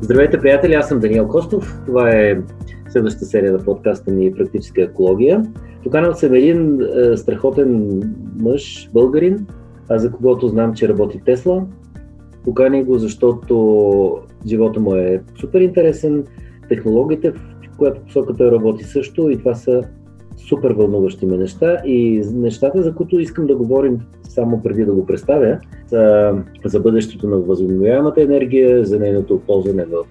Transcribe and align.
Здравейте, 0.00 0.38
приятели! 0.38 0.74
Аз 0.74 0.88
съм 0.88 1.00
Даниел 1.00 1.28
Костов. 1.28 1.80
Това 1.86 2.10
е 2.10 2.38
следващата 2.88 3.26
серия 3.26 3.52
на 3.52 3.58
подкаста 3.58 4.10
ми 4.10 4.32
Практическа 4.32 4.82
екология. 4.82 5.42
Поканал 5.84 6.14
съм 6.14 6.34
един 6.34 6.80
е, 6.82 7.16
страхотен 7.16 8.02
мъж, 8.40 8.90
българин, 8.92 9.46
а 9.88 9.98
за 9.98 10.12
когото 10.12 10.48
знам, 10.48 10.74
че 10.74 10.88
работи 10.88 11.22
Тесла. 11.24 11.66
Покани 12.44 12.84
го, 12.84 12.98
защото 12.98 14.18
живота 14.46 14.80
му 14.80 14.94
е 14.94 15.22
супер 15.40 15.60
интересен, 15.60 16.24
технологиите, 16.68 17.30
в 17.30 17.76
която 17.78 18.00
посока 18.00 18.34
той 18.34 18.50
работи 18.50 18.84
също 18.84 19.30
и 19.30 19.38
това 19.38 19.54
са 19.54 19.82
супер 20.38 20.70
вълнуващи 20.70 21.26
ме 21.26 21.36
неща 21.36 21.76
и 21.86 22.22
нещата, 22.34 22.82
за 22.82 22.94
които 22.94 23.18
искам 23.18 23.46
да 23.46 23.56
говорим 23.56 23.98
само 24.22 24.62
преди 24.62 24.84
да 24.84 24.92
го 24.92 25.06
представя, 25.06 25.58
за, 25.86 26.34
за 26.64 26.80
бъдещето 26.80 27.28
на 27.28 27.36
възобновяемата 27.36 28.22
енергия, 28.22 28.84
за 28.84 28.98
нейното 28.98 29.40
ползване 29.46 29.84
в 29.84 30.04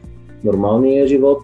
нормалния 0.44 1.08
живот, 1.08 1.40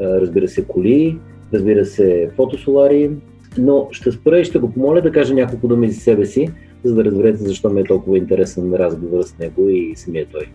разбира 0.00 0.48
се 0.48 0.64
коли, 0.64 1.18
разбира 1.54 1.84
се 1.84 2.30
фотосолари, 2.36 3.10
но 3.58 3.88
ще 3.90 4.12
спра 4.12 4.40
и 4.40 4.44
ще 4.44 4.58
го 4.58 4.72
помоля 4.72 5.00
да 5.00 5.12
каже 5.12 5.34
няколко 5.34 5.68
думи 5.68 5.90
за 5.90 6.00
себе 6.00 6.26
си, 6.26 6.48
за 6.84 6.94
да 6.94 7.04
разберете 7.04 7.38
защо 7.38 7.70
ми 7.70 7.80
е 7.80 7.84
толкова 7.84 8.18
интересен 8.18 8.74
разговор 8.74 9.22
с 9.22 9.38
него 9.38 9.68
и 9.68 9.92
самия 9.96 10.26
той. 10.32 10.46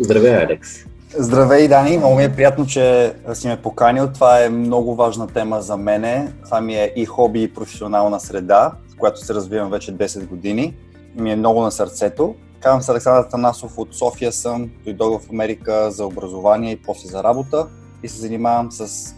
Здравей, 0.00 0.34
Алекс! 0.34 0.91
Здравей, 1.18 1.68
Дани! 1.68 1.98
Много 1.98 2.16
ми 2.16 2.24
е 2.24 2.32
приятно, 2.32 2.66
че 2.66 3.14
си 3.34 3.48
ме 3.48 3.62
поканил. 3.62 4.12
Това 4.12 4.44
е 4.44 4.48
много 4.48 4.94
важна 4.94 5.26
тема 5.26 5.62
за 5.62 5.76
мене. 5.76 6.32
Това 6.44 6.60
ми 6.60 6.74
е 6.74 6.92
и 6.96 7.04
хоби, 7.04 7.42
и 7.42 7.54
професионална 7.54 8.20
среда, 8.20 8.72
в 8.94 8.96
която 8.96 9.20
се 9.20 9.34
развивам 9.34 9.70
вече 9.70 9.96
10 9.96 10.26
години. 10.26 10.74
И 11.18 11.22
ми 11.22 11.32
е 11.32 11.36
много 11.36 11.62
на 11.62 11.72
сърцето. 11.72 12.34
Казвам 12.60 12.82
се 12.82 12.90
Александър 12.90 13.24
Танасов, 13.30 13.78
от 13.78 13.94
София 13.94 14.32
съм. 14.32 14.70
Дойдох 14.84 15.22
в 15.22 15.30
Америка 15.30 15.90
за 15.90 16.06
образование 16.06 16.72
и 16.72 16.82
после 16.82 17.08
за 17.08 17.22
работа. 17.22 17.66
И 18.02 18.08
се 18.08 18.20
занимавам 18.20 18.72
с 18.72 19.14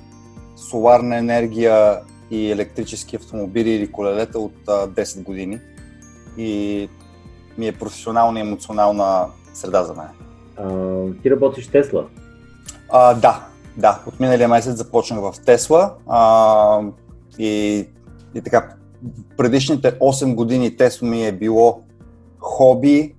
соларна 0.71 1.17
енергия 1.17 2.01
и 2.31 2.51
електрически 2.51 3.17
автомобили 3.17 3.71
или 3.71 3.93
колелета 3.93 4.39
от 4.39 4.55
10 4.67 5.23
години. 5.23 5.59
И 6.39 6.89
ми 7.59 7.69
е 7.69 7.73
професионална 7.73 8.39
и 8.39 8.43
емоционална 8.43 9.27
среда 9.55 9.85
за 9.85 9.95
мен. 9.95 10.24
А, 10.57 10.69
ти 11.23 11.31
работиш 11.31 11.69
в 11.69 11.73
Тесла? 11.73 12.07
А, 12.89 13.15
да, 13.15 13.47
да. 13.77 14.03
От 14.07 14.21
миналия 14.21 14.49
месец 14.49 14.77
започнах 14.77 15.21
в 15.21 15.45
Тесла 15.45 15.95
а, 16.07 16.81
и, 17.39 17.87
и 18.35 18.41
така, 18.45 18.75
предишните 19.37 19.99
8 19.99 20.35
години 20.35 20.77
Тесла 20.77 21.09
ми 21.09 21.27
е 21.27 21.33
било 21.33 21.81
хоби, 22.39 23.15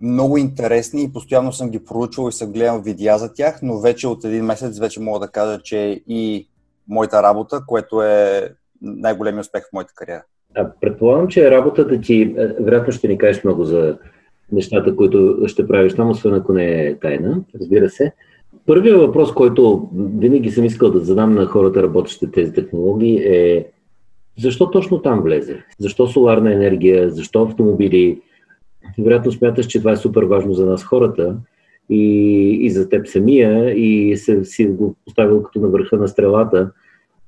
много 0.00 0.36
интересни 0.36 1.02
и 1.02 1.12
постоянно 1.12 1.52
съм 1.52 1.70
ги 1.70 1.84
проучвал 1.84 2.28
и 2.28 2.32
съм 2.32 2.52
гледал 2.52 2.80
видеа 2.80 3.18
за 3.18 3.32
тях, 3.32 3.58
но 3.62 3.80
вече 3.80 4.08
от 4.08 4.24
един 4.24 4.44
месец 4.44 4.78
вече 4.78 5.00
мога 5.00 5.20
да 5.20 5.28
кажа, 5.28 5.60
че 5.62 6.02
и 6.08 6.48
моята 6.88 7.22
работа, 7.22 7.60
което 7.66 8.02
е 8.02 8.48
най-големият 8.82 9.46
успех 9.46 9.64
в 9.68 9.72
моята 9.72 9.92
кариера. 9.94 10.22
А 10.56 10.70
предполагам, 10.80 11.28
че 11.28 11.50
работата 11.50 12.00
ти, 12.00 12.22
е, 12.22 12.46
вероятно 12.60 12.92
ще 12.92 13.08
ни 13.08 13.18
кажеш 13.18 13.44
много 13.44 13.64
за 13.64 13.98
нещата, 14.52 14.96
които 14.96 15.38
ще 15.46 15.66
правиш 15.66 15.94
там, 15.94 16.10
освен 16.10 16.34
ако 16.34 16.52
не 16.52 16.86
е 16.86 16.98
тайна, 16.98 17.40
разбира 17.60 17.90
се. 17.90 18.12
Първият 18.66 19.00
въпрос, 19.00 19.32
който 19.32 19.88
винаги 19.94 20.50
съм 20.50 20.64
искал 20.64 20.90
да 20.90 20.98
задам 20.98 21.34
на 21.34 21.46
хората, 21.46 21.82
работещи 21.82 22.30
тези 22.30 22.52
технологии 22.52 23.16
е 23.16 23.66
защо 24.38 24.70
точно 24.70 25.02
там 25.02 25.22
влезе? 25.22 25.64
Защо 25.78 26.06
соларна 26.06 26.52
енергия? 26.52 27.10
Защо 27.10 27.42
автомобили? 27.42 28.20
Вероятно 28.98 29.32
смяташ, 29.32 29.66
че 29.66 29.78
това 29.78 29.92
е 29.92 29.96
супер 29.96 30.22
важно 30.22 30.52
за 30.52 30.66
нас 30.66 30.84
хората 30.84 31.36
и, 31.90 32.02
и 32.60 32.70
за 32.70 32.88
теб 32.88 33.06
самия 33.08 33.70
и 33.70 34.16
се, 34.16 34.44
си 34.44 34.66
го 34.66 34.96
поставил 35.04 35.42
като 35.42 35.60
на 35.60 35.68
върха 35.68 35.96
на 35.96 36.08
стрелата 36.08 36.70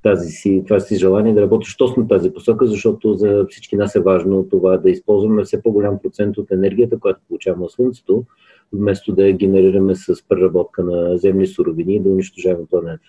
тази 0.06 0.30
си, 0.30 0.62
това 0.66 0.80
си 0.80 0.96
желание 0.96 1.34
да 1.34 1.42
работиш 1.42 1.76
точно 1.76 2.08
тази 2.08 2.32
посока, 2.32 2.66
защото 2.66 3.14
за 3.14 3.46
всички 3.50 3.76
нас 3.76 3.94
е 3.94 4.00
важно 4.00 4.48
това 4.50 4.76
да 4.76 4.90
използваме 4.90 5.44
все 5.44 5.62
по-голям 5.62 5.98
процент 6.02 6.38
от 6.38 6.50
енергията, 6.50 7.00
която 7.00 7.20
получаваме 7.28 7.64
от 7.64 7.72
Слънцето, 7.72 8.24
вместо 8.72 9.12
да 9.12 9.26
я 9.26 9.36
генерираме 9.36 9.94
с 9.94 10.28
преработка 10.28 10.84
на 10.84 11.16
земни 11.16 11.46
суровини 11.46 11.94
и 11.94 12.00
да 12.00 12.08
унищожаваме 12.08 12.66
планета. 12.70 13.02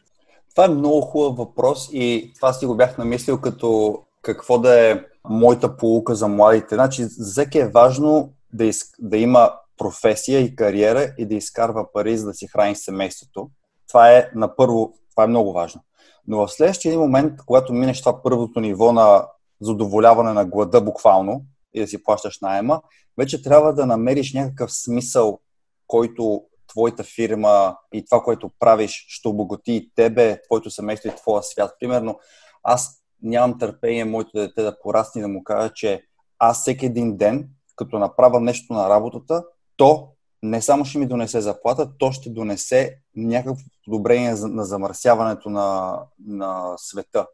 Това 0.49 0.65
е 0.65 0.75
много 0.75 1.01
хубав 1.01 1.37
въпрос 1.37 1.89
и 1.93 2.31
това 2.35 2.53
си 2.53 2.65
го 2.65 2.77
бях 2.77 2.97
намислил 2.97 3.41
като 3.41 3.99
какво 4.21 4.59
да 4.59 4.91
е 4.91 5.01
моята 5.29 5.77
полука 5.77 6.15
за 6.15 6.27
младите. 6.27 6.75
Значи, 6.75 7.03
за 7.03 7.31
всеки 7.31 7.59
е 7.59 7.71
важно 7.73 8.33
да, 8.53 8.65
из... 8.65 8.81
да 8.99 9.17
има 9.17 9.51
професия 9.77 10.39
и 10.39 10.55
кариера 10.55 11.13
и 11.17 11.25
да 11.25 11.35
изкарва 11.35 11.85
пари, 11.93 12.17
за 12.17 12.27
да 12.27 12.33
си 12.33 12.47
храни 12.47 12.75
семейството. 12.75 13.49
Това 13.87 14.11
е 14.11 14.29
на 14.35 14.55
първо, 14.55 14.93
това 15.15 15.23
е 15.23 15.27
много 15.27 15.53
важно. 15.53 15.81
Но 16.27 16.37
в 16.37 16.51
следващия 16.51 16.89
един 16.89 16.99
момент, 16.99 17.33
когато 17.45 17.73
минеш 17.73 17.99
това 17.99 18.23
първото 18.23 18.59
ниво 18.59 18.91
на 18.91 19.27
задоволяване 19.61 20.33
на 20.33 20.45
глада 20.45 20.81
буквално 20.81 21.45
и 21.73 21.79
да 21.79 21.87
си 21.87 22.03
плащаш 22.03 22.39
найема, 22.41 22.81
вече 23.17 23.41
трябва 23.41 23.73
да 23.73 23.85
намериш 23.85 24.33
някакъв 24.33 24.71
смисъл, 24.73 25.39
който 25.87 26.43
твоята 26.67 27.03
фирма 27.03 27.77
и 27.93 28.05
това, 28.05 28.23
което 28.23 28.51
правиш, 28.59 29.05
ще 29.07 29.27
обогати 29.27 29.73
и 29.73 29.91
тебе, 29.95 30.41
твоето 30.41 30.71
семейство 30.71 31.09
и 31.09 31.15
твоя 31.15 31.43
свят. 31.43 31.71
Примерно, 31.79 32.19
аз 32.63 33.03
нямам 33.21 33.59
търпение 33.59 34.05
моето 34.05 34.31
дете 34.33 34.61
да 34.61 34.79
порасне 34.79 35.19
и 35.19 35.21
да 35.21 35.27
му 35.27 35.43
кажа, 35.43 35.73
че 35.73 36.01
аз 36.39 36.61
всеки 36.61 36.85
един 36.85 37.17
ден, 37.17 37.49
като 37.75 37.99
направя 37.99 38.39
нещо 38.41 38.73
на 38.73 38.89
работата, 38.89 39.43
то 39.77 40.09
не 40.43 40.61
само 40.61 40.85
ще 40.85 40.97
ми 40.97 41.07
донесе 41.07 41.41
заплата, 41.41 41.89
то 41.97 42.11
ще 42.11 42.29
донесе 42.29 42.95
някакво 43.15 43.55
подобрение 43.85 44.35
на 44.39 44.65
замърсяването 44.65 45.49
на, 45.49 45.99
на 46.27 46.73
света. 46.77 47.27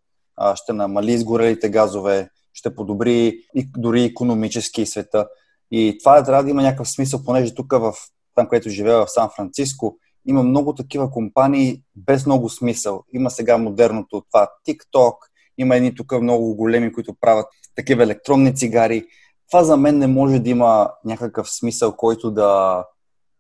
Ще 0.56 0.74
намали 0.74 1.12
изгорелите 1.12 1.70
газове, 1.70 2.30
ще 2.54 2.76
подобри 2.76 3.38
и 3.56 3.70
дори 3.78 4.04
економически 4.04 4.86
света. 4.86 5.28
И 5.72 5.98
това 6.00 6.24
трябва 6.24 6.44
да 6.44 6.50
има 6.50 6.62
някакъв 6.62 6.90
смисъл, 6.90 7.24
понеже 7.26 7.56
тук 7.56 7.72
в 7.72 7.94
там, 8.36 8.48
където 8.48 8.70
живея 8.70 9.06
в 9.06 9.12
Сан 9.12 9.30
Франциско, 9.36 9.98
има 10.26 10.44
много 10.44 10.76
такива 10.76 11.12
компании 11.12 11.82
без 11.96 12.26
много 12.26 12.50
смисъл. 12.50 13.04
Има 13.14 13.30
сега 13.30 13.58
модерното 13.58 14.24
това 14.32 14.48
TikTok, 14.68 15.16
има 15.58 15.76
едни 15.76 15.96
тук 15.96 16.22
много 16.22 16.56
големи, 16.56 16.94
които 16.94 17.14
правят 17.22 17.46
такива 17.76 18.04
електронни 18.04 18.56
цигари. 18.56 19.06
Това 19.52 19.64
за 19.64 19.78
мен 19.78 19.98
не 19.98 20.08
може 20.08 20.40
да 20.40 20.50
има 20.50 20.92
някакъв 21.06 21.50
смисъл, 21.50 21.96
който 21.96 22.32
да, 22.32 22.84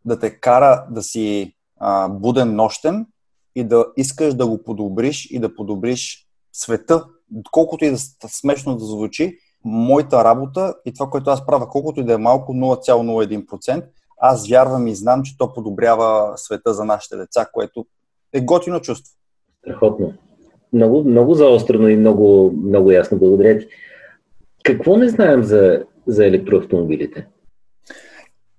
да 0.05 0.19
те 0.19 0.39
кара 0.39 0.85
да 0.91 1.03
си 1.03 1.55
а, 1.79 2.09
буден 2.09 2.55
нощен 2.55 3.05
и 3.55 3.63
да 3.63 3.85
искаш 3.97 4.33
да 4.33 4.47
го 4.47 4.63
подобриш 4.63 5.27
и 5.31 5.39
да 5.39 5.55
подобриш 5.55 6.27
света, 6.53 7.05
колкото 7.51 7.85
и 7.85 7.89
да 7.89 7.97
смешно 8.27 8.75
да 8.75 8.85
звучи, 8.85 9.37
моята 9.65 10.23
работа 10.23 10.75
и 10.85 10.93
това, 10.93 11.09
което 11.09 11.29
аз 11.29 11.45
правя, 11.45 11.69
колкото 11.69 11.99
и 11.99 12.03
да 12.03 12.13
е 12.13 12.17
малко 12.17 12.53
0,01%, 12.53 13.83
аз 14.17 14.49
вярвам 14.49 14.87
и 14.87 14.95
знам, 14.95 15.23
че 15.23 15.37
то 15.37 15.53
подобрява 15.53 16.33
света 16.35 16.73
за 16.73 16.85
нашите 16.85 17.17
деца, 17.17 17.45
което 17.53 17.85
е 18.33 18.41
готино 18.41 18.81
чувство. 18.81 19.13
Страхотно. 19.59 20.13
Много, 20.73 21.03
много 21.03 21.33
заострено 21.33 21.87
и 21.87 21.95
много, 21.95 22.53
много 22.63 22.91
ясно. 22.91 23.17
Благодаря 23.17 23.59
ти. 23.59 23.67
Какво 24.63 24.97
не 24.97 25.09
знаем 25.09 25.43
за, 25.43 25.83
за 26.07 26.25
електроавтомобилите? 26.25 27.27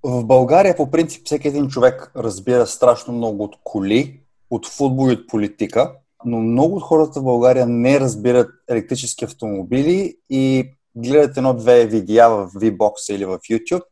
В 0.06 0.24
България, 0.24 0.76
по 0.76 0.90
принцип, 0.90 1.26
всеки 1.26 1.48
един 1.48 1.68
човек 1.68 2.12
разбира 2.16 2.66
страшно 2.66 3.14
много 3.14 3.44
от 3.44 3.56
коли, 3.64 4.20
от 4.50 4.66
футбол 4.66 5.10
и 5.10 5.12
от 5.12 5.28
политика, 5.28 5.92
но 6.24 6.40
много 6.40 6.76
от 6.76 6.82
хората 6.82 7.20
в 7.20 7.24
България 7.24 7.66
не 7.66 8.00
разбират 8.00 8.50
електрически 8.68 9.24
автомобили 9.24 10.16
и 10.30 10.72
гледат 10.96 11.36
едно-две 11.36 11.86
видеа 11.86 12.28
в 12.28 12.50
V-Box 12.50 13.14
или 13.14 13.24
в 13.24 13.38
YouTube, 13.38 13.82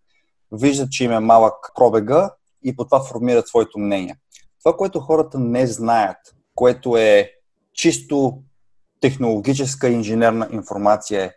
виждат, 0.53 0.91
че 0.91 1.05
им 1.05 1.13
е 1.13 1.21
малък 1.21 1.55
пробега 1.75 2.31
и 2.65 2.77
по 2.77 2.85
това 2.85 3.05
формират 3.05 3.49
своето 3.49 3.79
мнение. 3.79 4.17
Това, 4.65 4.77
което 4.77 5.01
хората 5.01 5.39
не 5.39 5.67
знаят, 5.67 6.19
което 6.55 6.97
е 6.97 7.31
чисто 7.75 8.39
технологическа 9.01 9.89
инженерна 9.89 10.49
информация, 10.53 11.25
е 11.25 11.31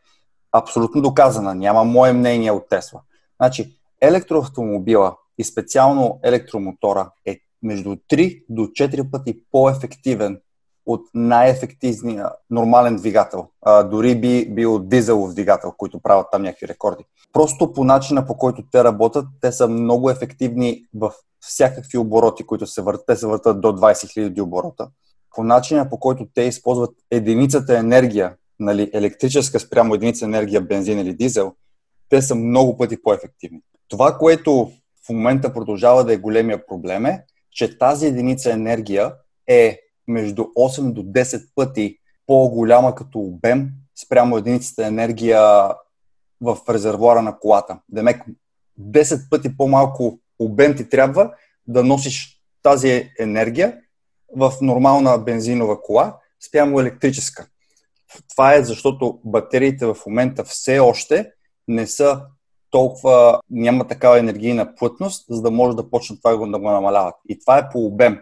абсолютно 0.51 1.01
доказана. 1.01 1.55
Няма 1.55 1.83
мое 1.83 2.13
мнение 2.13 2.51
от 2.51 2.69
Тесла. 2.69 3.01
Значи, 3.41 3.77
електроавтомобила 4.01 5.15
и 5.37 5.43
специално 5.43 6.19
електромотора 6.23 7.11
е 7.25 7.39
между 7.63 7.89
3 7.89 8.43
до 8.49 8.61
4 8.61 9.11
пъти 9.11 9.39
по-ефективен 9.51 10.39
от 10.85 11.01
най-ефективния 11.13 12.29
нормален 12.49 12.95
двигател. 12.95 13.47
А, 13.61 13.83
дори 13.83 14.21
би 14.21 14.49
бил 14.49 14.79
дизелов 14.79 15.33
двигател, 15.33 15.73
които 15.77 15.99
правят 15.99 16.27
там 16.31 16.41
някакви 16.41 16.67
рекорди. 16.67 17.03
Просто 17.33 17.73
по 17.73 17.83
начина 17.83 18.25
по 18.25 18.37
който 18.37 18.63
те 18.71 18.83
работят, 18.83 19.25
те 19.41 19.51
са 19.51 19.67
много 19.67 20.09
ефективни 20.09 20.85
в 20.93 21.11
всякакви 21.39 21.97
обороти, 21.97 22.45
които 22.45 22.67
се 22.67 22.81
въртат. 22.81 23.05
Те 23.07 23.15
се 23.15 23.27
въртат 23.27 23.61
до 23.61 23.67
20 23.67 24.31
000 24.33 24.41
оборота. 24.41 24.87
По 25.35 25.43
начина 25.43 25.89
по 25.89 25.99
който 25.99 26.27
те 26.33 26.41
използват 26.41 26.91
единицата 27.11 27.77
енергия, 27.77 28.35
нали, 28.59 28.89
електрическа 28.93 29.59
спрямо 29.59 29.95
единица 29.95 30.25
енергия, 30.25 30.61
бензин 30.61 30.99
или 30.99 31.13
дизел, 31.13 31.53
те 32.09 32.21
са 32.21 32.35
много 32.35 32.77
пъти 32.77 33.01
по-ефективни. 33.01 33.61
Това, 33.87 34.17
което 34.17 34.71
в 35.07 35.09
момента 35.09 35.53
продължава 35.53 36.03
да 36.03 36.13
е 36.13 36.17
големия 36.17 36.65
проблем 36.65 37.05
е, 37.05 37.23
че 37.51 37.77
тази 37.77 38.07
единица 38.07 38.51
енергия 38.51 39.13
е 39.47 39.79
между 40.07 40.43
8 40.43 40.91
до 40.91 41.03
10 41.03 41.47
пъти 41.55 41.97
по-голяма 42.27 42.95
като 42.95 43.19
обем 43.19 43.69
спрямо 44.05 44.37
единицата 44.37 44.85
енергия 44.85 45.41
в 46.41 46.57
резервуара 46.69 47.21
на 47.21 47.39
колата. 47.39 47.79
Демек 47.89 48.23
10 48.81 49.29
пъти 49.29 49.57
по-малко 49.57 50.19
обем 50.39 50.75
ти 50.75 50.89
трябва 50.89 51.33
да 51.67 51.83
носиш 51.83 52.41
тази 52.63 53.09
енергия 53.19 53.77
в 54.35 54.53
нормална 54.61 55.17
бензинова 55.17 55.81
кола 55.81 56.17
спрямо 56.47 56.79
електрическа. 56.79 57.47
Това 58.29 58.53
е 58.53 58.63
защото 58.63 59.19
батериите 59.25 59.85
в 59.85 59.97
момента 60.07 60.43
все 60.43 60.79
още 60.79 61.31
не 61.67 61.87
са 61.87 62.21
толкова, 62.75 63.39
няма 63.49 63.87
такава 63.87 64.19
енергийна 64.19 64.75
плътност, 64.75 65.25
за 65.29 65.41
да 65.41 65.51
може 65.51 65.75
да 65.75 65.89
почнат 65.89 66.19
това 66.19 66.31
да 66.31 66.37
го 66.37 66.45
намаляват. 66.45 67.15
И 67.29 67.39
това 67.39 67.57
е 67.57 67.69
по 67.69 67.85
обем. 67.85 68.17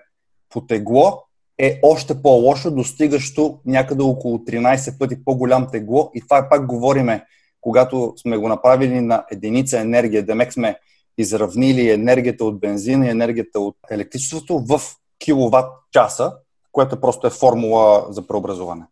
По 0.50 0.62
тегло 0.62 1.24
е 1.58 1.80
още 1.84 2.22
по-лошо, 2.22 2.72
достигащо 2.72 3.60
някъде 3.66 4.04
около 4.04 4.38
13 4.38 5.00
пъти 5.00 5.26
по-голям 5.26 5.68
тегло. 5.72 6.12
И 6.14 6.22
това 6.22 6.48
пак 6.50 6.66
говориме, 6.66 7.26
когато 7.62 8.14
сме 8.18 8.38
го 8.38 8.48
направили 8.48 9.02
на 9.02 9.26
единица 9.32 9.80
енергия, 9.80 10.26
демек 10.26 10.54
сме 10.54 10.76
изравнили 11.18 11.90
енергията 11.90 12.46
от 12.46 12.60
бензина 12.60 13.08
и 13.08 13.10
енергията 13.10 13.60
от 13.60 13.76
електричеството 13.92 14.60
в 14.60 14.82
киловатт 15.20 15.70
часа, 15.92 16.34
което 16.72 17.02
просто 17.02 17.28
е 17.28 17.30
формула 17.30 18.06
за 18.10 18.28
преобразуване. 18.28 18.84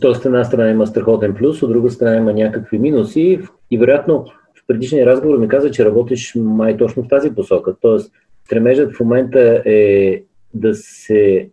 Тоест, 0.00 0.24
една 0.24 0.44
страна 0.44 0.70
има 0.70 0.86
страхотен 0.86 1.34
плюс, 1.34 1.62
от 1.62 1.72
друга 1.72 1.90
страна 1.90 2.16
има 2.16 2.32
някакви 2.32 2.78
минуси 2.78 3.40
и 3.70 3.78
вероятно 3.78 4.24
предишния 4.70 5.06
разговор 5.06 5.38
ми 5.38 5.48
каза, 5.48 5.70
че 5.70 5.84
работиш 5.84 6.34
май 6.34 6.76
точно 6.76 7.02
в 7.02 7.08
тази 7.08 7.34
посока. 7.34 7.74
Тоест, 7.80 8.12
стремежът 8.44 8.96
в 8.96 9.00
момента 9.00 9.62
е 9.66 10.22
да 10.54 10.74
се 10.74 11.50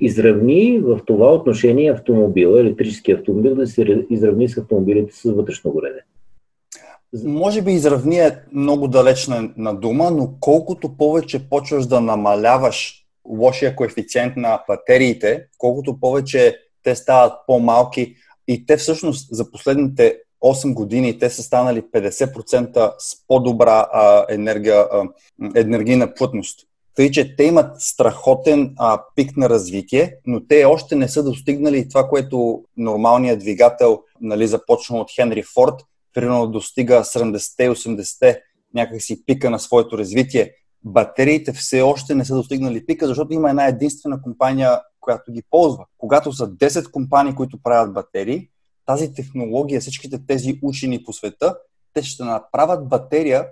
изравни 0.00 0.78
в 0.78 1.00
това 1.06 1.34
отношение 1.34 1.92
автомобила, 1.92 2.60
електрически 2.60 3.12
автомобил, 3.12 3.54
да 3.54 3.66
се 3.66 4.04
изравни 4.10 4.48
с 4.48 4.56
автомобилите 4.56 5.16
с 5.16 5.32
вътрешно 5.32 5.70
горене. 5.70 6.00
Може 7.24 7.62
би 7.62 7.72
изравни 7.72 8.18
е 8.18 8.38
много 8.52 8.88
далечна 8.88 9.50
на 9.56 9.74
дума, 9.74 10.10
но 10.10 10.34
колкото 10.40 10.96
повече 10.96 11.48
почваш 11.48 11.86
да 11.86 12.00
намаляваш 12.00 13.04
лошия 13.28 13.76
коефициент 13.76 14.36
на 14.36 14.62
батериите, 14.68 15.44
колкото 15.58 16.00
повече 16.00 16.56
те 16.82 16.94
стават 16.94 17.32
по-малки 17.46 18.14
и 18.48 18.66
те 18.66 18.76
всъщност 18.76 19.34
за 19.34 19.50
последните 19.50 20.18
8 20.46 20.74
години 20.74 21.18
те 21.18 21.30
са 21.30 21.42
станали 21.42 21.82
50% 21.82 22.92
с 22.98 23.26
по-добра 23.28 23.86
а, 23.92 24.26
енергия, 24.28 24.80
а, 24.80 25.02
енергийна 25.54 26.14
плътност. 26.14 26.60
Тъй, 26.94 27.10
че 27.10 27.36
те 27.36 27.44
имат 27.44 27.80
страхотен 27.80 28.74
а, 28.78 29.02
пик 29.16 29.36
на 29.36 29.50
развитие, 29.50 30.16
но 30.26 30.46
те 30.46 30.64
още 30.64 30.96
не 30.96 31.08
са 31.08 31.24
достигнали 31.24 31.88
това, 31.88 32.08
което 32.08 32.64
нормалният 32.76 33.38
двигател 33.38 34.02
нали, 34.20 34.46
започна 34.46 34.98
от 34.98 35.10
Хенри 35.14 35.42
Форд, 35.42 35.74
примерно 36.14 36.46
достига 36.46 37.00
70-80 37.00 38.38
някакси 38.74 39.24
пика 39.26 39.50
на 39.50 39.58
своето 39.58 39.98
развитие. 39.98 40.52
Батериите 40.84 41.52
все 41.52 41.82
още 41.82 42.14
не 42.14 42.24
са 42.24 42.34
достигнали 42.34 42.86
пика, 42.86 43.06
защото 43.06 43.34
има 43.34 43.50
една 43.50 43.66
единствена 43.66 44.22
компания, 44.22 44.80
която 45.00 45.32
ги 45.32 45.42
ползва. 45.50 45.84
Когато 45.98 46.32
са 46.32 46.48
10 46.48 46.90
компании, 46.90 47.34
които 47.34 47.62
правят 47.62 47.92
батерии, 47.92 48.48
тази 48.86 49.14
технология, 49.14 49.80
всичките 49.80 50.26
тези 50.26 50.58
учени 50.62 51.04
по 51.04 51.12
света, 51.12 51.56
те 51.92 52.02
ще 52.02 52.24
направят 52.24 52.88
батерия, 52.88 53.48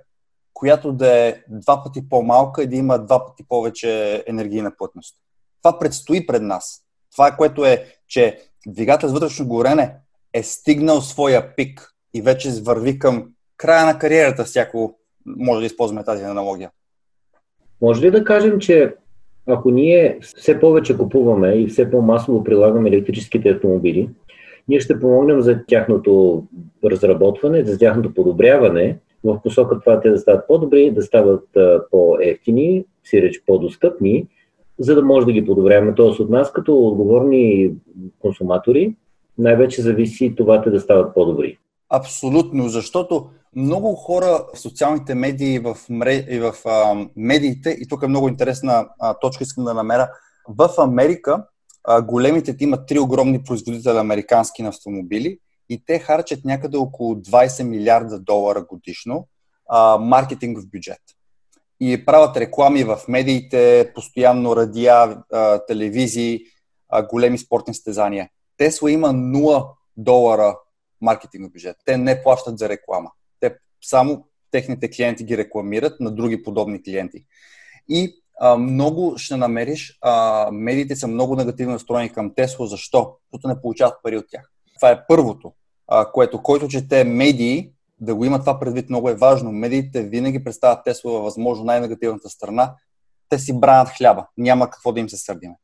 която 0.55 0.93
да 0.93 1.19
е 1.19 1.37
два 1.49 1.83
пъти 1.85 2.09
по-малка 2.09 2.63
и 2.63 2.67
да 2.67 2.77
има 2.77 2.99
два 2.99 3.27
пъти 3.27 3.45
повече 3.49 4.25
енергийна 4.27 4.73
плътност. 4.79 5.17
Това 5.63 5.79
предстои 5.79 6.27
пред 6.27 6.43
нас. 6.43 6.81
Това, 7.13 7.31
което 7.31 7.65
е, 7.65 7.87
че 8.09 8.39
двигател 8.67 9.09
с 9.09 9.13
вътрешно 9.13 9.49
горене 9.49 9.95
е 10.33 10.43
стигнал 10.43 11.01
своя 11.01 11.57
пик 11.57 11.95
и 12.15 12.23
вече 12.23 12.51
върви 12.63 12.99
към 12.99 13.29
края 13.57 13.87
на 13.87 13.99
кариерата, 13.99 14.45
всяко 14.45 14.99
може 15.27 15.61
да 15.61 15.67
използваме 15.67 16.05
тази 16.05 16.25
аналогия. 16.25 16.71
Може 17.81 18.03
ли 18.03 18.11
да 18.11 18.25
кажем, 18.25 18.59
че 18.59 18.95
ако 19.47 19.71
ние 19.71 20.19
все 20.23 20.61
повече 20.61 20.97
купуваме 20.97 21.49
и 21.49 21.67
все 21.67 21.91
по-масово 21.91 22.45
прилагаме 22.45 22.89
електрическите 22.89 23.49
автомобили, 23.49 24.11
ние 24.69 24.81
ще 24.81 25.01
помогнем 25.01 25.41
за 25.41 25.65
тяхното 25.67 26.45
разработване, 26.85 27.65
за 27.65 27.79
тяхното 27.79 28.15
подобряване 28.15 28.99
в 29.25 29.41
посока 29.43 29.81
това 29.81 30.01
те 30.01 30.11
да 30.11 30.19
стават 30.19 30.47
по-добри, 30.49 30.91
да 30.91 31.03
стават 31.03 31.49
по-ефтини, 31.91 32.85
си 33.05 33.23
реч 33.23 33.43
по-достъпни, 33.47 34.27
за 34.79 34.95
да 34.95 35.03
може 35.03 35.27
да 35.27 35.33
ги 35.33 35.47
подобряваме. 35.47 35.95
Тоест 35.95 36.21
от 36.21 36.31
нас 36.31 36.53
като 36.53 36.79
отговорни 36.79 37.73
консуматори 38.19 38.95
най-вече 39.39 39.83
зависи 39.83 40.35
това 40.37 40.63
те 40.63 40.71
да 40.71 40.81
стават 40.81 41.15
по-добри. 41.15 41.59
Абсолютно, 41.91 42.69
защото 42.69 43.27
много 43.57 43.95
хора 43.95 44.47
в 44.55 44.59
социалните 44.59 45.15
медии 45.15 45.59
в, 45.59 45.77
и 46.31 46.39
в 46.39 46.53
а, 46.67 47.07
медиите, 47.17 47.71
и 47.71 47.89
тук 47.89 48.03
е 48.03 48.09
много 48.09 48.29
интересна 48.29 48.89
а, 49.01 49.15
точка, 49.15 49.45
искам 49.45 49.65
да 49.65 49.75
намеря, 49.75 50.09
в 50.49 50.69
Америка 50.79 51.45
големите 52.03 52.57
имат 52.61 52.87
три 52.87 52.99
огромни 52.99 53.43
производители 53.45 53.99
американски 53.99 54.63
на 54.63 54.69
автомобили 54.69 55.39
и 55.69 55.85
те 55.87 55.99
харчат 55.99 56.45
някъде 56.45 56.77
около 56.77 57.15
20 57.15 57.63
милиарда 57.63 58.19
долара 58.21 58.65
годишно 58.65 59.29
а, 59.69 59.99
маркетингов 59.99 60.69
бюджет. 60.69 61.01
И 61.81 62.05
правят 62.05 62.37
реклами 62.37 62.85
в 62.85 62.99
медиите, 63.09 63.93
постоянно 63.95 64.57
радиа, 64.57 65.23
а, 65.33 65.67
телевизии, 65.67 66.41
а, 66.89 67.07
големи 67.07 67.39
спортни 67.39 67.75
стезания. 67.75 68.29
Тесла 68.57 68.91
има 68.91 69.09
0 69.09 69.65
долара 69.97 70.57
маркетингов 71.01 71.53
бюджет. 71.53 71.77
Те 71.85 71.97
не 71.97 72.23
плащат 72.23 72.59
за 72.59 72.69
реклама. 72.69 73.11
Те 73.41 73.57
само 73.83 74.27
техните 74.51 74.91
клиенти 74.91 75.25
ги 75.25 75.39
рекламират 75.39 76.01
на 76.01 76.11
други 76.11 76.43
подобни 76.43 76.83
клиенти. 76.83 77.25
И 77.89 78.24
много 78.59 79.15
ще 79.17 79.37
намериш, 79.37 79.99
а, 80.01 80.49
медиите 80.53 80.97
са 80.97 81.09
много 81.09 81.37
негативно 81.37 81.73
настроени 81.73 82.13
към 82.13 82.35
Тесло. 82.35 82.67
Защо? 82.67 83.17
Защото 83.33 83.49
не 83.49 83.61
получават 83.61 83.95
пари 84.03 84.17
от 84.17 84.25
тях. 84.31 84.51
Това 84.81 84.91
е 84.91 85.07
първото, 85.07 85.53
а, 85.89 86.13
което 86.13 86.43
който 86.43 86.69
чете 86.69 87.05
медии, 87.05 87.71
да 88.01 88.15
го 88.15 88.25
има 88.25 88.41
това 88.41 88.61
предвид 88.61 88.89
много 88.89 89.09
е 89.09 89.15
важно. 89.15 89.53
Медиите 89.53 90.03
винаги 90.03 90.45
представят 90.45 90.85
Тесло 90.85 91.13
във 91.13 91.23
възможно 91.23 91.65
най-негативната 91.65 92.29
страна. 92.29 92.75
Те 93.29 93.39
си 93.39 93.61
бранят 93.61 93.89
хляба. 93.89 94.27
Няма 94.39 94.71
какво 94.71 94.93
да 94.93 95.01
им 95.01 95.09
се 95.09 95.17
сърдиме. 95.17 95.55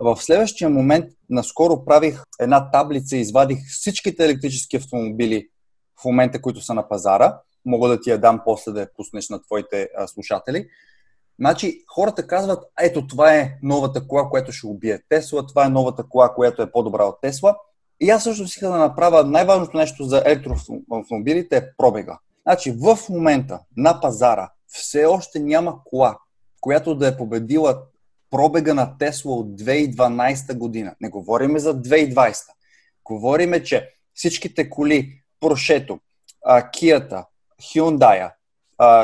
В 0.00 0.16
следващия 0.16 0.70
момент, 0.70 1.04
наскоро 1.30 1.84
правих 1.84 2.22
една 2.40 2.70
таблица 2.70 3.16
и 3.16 3.20
извадих 3.20 3.58
всичките 3.68 4.24
електрически 4.24 4.76
автомобили 4.76 5.48
в 6.00 6.04
момента, 6.04 6.42
които 6.42 6.60
са 6.60 6.74
на 6.74 6.88
пазара. 6.88 7.38
Мога 7.64 7.88
да 7.88 8.00
ти 8.00 8.10
я 8.10 8.18
дам 8.18 8.40
после 8.44 8.72
да 8.72 8.80
я 8.80 8.88
пуснеш 8.96 9.28
на 9.28 9.42
твоите 9.42 9.88
а, 9.96 10.06
слушатели. 10.06 10.66
Значи, 11.40 11.84
хората 11.88 12.26
казват, 12.26 12.64
ето 12.80 13.06
това 13.06 13.34
е 13.34 13.58
новата 13.62 14.08
кола, 14.08 14.28
която 14.28 14.52
ще 14.52 14.66
убие 14.66 15.00
Тесла, 15.08 15.46
това 15.46 15.66
е 15.66 15.68
новата 15.68 16.04
кола, 16.08 16.34
която 16.34 16.62
е 16.62 16.72
по-добра 16.72 17.04
от 17.04 17.20
Тесла. 17.20 17.56
И 18.00 18.10
аз 18.10 18.24
също 18.24 18.48
си 18.48 18.60
да 18.60 18.78
направя 18.78 19.24
най-важното 19.24 19.76
нещо 19.76 20.04
за 20.04 20.22
електроавтомобилите 20.26 21.56
е 21.56 21.76
пробега. 21.76 22.18
Значи, 22.46 22.70
в 22.70 22.98
момента 23.10 23.60
на 23.76 24.00
пазара 24.00 24.50
все 24.68 25.04
още 25.04 25.38
няма 25.38 25.84
кола, 25.84 26.16
която 26.60 26.94
да 26.94 27.08
е 27.08 27.16
победила 27.16 27.82
пробега 28.30 28.74
на 28.74 28.98
Тесла 28.98 29.34
от 29.34 29.60
2012 29.60 30.54
година. 30.54 30.94
Не 31.00 31.08
говориме 31.08 31.58
за 31.58 31.82
2020. 31.82 32.44
Говориме, 33.04 33.62
че 33.62 33.88
всичките 34.14 34.70
коли, 34.70 35.22
Прошето, 35.40 35.98
Кията, 36.78 37.24
Hyundai, 37.62 38.30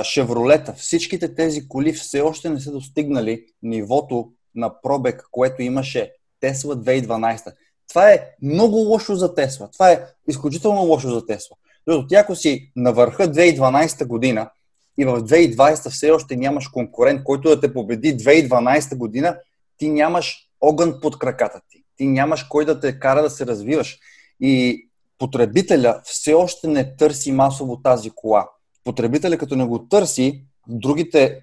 Шевролета, 0.02 0.72
всичките 0.72 1.34
тези 1.34 1.68
коли 1.68 1.92
все 1.92 2.20
още 2.20 2.50
не 2.50 2.60
са 2.60 2.72
достигнали 2.72 3.44
нивото 3.62 4.28
на 4.54 4.80
пробег, 4.80 5.28
което 5.30 5.62
имаше 5.62 6.12
Тесла 6.40 6.76
2012. 6.76 7.52
Това 7.88 8.10
е 8.10 8.28
много 8.42 8.76
лошо 8.76 9.14
за 9.14 9.34
Тесла. 9.34 9.68
Това 9.72 9.90
е 9.90 10.04
изключително 10.28 10.82
лошо 10.82 11.10
за 11.10 11.26
Тесла. 11.26 11.56
Защото 11.86 12.06
тя, 12.06 12.20
ако 12.20 12.36
си 12.36 12.72
на 12.76 12.92
върха 12.92 13.32
2012 13.32 14.06
година 14.06 14.50
и 14.98 15.04
в 15.04 15.22
2020 15.22 15.90
все 15.90 16.10
още 16.10 16.36
нямаш 16.36 16.68
конкурент, 16.68 17.24
който 17.24 17.48
да 17.48 17.60
те 17.60 17.72
победи 17.72 18.16
2012 18.16 18.96
година, 18.96 19.38
ти 19.78 19.88
нямаш 19.88 20.48
огън 20.60 20.98
под 21.02 21.18
краката 21.18 21.60
ти. 21.70 21.84
Ти 21.96 22.06
нямаш 22.06 22.42
кой 22.42 22.64
да 22.64 22.80
те 22.80 22.98
кара 22.98 23.22
да 23.22 23.30
се 23.30 23.46
развиваш. 23.46 23.98
И 24.40 24.82
потребителя 25.18 26.00
все 26.04 26.34
още 26.34 26.68
не 26.68 26.96
търси 26.96 27.32
масово 27.32 27.76
тази 27.82 28.10
кола. 28.10 28.48
Потребителя 28.86 29.38
като 29.38 29.56
не 29.56 29.64
го 29.64 29.88
търси, 29.88 30.44
другите 30.68 31.42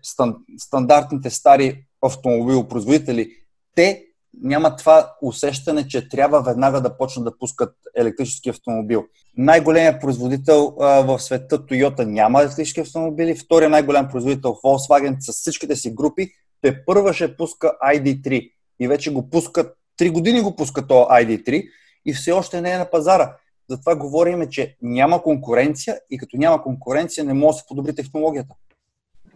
стандартните 0.57 1.29
стари 1.29 1.85
автомобилопроизводители, 2.01 3.31
те 3.75 4.05
няма 4.41 4.75
това 4.75 5.13
усещане, 5.21 5.87
че 5.87 6.09
трябва 6.09 6.41
веднага 6.41 6.81
да 6.81 6.97
почнат 6.97 7.25
да 7.25 7.37
пускат 7.37 7.75
електрически 7.95 8.49
автомобил. 8.49 9.05
Най-големият 9.37 10.01
производител 10.01 10.73
в 10.77 11.19
света 11.19 11.59
Toyota 11.59 12.05
няма 12.05 12.41
електрически 12.41 12.79
автомобили, 12.79 13.35
втория 13.35 13.69
най-голям 13.69 14.07
производител 14.07 14.51
Volkswagen 14.51 15.15
с 15.19 15.31
всичките 15.31 15.75
си 15.75 15.91
групи 15.91 16.29
те 16.61 16.85
първа 16.85 17.13
ще 17.13 17.37
пуска 17.37 17.71
ID3 17.87 18.51
и 18.79 18.87
вече 18.87 19.13
го 19.13 19.29
пускат, 19.29 19.77
3 20.01 20.11
години 20.11 20.41
го 20.41 20.55
пуска 20.55 20.87
то 20.87 21.07
ID3 21.11 21.69
и 22.05 22.13
все 22.13 22.31
още 22.31 22.61
не 22.61 22.71
е 22.71 22.77
на 22.77 22.89
пазара. 22.89 23.35
Затова 23.69 23.95
говорим, 23.95 24.47
че 24.49 24.75
няма 24.81 25.23
конкуренция 25.23 25.95
и 26.11 26.17
като 26.17 26.37
няма 26.37 26.63
конкуренция 26.63 27.23
не 27.23 27.33
може 27.33 27.55
да 27.55 27.59
се 27.59 27.65
подобри 27.67 27.95
технологията. 27.95 28.55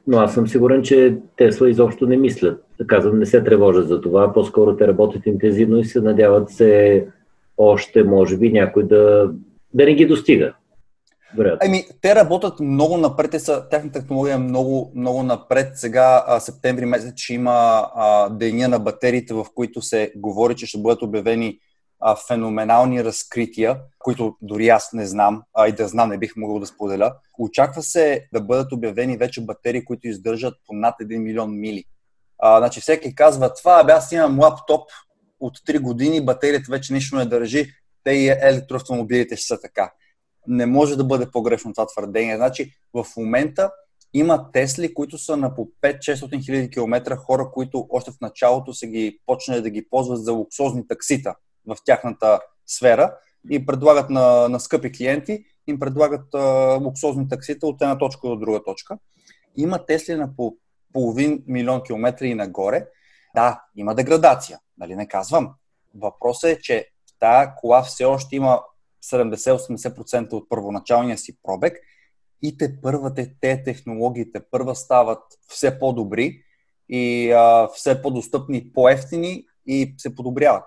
Но 0.08 0.18
аз 0.18 0.34
съм 0.34 0.48
сигурен, 0.48 0.84
че 0.84 1.18
Тесла 1.38 1.70
изобщо 1.70 2.08
не 2.08 2.18
мислят. 2.18 2.66
Казвам, 2.88 3.20
не 3.20 3.26
се 3.26 3.44
тревожат 3.44 3.88
за 3.88 4.02
това. 4.02 4.34
По-скоро 4.34 4.78
те 4.78 4.88
работят 4.88 5.26
интензивно 5.26 5.78
и 5.78 5.86
се 5.86 6.02
надяват 6.02 6.50
се 6.50 7.08
още, 7.58 8.04
може 8.04 8.38
би, 8.38 8.52
някой 8.52 8.88
да, 8.88 9.32
да 9.74 9.86
не 9.86 9.94
ги 9.94 10.06
достига. 10.06 10.54
Вероятно. 11.38 11.60
Ами, 11.68 11.86
те 12.02 12.16
работят 12.16 12.60
много 12.60 12.98
напред, 12.98 13.32
те 13.32 13.40
са, 13.40 13.70
тяхната 13.70 14.00
технология 14.00 14.34
е 14.34 14.38
много, 14.38 14.92
много 14.96 15.24
напред. 15.24 15.68
Сега, 15.74 16.24
а, 16.28 16.40
септември 16.40 16.86
месец, 16.86 17.14
че 17.16 17.34
има 17.34 17.88
а, 17.96 18.30
деня 18.30 18.68
на 18.68 18.80
батериите, 18.80 19.34
в 19.34 19.46
които 19.56 19.82
се 19.82 20.12
говори, 20.16 20.56
че 20.56 20.66
ще 20.66 20.82
бъдат 20.82 21.02
обявени 21.02 21.60
а, 22.00 22.16
феноменални 22.28 23.04
разкрития, 23.04 23.80
които 24.00 24.38
дори 24.42 24.68
аз 24.70 24.94
не 24.94 25.06
знам, 25.06 25.44
а 25.54 25.68
и 25.68 25.72
да 25.72 25.88
знам, 25.88 26.10
не 26.10 26.18
бих 26.18 26.36
могъл 26.36 26.60
да 26.60 26.66
споделя. 26.66 27.16
Очаква 27.40 27.84
се 27.84 28.28
да 28.34 28.42
бъдат 28.42 28.72
обявени 28.72 29.18
вече 29.18 29.46
батерии, 29.46 29.86
които 29.86 30.08
издържат 30.08 30.54
по 30.68 30.74
над 30.74 30.96
1 31.02 31.18
милион 31.18 31.60
мили. 31.60 31.84
А, 32.40 32.58
значи 32.58 32.82
всеки 32.82 33.16
казва, 33.16 33.54
това 33.54 33.84
бе, 33.84 33.92
аз 33.92 34.12
имам 34.12 34.40
лаптоп 34.40 34.90
от 35.40 35.58
3 35.58 35.80
години, 35.80 36.26
батерията 36.26 36.72
вече 36.72 36.94
нищо 36.94 37.16
не 37.16 37.26
държи, 37.26 37.72
те 38.04 38.12
и 38.12 38.28
електроавтомобилите 38.28 39.36
ще 39.36 39.48
са 39.48 39.62
така. 39.62 39.92
Не 40.48 40.66
може 40.66 40.96
да 40.96 41.04
бъде 41.04 41.32
погрешно 41.32 41.74
това 41.74 41.88
твърдение. 41.88 42.36
Значи 42.36 42.72
в 42.94 43.06
момента 43.18 43.72
има 44.14 44.52
Тесли, 44.52 44.94
които 44.94 45.18
са 45.18 45.38
на 45.38 45.56
по 45.56 45.68
5-600 45.82 46.46
хиляди 46.46 46.70
километра 46.70 47.16
хора, 47.16 47.52
които 47.54 47.88
още 47.90 48.12
в 48.12 48.22
началото 48.22 48.74
са 48.74 48.88
ги 48.88 49.20
почнали 49.26 49.62
да 49.62 49.70
ги 49.70 49.90
ползват 49.90 50.24
за 50.24 50.34
луксозни 50.34 50.88
таксита 50.88 51.36
в 51.68 51.78
тяхната 51.86 52.40
сфера 52.66 53.18
и 53.50 53.66
предлагат 53.66 54.10
на, 54.10 54.50
на 54.50 54.60
скъпи 54.60 54.92
клиенти, 54.92 55.46
им 55.68 55.80
предлагат 55.80 56.36
а, 56.36 56.78
луксозни 56.82 57.28
таксита 57.30 57.68
от 57.68 57.82
една 57.82 57.98
точка 57.98 58.28
до 58.28 58.36
друга 58.36 58.64
точка. 58.64 58.98
Има 59.58 59.86
Тесли 59.86 60.16
на 60.16 60.36
по 60.36 60.58
половин 60.94 61.44
милион 61.48 61.84
километра 61.84 62.26
и 62.26 62.34
нагоре. 62.34 62.88
Да, 63.36 63.64
има 63.76 63.96
деградация, 63.96 64.60
нали 64.78 64.96
не 64.96 65.08
казвам. 65.08 65.54
Въпросът 65.96 66.50
е, 66.50 66.60
че 66.62 66.90
тая 67.20 67.56
кола 67.56 67.84
все 67.84 68.06
още 68.06 68.36
има 68.36 68.62
70-80% 69.06 70.34
от 70.34 70.50
първоначалния 70.50 71.18
си 71.18 71.38
пробег 71.44 71.78
и 72.42 72.58
те 72.58 72.82
първа, 72.82 73.14
те, 73.14 73.34
те 73.42 73.64
технологиите 73.64 74.40
първа 74.52 74.76
стават 74.76 75.24
все 75.48 75.80
по-добри 75.80 76.44
и 76.90 77.32
а, 77.32 77.68
все 77.68 78.02
по-достъпни, 78.02 78.74
по-ефтини 78.74 79.46
и 79.66 79.96
се 79.98 80.16
подобряват. 80.16 80.66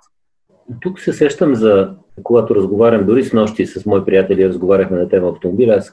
Тук 0.81 1.01
се 1.01 1.13
сещам 1.13 1.55
за, 1.55 1.95
когато 2.23 2.55
разговарям 2.55 3.07
дори 3.07 3.25
с 3.25 3.33
нощи 3.33 3.67
с 3.67 3.87
мои 3.87 4.05
приятели, 4.05 4.49
разговаряхме 4.49 4.99
на 4.99 5.09
тема 5.09 5.29
автомобиля, 5.29 5.75
аз 5.75 5.93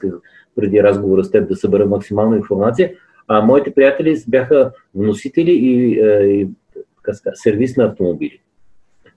преди 0.56 0.82
разговора 0.82 1.24
с 1.24 1.30
теб 1.30 1.48
да 1.48 1.56
събера 1.56 1.86
максимална 1.86 2.36
информация, 2.36 2.92
а 3.28 3.40
моите 3.40 3.74
приятели 3.74 4.16
бяха 4.28 4.70
вносители 4.94 5.50
и, 5.50 6.00
е, 6.00 6.24
и 6.24 6.48
ска, 7.12 7.30
сервис 7.34 7.76
на 7.76 7.84
автомобили. 7.84 8.40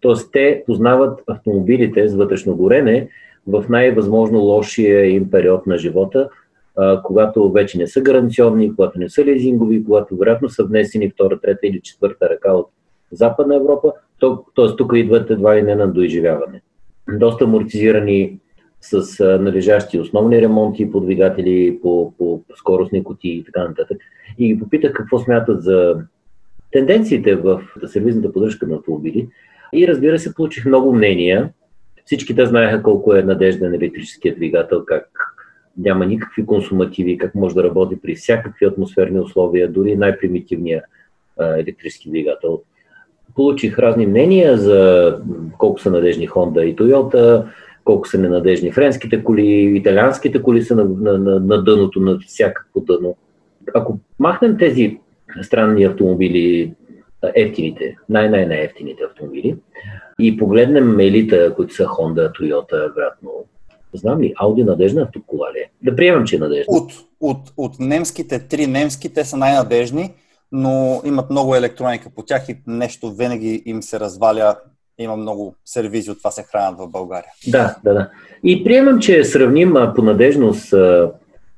Тоест, 0.01 0.31
те 0.31 0.63
познават 0.65 1.21
автомобилите 1.27 2.07
с 2.07 2.15
вътрешно 2.15 2.55
горене 2.55 3.09
в 3.47 3.65
най-възможно 3.69 4.39
лошия 4.39 5.05
им 5.05 5.31
период 5.31 5.67
на 5.67 5.77
живота, 5.77 6.29
когато 7.03 7.51
вече 7.51 7.77
не 7.77 7.87
са 7.87 8.01
гаранционни, 8.01 8.75
когато 8.75 8.99
не 8.99 9.09
са 9.09 9.25
лизингови, 9.25 9.83
когато 9.83 10.17
вероятно 10.17 10.49
са 10.49 10.63
внесени 10.63 11.09
втора, 11.09 11.39
трета 11.39 11.67
или 11.67 11.81
четвърта 11.81 12.29
ръка 12.29 12.53
от 12.53 12.69
Западна 13.11 13.55
Европа, 13.55 13.93
т.е. 14.19 14.75
тук 14.77 14.91
идват 14.95 15.29
едва 15.29 15.55
ли 15.55 15.61
не 15.61 15.75
на 15.75 15.87
доизживяване. 15.87 16.61
Доста 17.09 17.45
амортизирани 17.45 18.39
с 18.81 19.19
належащи 19.39 19.99
основни 19.99 20.41
ремонти 20.41 20.91
по 20.91 20.99
двигатели, 20.99 21.79
по, 21.81 22.13
по 22.17 22.43
скоростни 22.55 23.03
кутии 23.03 23.37
и 23.37 23.43
така 23.43 23.67
нататък. 23.67 23.97
И 24.37 24.47
ги 24.47 24.59
попитах 24.59 24.93
какво 24.93 25.19
смятат 25.19 25.63
за 25.63 25.95
тенденциите 26.71 27.35
в 27.35 27.61
сервизната 27.85 28.33
поддръжка 28.33 28.67
на 28.67 28.75
автомобили. 28.75 29.29
И 29.73 29.87
разбира 29.87 30.19
се, 30.19 30.35
получих 30.35 30.65
много 30.65 30.93
мнения. 30.93 31.49
Всички 32.05 32.35
те 32.35 32.45
знаеха 32.45 32.83
колко 32.83 33.15
е 33.15 33.23
надежден 33.23 33.73
електрическият 33.73 34.37
двигател, 34.37 34.85
как 34.85 35.09
няма 35.77 36.05
никакви 36.05 36.45
консумативи, 36.45 37.17
как 37.17 37.35
може 37.35 37.55
да 37.55 37.63
работи 37.63 38.01
при 38.01 38.15
всякакви 38.15 38.65
атмосферни 38.65 39.19
условия, 39.19 39.71
дори 39.71 39.95
най-примитивния 39.95 40.83
електрически 41.39 42.09
двигател 42.09 42.61
получих 43.35 43.79
разни 43.79 44.07
мнения 44.07 44.57
за 44.57 45.17
колко 45.57 45.81
са 45.81 45.91
надежни 45.91 46.29
Honda 46.29 46.61
и 46.61 46.75
Toyota, 46.75 47.45
колко 47.83 48.07
са 48.07 48.17
ненадежни 48.17 48.71
френските 48.71 49.23
коли, 49.23 49.45
италианските 49.75 50.41
коли 50.41 50.61
са 50.61 50.75
на, 50.75 50.85
на, 50.85 51.17
на, 51.17 51.39
на 51.39 51.63
дъното, 51.63 51.99
на 51.99 52.19
всякакво 52.27 52.79
дъно. 52.79 53.15
Ако 53.73 53.99
махнем 54.19 54.57
тези 54.57 54.97
странни 55.41 55.83
автомобили, 55.83 56.73
ефтините, 57.35 57.97
най-най-най-ефтините 58.09 59.03
автомобили, 59.03 59.55
и 60.19 60.37
погледнем 60.37 60.99
елита, 60.99 61.53
които 61.55 61.73
са 61.73 61.83
Honda, 61.83 62.39
Toyota, 62.39 62.95
вероятно, 62.95 63.31
знам 63.93 64.21
ли, 64.21 64.33
Audi 64.41 64.63
надежна 64.63 65.01
автокола 65.01 65.47
ли 65.53 65.59
е? 65.59 65.69
Да 65.83 65.95
приемам, 65.95 66.25
че 66.25 66.35
е 66.35 66.39
надежна. 66.39 66.65
От, 66.67 66.91
от, 67.21 67.37
от 67.57 67.79
немските, 67.79 68.47
три 68.47 68.67
немски, 68.67 69.13
те 69.13 69.25
са 69.25 69.37
най-надежни 69.37 70.11
но 70.51 71.01
имат 71.05 71.29
много 71.29 71.55
електроника 71.55 72.09
по 72.15 72.23
тях 72.23 72.49
и 72.49 72.57
нещо 72.67 73.11
винаги 73.11 73.63
им 73.65 73.83
се 73.83 73.99
разваля. 73.99 74.55
Има 74.99 75.15
много 75.15 75.55
сервизи 75.65 76.11
от 76.11 76.17
това 76.17 76.31
се 76.31 76.43
хранят 76.43 76.79
в 76.79 76.87
България. 76.87 77.31
Да, 77.47 77.75
да, 77.83 77.93
да. 77.93 78.09
И 78.43 78.63
приемам, 78.63 78.99
че 78.99 79.23
сравним 79.23 79.75
по 79.95 80.01
надежност 80.01 80.73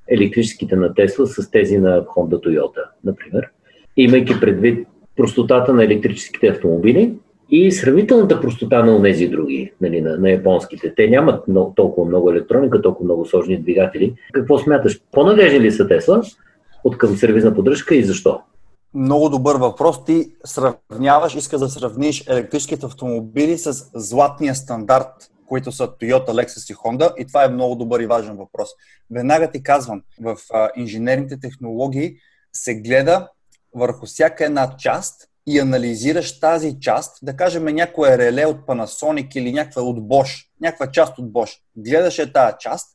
електрическите 0.07 0.75
на 0.75 0.93
Тесла 0.93 1.27
с 1.27 1.51
тези 1.51 1.77
на 1.77 2.05
Honda 2.05 2.47
Toyota, 2.47 2.83
например. 3.03 3.49
Имайки 3.97 4.39
предвид 4.39 4.87
простотата 5.17 5.73
на 5.73 5.83
електрическите 5.83 6.47
автомобили 6.47 7.13
и 7.49 7.71
сравнителната 7.71 8.41
простота 8.41 8.83
на 8.83 9.03
тези 9.03 9.27
други, 9.27 9.71
нали, 9.81 10.01
на, 10.01 10.17
на 10.17 10.31
японските. 10.31 10.93
Те 10.95 11.07
нямат 11.07 11.47
много, 11.47 11.73
толкова 11.75 12.07
много 12.07 12.31
електроника, 12.31 12.81
толкова 12.81 13.05
много 13.05 13.25
сложни 13.25 13.57
двигатели. 13.57 14.13
Какво 14.33 14.57
смяташ? 14.57 15.01
По-надежни 15.11 15.59
ли 15.59 15.71
са 15.71 15.87
Тесла 15.87 16.21
от 16.83 16.97
към 16.97 17.15
сервизна 17.15 17.55
поддръжка 17.55 17.95
и 17.95 18.03
защо? 18.03 18.41
Много 18.93 19.29
добър 19.29 19.55
въпрос. 19.55 20.05
Ти 20.05 20.35
сравняваш, 20.45 21.35
искаш 21.35 21.59
да 21.59 21.69
сравниш 21.69 22.27
електрическите 22.27 22.85
автомобили 22.85 23.57
с 23.57 23.89
златния 23.95 24.55
стандарт, 24.55 25.31
които 25.47 25.71
са 25.71 25.87
Toyota, 25.87 26.29
Lexus 26.29 26.73
и 26.73 26.75
Honda. 26.75 27.15
И 27.15 27.25
това 27.25 27.43
е 27.43 27.49
много 27.49 27.75
добър 27.75 27.99
и 27.99 28.05
важен 28.05 28.37
въпрос. 28.37 28.69
Веднага 29.11 29.51
ти 29.51 29.63
казвам, 29.63 30.01
в 30.21 30.37
инженерните 30.75 31.39
технологии 31.39 32.15
се 32.53 32.75
гледа 32.75 33.29
върху 33.75 34.05
всяка 34.05 34.45
една 34.45 34.75
част 34.77 35.29
и 35.47 35.59
анализираш 35.59 36.39
тази 36.39 36.79
част, 36.79 37.17
да 37.21 37.35
кажем 37.35 37.65
някое 37.65 38.17
реле 38.17 38.45
от 38.45 38.57
Panasonic 38.57 39.35
или 39.35 39.53
някаква 39.53 39.81
от 39.81 39.99
Bosch, 39.99 40.45
някаква 40.61 40.91
част 40.91 41.17
от 41.17 41.25
Bosch. 41.25 41.59
Гледаш 41.77 42.19
е 42.19 42.33
тази 42.33 42.55
част 42.59 42.89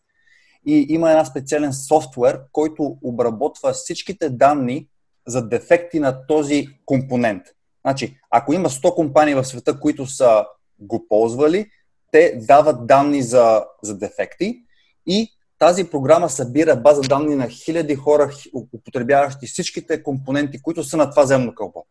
и 0.67 0.87
има 0.88 1.11
една 1.11 1.25
специален 1.25 1.73
софтуер, 1.73 2.40
който 2.52 2.97
обработва 3.02 3.73
всичките 3.73 4.31
данни 4.31 4.88
за 5.28 5.49
дефекти 5.49 6.00
на 6.00 6.26
този 6.26 6.68
компонент. 6.87 7.42
Значи, 7.87 8.16
ако 8.30 8.52
има 8.52 8.68
100 8.68 8.94
компании 8.94 9.35
в 9.35 9.44
света, 9.44 9.80
които 9.80 10.06
са 10.06 10.47
го 10.78 11.06
ползвали, 11.08 11.70
те 12.11 12.37
дават 12.37 12.87
данни 12.87 13.23
за, 13.23 13.64
за 13.82 13.99
дефекти 13.99 14.62
и 15.06 15.32
тази 15.58 15.90
програма 15.90 16.28
събира 16.28 16.76
база 16.76 17.00
данни 17.00 17.35
на 17.35 17.49
хиляди 17.49 17.94
хора, 17.94 18.30
употребяващи 18.54 19.47
всичките 19.47 20.02
компоненти, 20.02 20.62
които 20.62 20.85
са 20.85 20.97
на 20.97 21.11
това 21.11 21.26
земно 21.26 21.54
кълбо. 21.54 21.87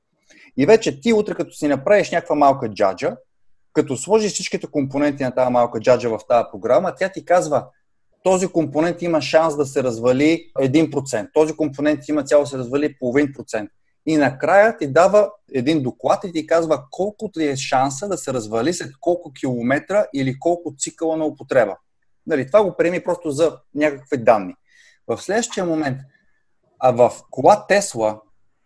И 0.57 0.65
вече 0.65 1.01
ти 1.01 1.13
утре, 1.13 1.33
като 1.33 1.51
си 1.51 1.67
направиш 1.67 2.11
някаква 2.11 2.35
малка 2.35 2.69
джаджа, 2.69 3.17
като 3.73 3.97
сложиш 3.97 4.33
всичките 4.33 4.67
компоненти 4.67 5.23
на 5.23 5.31
тази 5.31 5.51
малка 5.51 5.79
джаджа 5.79 6.09
в 6.09 6.19
тази 6.29 6.45
програма, 6.51 6.95
тя 6.95 7.09
ти 7.09 7.25
казва 7.25 7.65
този 8.23 8.47
компонент 8.47 9.01
има 9.01 9.21
шанс 9.21 9.57
да 9.57 9.65
се 9.65 9.83
развали 9.83 10.51
1%, 10.59 11.29
този 11.33 11.53
компонент 11.53 12.07
има 12.07 12.23
цяло 12.23 12.43
да 12.43 12.47
се 12.47 12.57
развали 12.57 12.95
половин 12.99 13.33
процент. 13.35 13.69
И 14.05 14.17
накрая 14.17 14.77
ти 14.77 14.87
дава 14.87 15.31
един 15.53 15.83
доклад 15.83 16.23
и 16.23 16.33
ти 16.33 16.47
казва 16.47 16.83
колко 16.91 17.31
ти 17.31 17.47
е 17.47 17.55
шанса 17.55 18.07
да 18.07 18.17
се 18.17 18.33
развали 18.33 18.73
след 18.73 18.91
колко 18.99 19.33
километра 19.33 20.05
или 20.13 20.39
колко 20.39 20.75
цикъла 20.77 21.17
на 21.17 21.25
употреба. 21.25 21.77
Нали, 22.27 22.47
това 22.47 22.63
го 22.63 22.75
приеми 22.77 23.03
просто 23.03 23.31
за 23.31 23.57
някакви 23.75 24.17
данни. 24.17 24.53
В 25.07 25.21
следващия 25.21 25.65
момент, 25.65 25.97
а 26.79 26.91
в 26.91 27.11
кола 27.31 27.65
Тесла 27.67 28.21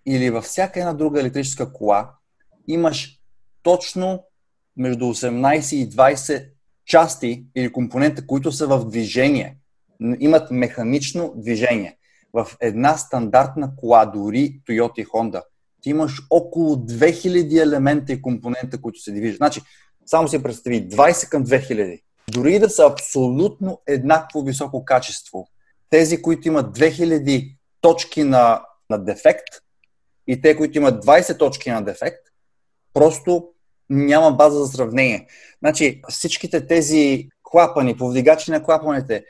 или 0.05 0.29
във 0.29 0.43
всяка 0.43 0.79
една 0.79 0.93
друга 0.93 1.19
електрическа 1.19 1.73
кола 1.73 2.11
имаш 2.67 3.19
точно 3.63 4.23
между 4.77 5.05
18 5.05 5.75
и 5.75 5.89
20 5.89 6.50
части 6.85 7.45
или 7.55 7.71
компонента, 7.71 8.27
които 8.27 8.51
са 8.51 8.67
в 8.67 8.85
движение, 8.85 9.57
имат 10.19 10.51
механично 10.51 11.33
движение. 11.35 11.97
В 12.33 12.47
една 12.59 12.97
стандартна 12.97 13.75
кола, 13.75 14.05
дори 14.05 14.61
Toyota 14.67 14.99
и 14.99 15.05
Honda, 15.05 15.41
ти 15.81 15.89
имаш 15.89 16.21
около 16.29 16.75
2000 16.75 17.61
елемента 17.61 18.13
и 18.13 18.21
компонента, 18.21 18.81
които 18.81 18.99
се 18.99 19.11
движат. 19.11 19.37
Значи, 19.37 19.61
само 20.05 20.27
си 20.27 20.43
представи, 20.43 20.89
20 20.89 21.29
към 21.29 21.45
2000. 21.45 22.01
Дори 22.31 22.59
да 22.59 22.69
са 22.69 22.85
абсолютно 22.85 23.81
еднакво 23.87 24.41
високо 24.41 24.85
качество, 24.85 25.47
тези, 25.89 26.21
които 26.21 26.47
имат 26.47 26.77
2000 26.77 27.57
точки 27.81 28.23
на, 28.23 28.61
на 28.89 28.97
дефект 28.97 29.47
и 30.27 30.41
те, 30.41 30.57
които 30.57 30.77
имат 30.77 31.05
20 31.05 31.39
точки 31.39 31.69
на 31.69 31.81
дефект, 31.81 32.19
просто 32.93 33.49
няма 33.91 34.31
база 34.31 34.59
за 34.59 34.67
сравнение. 34.67 35.27
Значи, 35.59 36.01
всичките 36.09 36.67
тези 36.67 37.29
клапани, 37.43 37.97
повдигачи 37.97 38.51
на 38.51 38.63
клапаните, 38.63 39.23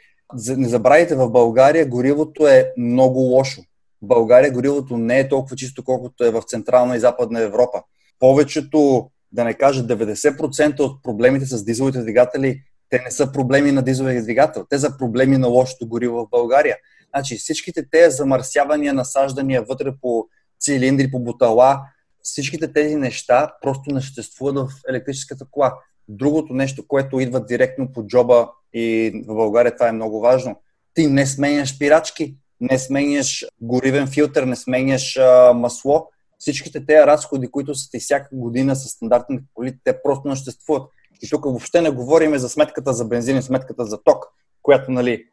не 0.58 0.70
забравяйте, 0.70 1.16
в 1.16 1.30
България 1.30 1.88
горивото 1.88 2.48
е 2.48 2.74
много 2.78 3.20
лошо. 3.20 3.62
В 4.02 4.08
България 4.08 4.52
горивото 4.52 4.98
не 4.98 5.20
е 5.20 5.30
толкова 5.30 5.56
чисто, 5.56 5.84
колкото 5.84 6.24
е 6.24 6.32
в 6.32 6.42
Централна 6.48 6.96
и 6.96 7.00
Западна 7.00 7.42
Европа. 7.42 7.84
Повечето, 8.20 9.10
да 9.32 9.44
не 9.44 9.54
кажа 9.54 9.88
90% 9.88 10.80
от 10.80 11.04
проблемите 11.04 11.46
с 11.46 11.64
дизеловите 11.64 12.02
двигатели, 12.02 12.62
те 12.90 13.02
не 13.06 13.12
са 13.12 13.32
проблеми 13.32 13.72
на 13.72 13.82
дизеловия 13.82 14.24
двигател, 14.24 14.66
те 14.70 14.80
са 14.80 14.98
проблеми 14.98 15.38
на 15.38 15.48
лошото 15.48 15.88
гориво 15.88 16.18
в 16.18 16.30
България. 16.30 16.78
Значи 17.16 17.38
всичките 17.38 17.90
тези 17.92 18.16
замърсявания, 18.16 18.94
насаждания 18.94 19.62
вътре 19.62 19.92
по 20.02 20.28
цилиндри, 20.60 21.12
по 21.12 21.20
бутала, 21.20 21.82
всичките 22.24 22.74
тези 22.74 22.96
неща 22.96 23.54
просто 23.62 23.94
не 23.94 24.02
съществуват 24.02 24.70
в 24.70 24.74
електрическата 24.90 25.46
кола. 25.52 25.74
Другото 26.08 26.54
нещо, 26.54 26.88
което 26.88 27.20
идва 27.20 27.46
директно 27.46 27.92
по 27.92 28.08
джоба 28.08 28.50
и 28.74 29.12
в 29.28 29.36
България 29.36 29.76
това 29.76 29.88
е 29.88 29.92
много 29.92 30.20
важно, 30.20 30.56
ти 30.94 31.08
не 31.08 31.26
сменяш 31.26 31.80
пирачки, 31.80 32.36
не 32.62 32.80
сменяш 32.80 33.46
горивен 33.62 34.08
филтър, 34.08 34.44
не 34.44 34.56
сменяш 34.56 35.18
а, 35.18 35.54
масло. 35.54 36.08
Всичките 36.40 36.86
тези 36.86 37.06
разходи, 37.08 37.52
които 37.52 37.76
са 37.76 37.90
ти 37.92 38.00
всяка 38.00 38.30
година 38.34 38.76
с 38.76 38.90
стандартните 38.90 39.44
коли, 39.54 39.78
те 39.84 40.02
просто 40.04 40.28
не 40.28 40.36
съществуват. 40.36 40.90
И 41.22 41.30
тук 41.30 41.46
въобще 41.46 41.82
не 41.82 41.90
говорим 41.90 42.38
за 42.38 42.50
сметката 42.50 42.94
за 42.94 43.06
бензин 43.06 43.38
и 43.38 43.42
сметката 43.42 43.86
за 43.86 44.04
ток, 44.04 44.26
която, 44.62 44.92
нали, 44.92 45.26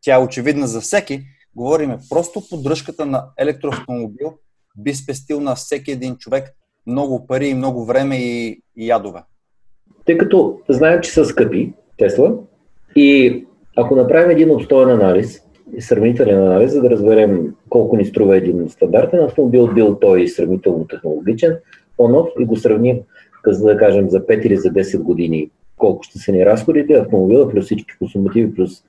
тя 0.00 0.14
е 0.14 0.22
очевидна 0.22 0.66
за 0.66 0.80
всеки. 0.80 1.24
Говориме 1.56 1.98
просто 2.10 2.48
поддръжката 2.50 3.06
на 3.06 3.26
електроавтомобил 3.38 4.38
би 4.76 4.94
спестил 4.94 5.40
на 5.40 5.54
всеки 5.54 5.90
един 5.90 6.16
човек 6.16 6.54
много 6.86 7.26
пари 7.26 7.46
и 7.46 7.54
много 7.54 7.84
време 7.84 8.16
и, 8.16 8.62
и 8.76 8.88
ядове. 8.88 9.20
Тъй 10.06 10.18
като 10.18 10.60
знаем, 10.68 11.00
че 11.02 11.10
са 11.10 11.24
скъпи 11.24 11.72
Тесла 11.98 12.34
и 12.96 13.44
ако 13.76 13.96
направим 13.96 14.30
един 14.30 14.50
обстоен 14.50 14.90
анализ, 14.90 15.40
сравнителен 15.78 16.38
анализ, 16.38 16.72
за 16.72 16.82
да 16.82 16.90
разберем 16.90 17.54
колко 17.68 17.96
ни 17.96 18.04
струва 18.04 18.36
един 18.36 18.68
стандартен 18.68 19.24
автомобил, 19.24 19.66
бил 19.74 19.98
той 19.98 20.28
сравнително 20.28 20.86
технологичен, 20.86 21.58
по-нов 21.96 22.28
и 22.40 22.44
го 22.44 22.56
сравним, 22.56 23.00
за 23.46 23.66
да 23.66 23.76
кажем, 23.76 24.10
за 24.10 24.20
5 24.20 24.46
или 24.46 24.56
за 24.56 24.68
10 24.68 24.98
години, 24.98 25.50
колко 25.76 26.02
ще 26.02 26.18
са 26.18 26.32
ни 26.32 26.46
разходите, 26.46 26.94
автомобила 26.94 27.50
плюс 27.50 27.64
всички 27.64 27.98
консумативи, 27.98 28.54
плюс 28.54 28.84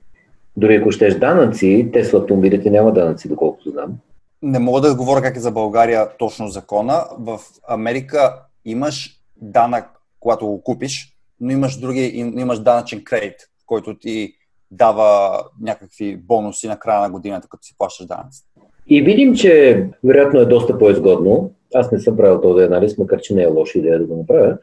дори 0.56 0.74
ако 0.74 0.90
щеш 0.90 1.14
данъци, 1.14 1.90
Тесла 1.92 2.20
автомобилите 2.20 2.70
няма 2.70 2.92
данъци, 2.92 3.28
доколкото 3.28 3.70
знам. 3.70 3.92
Не 4.46 4.58
мога 4.58 4.80
да 4.80 4.96
говоря 4.96 5.22
как 5.22 5.36
е 5.36 5.40
за 5.40 5.50
България 5.50 6.08
точно 6.18 6.48
закона. 6.48 7.04
В 7.18 7.40
Америка 7.68 8.42
имаш 8.64 9.20
данък, 9.36 9.84
когато 10.20 10.46
го 10.46 10.62
купиш, 10.62 11.16
но 11.40 11.52
имаш 11.52 11.76
други, 11.76 12.32
имаш 12.36 12.58
данъчен 12.58 13.04
кредит, 13.04 13.36
който 13.66 13.98
ти 13.98 14.32
дава 14.70 15.40
някакви 15.60 16.16
бонуси 16.16 16.68
на 16.68 16.78
края 16.78 17.00
на 17.00 17.10
годината, 17.10 17.48
като 17.48 17.64
си 17.64 17.74
плащаш 17.78 18.06
данъци. 18.06 18.42
И 18.86 19.02
видим, 19.02 19.34
че 19.34 19.84
вероятно 20.04 20.40
е 20.40 20.46
доста 20.46 20.78
по-изгодно. 20.78 21.50
Аз 21.74 21.92
не 21.92 21.98
съм 21.98 22.16
правил 22.16 22.40
този 22.40 22.64
анализ, 22.64 22.98
макар 22.98 23.20
че 23.20 23.34
не 23.34 23.42
е 23.42 23.46
лоша 23.46 23.78
идея 23.78 23.98
да 23.98 24.06
го 24.06 24.16
направя. 24.16 24.58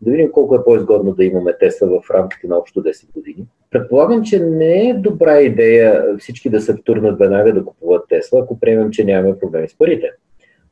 Да 0.00 0.10
видим 0.10 0.32
колко 0.32 0.54
е 0.54 0.64
по-изгодно 0.64 1.12
да 1.12 1.24
имаме 1.24 1.58
Тесла 1.58 1.88
в 1.88 2.10
рамките 2.10 2.46
на 2.46 2.56
общо 2.56 2.82
10 2.82 3.12
години. 3.12 3.46
Предполагам, 3.70 4.24
че 4.24 4.40
не 4.40 4.88
е 4.88 4.94
добра 4.94 5.40
идея 5.40 6.04
всички 6.18 6.50
да 6.50 6.60
се 6.60 6.74
втурнат 6.74 7.18
веднага 7.18 7.52
да 7.52 7.64
купуват 7.64 8.08
Тесла, 8.08 8.40
ако 8.40 8.60
приемем, 8.60 8.90
че 8.90 9.04
нямаме 9.04 9.38
проблеми 9.38 9.68
с 9.68 9.78
парите. 9.78 10.10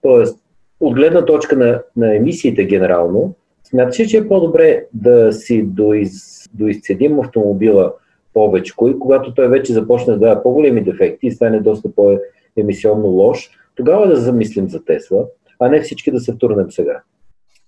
Тоест, 0.02 0.38
от 0.80 0.94
гледна 0.94 1.24
точка 1.24 1.56
на, 1.56 1.82
на 1.96 2.16
емисиите 2.16 2.64
генерално, 2.64 3.34
смяташ 3.64 4.08
че 4.08 4.16
е 4.16 4.28
по-добре 4.28 4.86
да 4.94 5.32
си 5.32 5.62
доиз, 5.62 6.44
доизцедим 6.54 7.20
автомобила 7.20 7.94
повече, 8.34 8.72
и 8.88 8.98
когато 8.98 9.34
той 9.34 9.48
вече 9.48 9.72
започне 9.72 10.12
да 10.12 10.18
дава 10.18 10.42
по-големи 10.42 10.84
дефекти 10.84 11.26
и 11.26 11.32
стане 11.32 11.60
доста 11.60 11.94
по-емисионно 11.94 13.06
лош, 13.06 13.50
тогава 13.74 14.06
да 14.06 14.16
замислим 14.16 14.68
за 14.68 14.84
Тесла, 14.84 15.26
а 15.58 15.68
не 15.68 15.80
всички 15.80 16.10
да 16.10 16.20
се 16.20 16.32
втурнем 16.32 16.70
сега. 16.70 17.02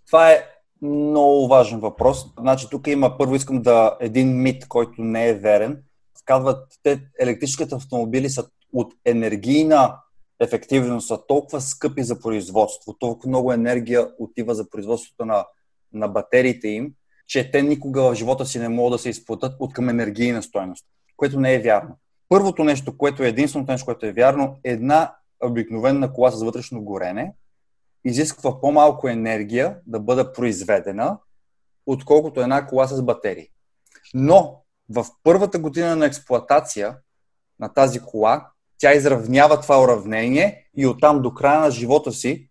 Това 0.06 0.33
е 0.33 0.44
много 0.82 1.48
важен 1.48 1.80
въпрос. 1.80 2.26
Значи 2.38 2.66
тук 2.70 2.86
има, 2.86 3.18
първо 3.18 3.34
искам 3.34 3.62
да, 3.62 3.96
един 4.00 4.42
мит, 4.42 4.68
който 4.68 5.02
не 5.02 5.28
е 5.28 5.34
верен. 5.34 5.82
Казват, 6.24 6.66
те 6.82 7.00
електрическите 7.20 7.74
автомобили 7.74 8.30
са 8.30 8.44
от 8.72 8.94
енергийна 9.04 9.94
ефективност 10.40 11.06
са 11.08 11.18
толкова 11.26 11.60
скъпи 11.60 12.02
за 12.02 12.20
производство, 12.20 12.96
толкова 12.98 13.28
много 13.28 13.52
енергия 13.52 14.08
отива 14.18 14.54
за 14.54 14.70
производството 14.70 15.24
на, 15.24 15.44
на 15.92 16.08
батериите 16.08 16.68
им, 16.68 16.92
че 17.26 17.50
те 17.50 17.62
никога 17.62 18.02
в 18.02 18.14
живота 18.14 18.46
си 18.46 18.58
не 18.58 18.68
могат 18.68 18.92
да 18.92 18.98
се 18.98 19.08
изплатят 19.08 19.56
от 19.60 19.72
към 19.72 19.88
енергийна 19.88 20.42
стоеност, 20.42 20.86
което 21.16 21.40
не 21.40 21.54
е 21.54 21.60
вярно. 21.60 21.98
Първото 22.28 22.64
нещо, 22.64 22.96
което 22.96 23.22
е 23.22 23.28
единственото 23.28 23.72
нещо, 23.72 23.84
което 23.84 24.06
е 24.06 24.12
вярно, 24.12 24.56
една 24.64 25.14
обикновена 25.44 26.12
кола 26.12 26.30
с 26.30 26.42
вътрешно 26.42 26.84
горене 26.84 27.32
изисква 28.04 28.61
по-малко 28.61 29.08
енергия 29.08 29.78
да 29.87 30.00
бъде 30.00 30.32
произведена, 30.32 31.18
отколкото 31.87 32.40
една 32.40 32.66
кола 32.66 32.87
с 32.87 33.02
батерии. 33.02 33.48
Но 34.14 34.62
в 34.90 35.06
първата 35.22 35.58
година 35.58 35.96
на 35.96 36.06
експлоатация 36.06 36.96
на 37.61 37.74
тази 37.74 38.00
кола, 38.00 38.50
тя 38.78 38.94
изравнява 38.94 39.61
това 39.61 39.82
уравнение 39.82 40.68
и 40.76 40.87
оттам 40.87 41.22
до 41.22 41.34
края 41.34 41.61
на 41.61 41.70
живота 41.70 42.12
си 42.12 42.48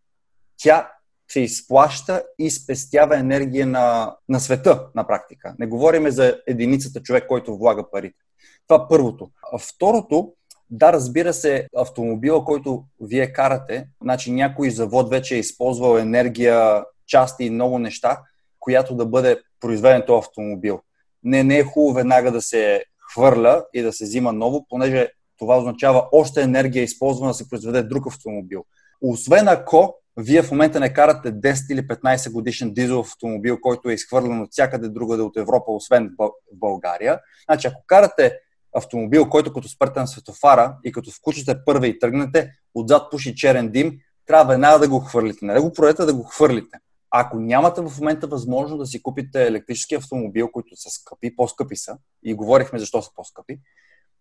тя 0.57 0.91
се 1.31 1.39
изплаща 1.39 2.23
и 2.39 2.51
спестява 2.51 3.17
енергия 3.17 3.67
на, 3.67 4.15
на 4.29 4.39
света 4.39 4.87
на 4.95 5.07
практика. 5.07 5.55
Не 5.59 5.67
говориме 5.67 6.11
за 6.11 6.41
единицата 6.47 7.01
човек, 7.01 7.27
който 7.27 7.57
влага 7.57 7.91
парите. 7.91 8.19
Това 8.67 8.87
първото. 8.87 9.31
А 9.53 9.57
второто, 9.57 10.33
да, 10.69 10.93
разбира 10.93 11.33
се, 11.33 11.67
автомобила, 11.77 12.45
който 12.45 12.83
вие 13.01 13.33
карате, 13.33 13.87
значи 14.01 14.31
някой 14.31 14.69
завод 14.69 15.09
вече 15.09 15.35
е 15.35 15.39
използвал 15.39 15.97
енергия, 15.97 16.83
части 17.07 17.45
и 17.45 17.49
много 17.49 17.79
неща, 17.79 18.21
която 18.59 18.95
да 18.95 19.05
бъде 19.05 19.37
произведен 19.59 20.03
този 20.07 20.19
автомобил. 20.19 20.79
Не, 21.23 21.43
не 21.43 21.57
е 21.57 21.63
хубаво 21.63 21.93
веднага 21.93 22.31
да 22.31 22.41
се 22.41 22.83
хвърля 23.13 23.65
и 23.73 23.81
да 23.81 23.93
се 23.93 24.03
взима 24.03 24.33
ново, 24.33 24.65
понеже 24.69 25.09
това 25.37 25.57
означава 25.57 26.07
още 26.11 26.41
енергия 26.41 26.83
използвана 26.83 27.31
да 27.31 27.33
се 27.33 27.49
произведе 27.49 27.83
друг 27.83 28.07
автомобил. 28.07 28.65
Освен 29.01 29.47
ако 29.47 29.95
вие 30.17 30.43
в 30.43 30.51
момента 30.51 30.79
не 30.79 30.93
карате 30.93 31.33
10 31.33 31.73
или 31.73 31.87
15 31.87 32.31
годишен 32.31 32.73
дизел 32.73 32.99
автомобил, 32.99 33.57
който 33.61 33.89
е 33.89 33.93
изхвърлен 33.93 34.41
от 34.41 34.51
всякъде 34.51 34.89
другаде 34.89 35.21
от 35.21 35.37
Европа, 35.37 35.71
освен 35.71 36.15
в 36.19 36.29
България. 36.53 37.19
Значи, 37.49 37.67
ако 37.67 37.83
карате 37.87 38.39
автомобил, 38.77 39.29
който 39.29 39.53
като 39.53 39.69
спрете 39.69 39.99
на 39.99 40.07
светофара 40.07 40.77
и 40.83 40.91
като 40.91 41.11
включите 41.11 41.55
първа 41.65 41.87
и 41.87 41.99
тръгнете, 41.99 42.51
отзад 42.75 43.11
пуши 43.11 43.35
черен 43.35 43.69
дим, 43.69 43.99
трябва 44.25 44.53
веднага 44.53 44.79
да 44.79 44.89
го 44.89 44.99
хвърлите. 44.99 45.45
Не 45.45 45.53
да 45.53 45.61
го 45.61 45.73
продадете, 45.73 46.05
да 46.05 46.13
го 46.13 46.23
хвърлите. 46.23 46.77
Ако 47.11 47.39
нямате 47.39 47.81
в 47.81 47.91
момента 47.99 48.27
възможност 48.27 48.79
да 48.79 48.85
си 48.85 49.03
купите 49.03 49.47
електрически 49.47 49.95
автомобил, 49.95 50.49
които 50.51 50.75
са 50.75 50.89
скъпи, 50.89 51.35
по-скъпи 51.35 51.75
са, 51.75 51.97
и 52.23 52.33
говорихме 52.33 52.79
защо 52.79 53.01
са 53.01 53.11
по-скъпи, 53.15 53.59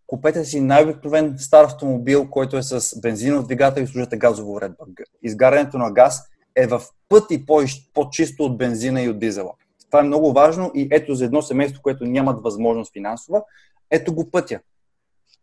купете 0.06 0.44
си 0.44 0.60
най-обикновен 0.60 1.34
стар 1.38 1.64
автомобил, 1.64 2.30
който 2.30 2.56
е 2.56 2.62
с 2.62 3.00
бензинов 3.00 3.46
двигател 3.46 3.82
и 3.82 3.86
служите 3.86 4.16
газова 4.16 4.52
уредба. 4.52 4.84
Изгарянето 5.22 5.78
на 5.78 5.92
газ 5.92 6.22
е 6.56 6.66
в 6.66 6.82
пъти 7.08 7.46
по-чисто 7.94 8.44
от 8.44 8.58
бензина 8.58 9.02
и 9.02 9.08
от 9.08 9.18
дизела. 9.18 9.52
Това 9.90 10.00
е 10.00 10.06
много 10.06 10.32
важно 10.32 10.70
и 10.74 10.88
ето 10.90 11.14
за 11.14 11.24
едно 11.24 11.42
семейство, 11.42 11.82
което 11.82 12.04
нямат 12.04 12.42
възможност 12.42 12.92
финансова, 12.92 13.42
ето 13.90 14.14
го 14.14 14.30
пътя. 14.30 14.60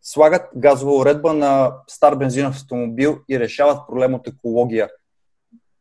Слагат 0.02 0.48
газова 0.56 0.96
уредба 0.96 1.32
на 1.32 1.72
стар 1.88 2.14
бензинов 2.14 2.56
автомобил 2.56 3.18
и 3.28 3.40
решават 3.40 3.78
проблем 3.88 4.14
от 4.14 4.26
екология, 4.26 4.88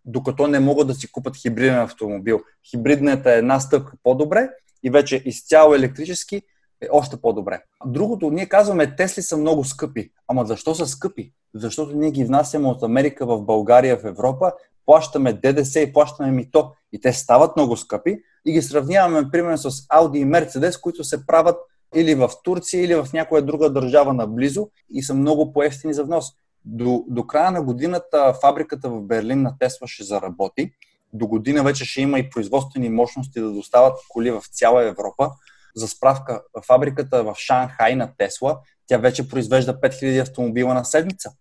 докато 0.06 0.47
не 0.47 0.60
могат 0.60 0.88
да 0.88 0.93
си 0.93 1.12
купат 1.12 1.38
хибриден 1.38 1.80
автомобил. 1.80 2.41
Хибридната 2.69 3.34
е 3.34 3.38
една 3.38 3.60
стъпка 3.60 3.93
по-добре 4.04 4.49
и 4.84 4.89
вече 4.89 5.21
изцяло 5.26 5.76
електрически 5.76 6.41
е 6.82 6.88
още 6.91 7.17
по-добре. 7.17 7.63
Другото, 7.86 8.32
ние 8.32 8.45
казваме, 8.45 8.95
Тесли 8.95 9.21
са 9.21 9.38
много 9.38 9.63
скъпи. 9.63 10.12
Ама 10.28 10.45
защо 10.45 10.76
са 10.76 10.88
скъпи? 10.88 11.34
Защото 11.56 11.95
ние 11.95 12.12
ги 12.12 12.26
внасяме 12.26 12.67
от 12.67 12.84
Америка 12.84 13.26
в 13.26 13.41
България, 13.41 13.97
в 13.97 14.06
Европа, 14.06 14.54
плащаме 14.86 15.34
ДДС 15.34 15.80
и 15.80 15.93
плащаме 15.93 16.32
мито. 16.32 16.71
И 16.91 17.02
те 17.02 17.13
стават 17.13 17.56
много 17.56 17.78
скъпи 17.78 18.21
и 18.45 18.52
ги 18.52 18.62
сравняваме, 18.62 19.32
примерно, 19.32 19.58
с 19.58 19.71
Audi 19.71 20.17
и 20.17 20.26
Mercedes, 20.26 20.82
които 20.82 21.04
се 21.04 21.26
правят 21.26 21.58
или 21.95 22.15
в 22.15 22.29
Турция, 22.43 22.84
или 22.84 22.95
в 22.95 23.08
някоя 23.13 23.41
друга 23.41 23.69
държава 23.69 24.13
наблизо 24.13 24.69
и 24.93 25.03
са 25.03 25.13
много 25.13 25.53
по-ефтини 25.53 25.93
за 25.93 26.03
внос. 26.03 26.25
до, 26.65 27.06
до 27.08 27.27
края 27.27 27.51
на 27.51 27.63
годината 27.63 28.34
фабриката 28.41 28.89
в 28.89 29.01
Берлин 29.01 29.41
на 29.41 29.58
Тесла 29.58 29.88
ще 29.88 30.03
заработи. 30.03 30.71
До 31.13 31.27
година 31.27 31.63
вече 31.63 31.86
ще 31.86 32.01
има 32.01 32.19
и 32.19 32.29
производствени 32.29 32.89
мощности 32.89 33.39
да 33.39 33.51
достават 33.51 33.99
коли 34.10 34.32
в 34.32 34.41
цяла 34.51 34.84
Европа. 34.84 35.32
За 35.75 35.88
справка, 35.88 36.41
фабриката 36.65 37.23
в 37.23 37.36
Шанхай 37.38 37.95
на 37.95 38.13
Тесла, 38.17 38.60
тя 38.88 38.97
вече 38.97 39.29
произвежда 39.29 39.79
5000 39.79 40.21
автомобила 40.21 40.73
на 40.73 40.86
седмица. 40.86 41.32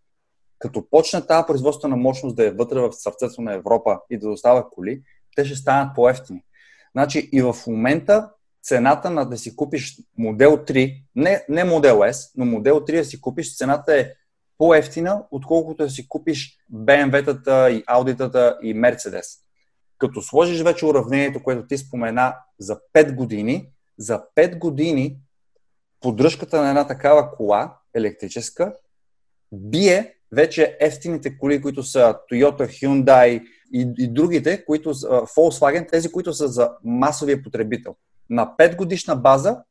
Като 0.59 0.91
почне 0.91 1.27
тази 1.27 1.47
производствена 1.47 1.97
мощност 1.97 2.37
да 2.37 2.47
е 2.47 2.51
вътре 2.51 2.81
в 2.81 2.93
сърцето 2.93 3.43
на 3.43 3.55
Европа 3.55 3.99
и 4.11 4.19
да 4.19 4.29
достава 4.29 4.71
коли, 4.71 5.03
те 5.37 5.45
ще 5.45 5.57
станат 5.57 5.95
по-ефтини. 5.95 6.45
Значи 6.93 7.29
и 7.33 7.43
в 7.43 7.57
момента 7.67 8.31
цената 8.63 9.11
на 9.11 9.25
да 9.25 9.39
си 9.39 9.57
купиш 9.57 9.99
модел 10.19 10.57
3, 10.57 11.03
не, 11.17 11.45
не 11.49 11.65
модел 11.65 11.99
S, 11.99 12.33
но 12.37 12.45
модел 12.45 12.81
3 12.81 12.97
да 12.97 13.05
си 13.05 13.21
купиш, 13.21 13.57
цената 13.57 13.97
е 13.97 14.13
по-ефтина, 14.59 15.25
отколкото 15.31 15.85
да 15.85 15.91
си 15.91 16.09
купиш 16.09 16.59
BMW-тата 16.75 17.71
и 17.71 17.85
Audi-тата 17.85 18.61
и 18.63 18.75
Mercedes. 18.75 19.39
Като 19.99 20.23
сложиш 20.23 20.63
вече 20.63 20.87
уравнението, 20.87 21.43
което 21.43 21.67
ти 21.67 21.79
спомена 21.79 22.35
за 22.59 22.81
5 22.95 23.15
години, 23.15 23.71
за 23.99 24.23
5 24.37 24.59
години 24.59 25.19
поддръжката 26.01 26.63
на 26.63 26.69
една 26.69 26.87
такава 26.87 27.31
кола, 27.31 27.77
електрическа, 27.95 28.75
бие 29.53 30.15
вече 30.33 30.77
ефтините 30.81 31.39
коли, 31.39 31.63
които 31.63 31.83
са 31.83 32.19
Toyota, 32.33 32.61
Hyundai 32.61 33.43
и, 33.75 33.93
и 33.99 34.09
другите, 34.09 34.65
които 34.65 34.95
са 34.95 35.09
Volkswagen, 35.09 35.91
тези, 35.91 36.13
които 36.13 36.33
са 36.33 36.49
за 36.49 36.71
масовия 36.85 37.43
потребител. 37.43 37.97
На 38.31 38.55
5 38.59 38.77
годишна 38.77 39.17
база, 39.17 39.63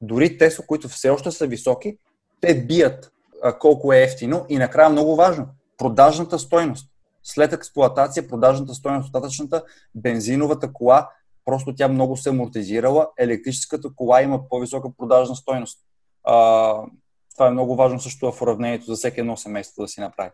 дори 0.00 0.38
Tesla, 0.38 0.66
които 0.66 0.88
все 0.88 1.10
още 1.10 1.30
са 1.30 1.46
високи, 1.46 1.98
те 2.40 2.66
бият 2.66 3.12
колко 3.58 3.92
е 3.92 4.02
ефтино 4.02 4.46
и 4.48 4.58
накрая 4.58 4.90
много 4.90 5.16
важно, 5.16 5.46
продажната 5.78 6.38
стойност. 6.38 6.90
След 7.22 7.52
експлуатация, 7.52 8.28
продажната 8.28 8.74
стойност, 8.74 9.06
остатъчната, 9.06 9.62
бензиновата 9.94 10.72
кола, 10.72 11.08
просто 11.44 11.74
тя 11.74 11.88
много 11.88 12.16
се 12.16 12.28
амортизирала, 12.28 13.08
електрическата 13.18 13.88
кола 13.96 14.22
има 14.22 14.48
по-висока 14.48 14.88
продажна 14.98 15.36
стойност. 15.36 15.78
А, 16.24 16.34
това 17.34 17.46
е 17.46 17.50
много 17.50 17.76
важно 17.76 18.00
също 18.00 18.32
в 18.32 18.42
уравнението 18.42 18.84
за 18.84 18.94
всеки 18.94 19.20
едно 19.20 19.36
семейство 19.36 19.82
да 19.82 19.88
си 19.88 20.00
направи. 20.00 20.30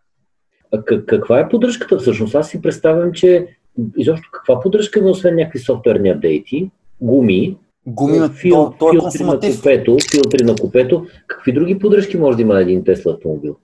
А 0.73 0.85
каква 1.07 1.41
е 1.41 1.49
поддръжката 1.49 1.99
всъщност? 1.99 2.35
Аз 2.35 2.49
си 2.49 2.63
представям, 2.63 3.13
че 3.13 3.57
изобщо 3.97 4.29
каква 4.33 4.61
поддръжка 4.61 4.99
има, 4.99 5.11
освен 5.11 5.35
някакви 5.35 5.59
софтуерни 5.59 6.09
апдейти, 6.09 6.71
гуми, 7.05 7.59
Гуми 7.87 8.19
на 8.19 8.29
фил, 8.29 8.73
то, 8.79 8.91
то 8.91 9.09
е 9.09 9.11
филтри 9.11 9.25
на 9.25 9.41
купето, 9.57 9.97
филтри 10.11 10.45
на 10.45 10.55
купето. 10.57 11.07
Какви 11.27 11.53
други 11.53 11.79
поддръжки 11.79 12.17
може 12.17 12.37
да 12.37 12.43
има 12.43 12.61
един 12.61 12.85
Тесла 12.85 13.13
автомобил? 13.13 13.57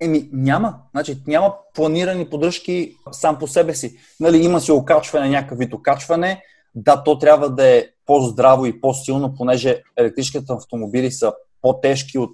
Еми, 0.00 0.28
няма. 0.32 0.74
Значи, 0.90 1.16
няма 1.26 1.54
планирани 1.74 2.26
поддръжки 2.26 2.94
сам 3.12 3.38
по 3.38 3.46
себе 3.46 3.74
си. 3.74 3.96
Нали, 4.20 4.44
има 4.44 4.60
си 4.60 4.72
окачване, 4.72 5.28
някакъв 5.28 5.58
вид 5.58 5.74
окачване. 5.74 6.42
Да, 6.74 7.02
то 7.04 7.18
трябва 7.18 7.50
да 7.50 7.66
е 7.66 7.84
по-здраво 8.06 8.66
и 8.66 8.80
по-силно, 8.80 9.34
понеже 9.34 9.82
електрическите 9.96 10.52
автомобили 10.52 11.10
са 11.10 11.32
по-тежки 11.62 12.18
от 12.18 12.30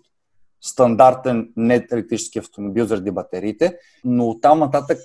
стандартен 0.60 1.48
не 1.56 1.86
електрически 1.92 2.38
автомобил 2.38 2.86
заради 2.86 3.10
батериите, 3.10 3.76
но 4.04 4.40
там 4.40 4.58
нататък 4.58 4.98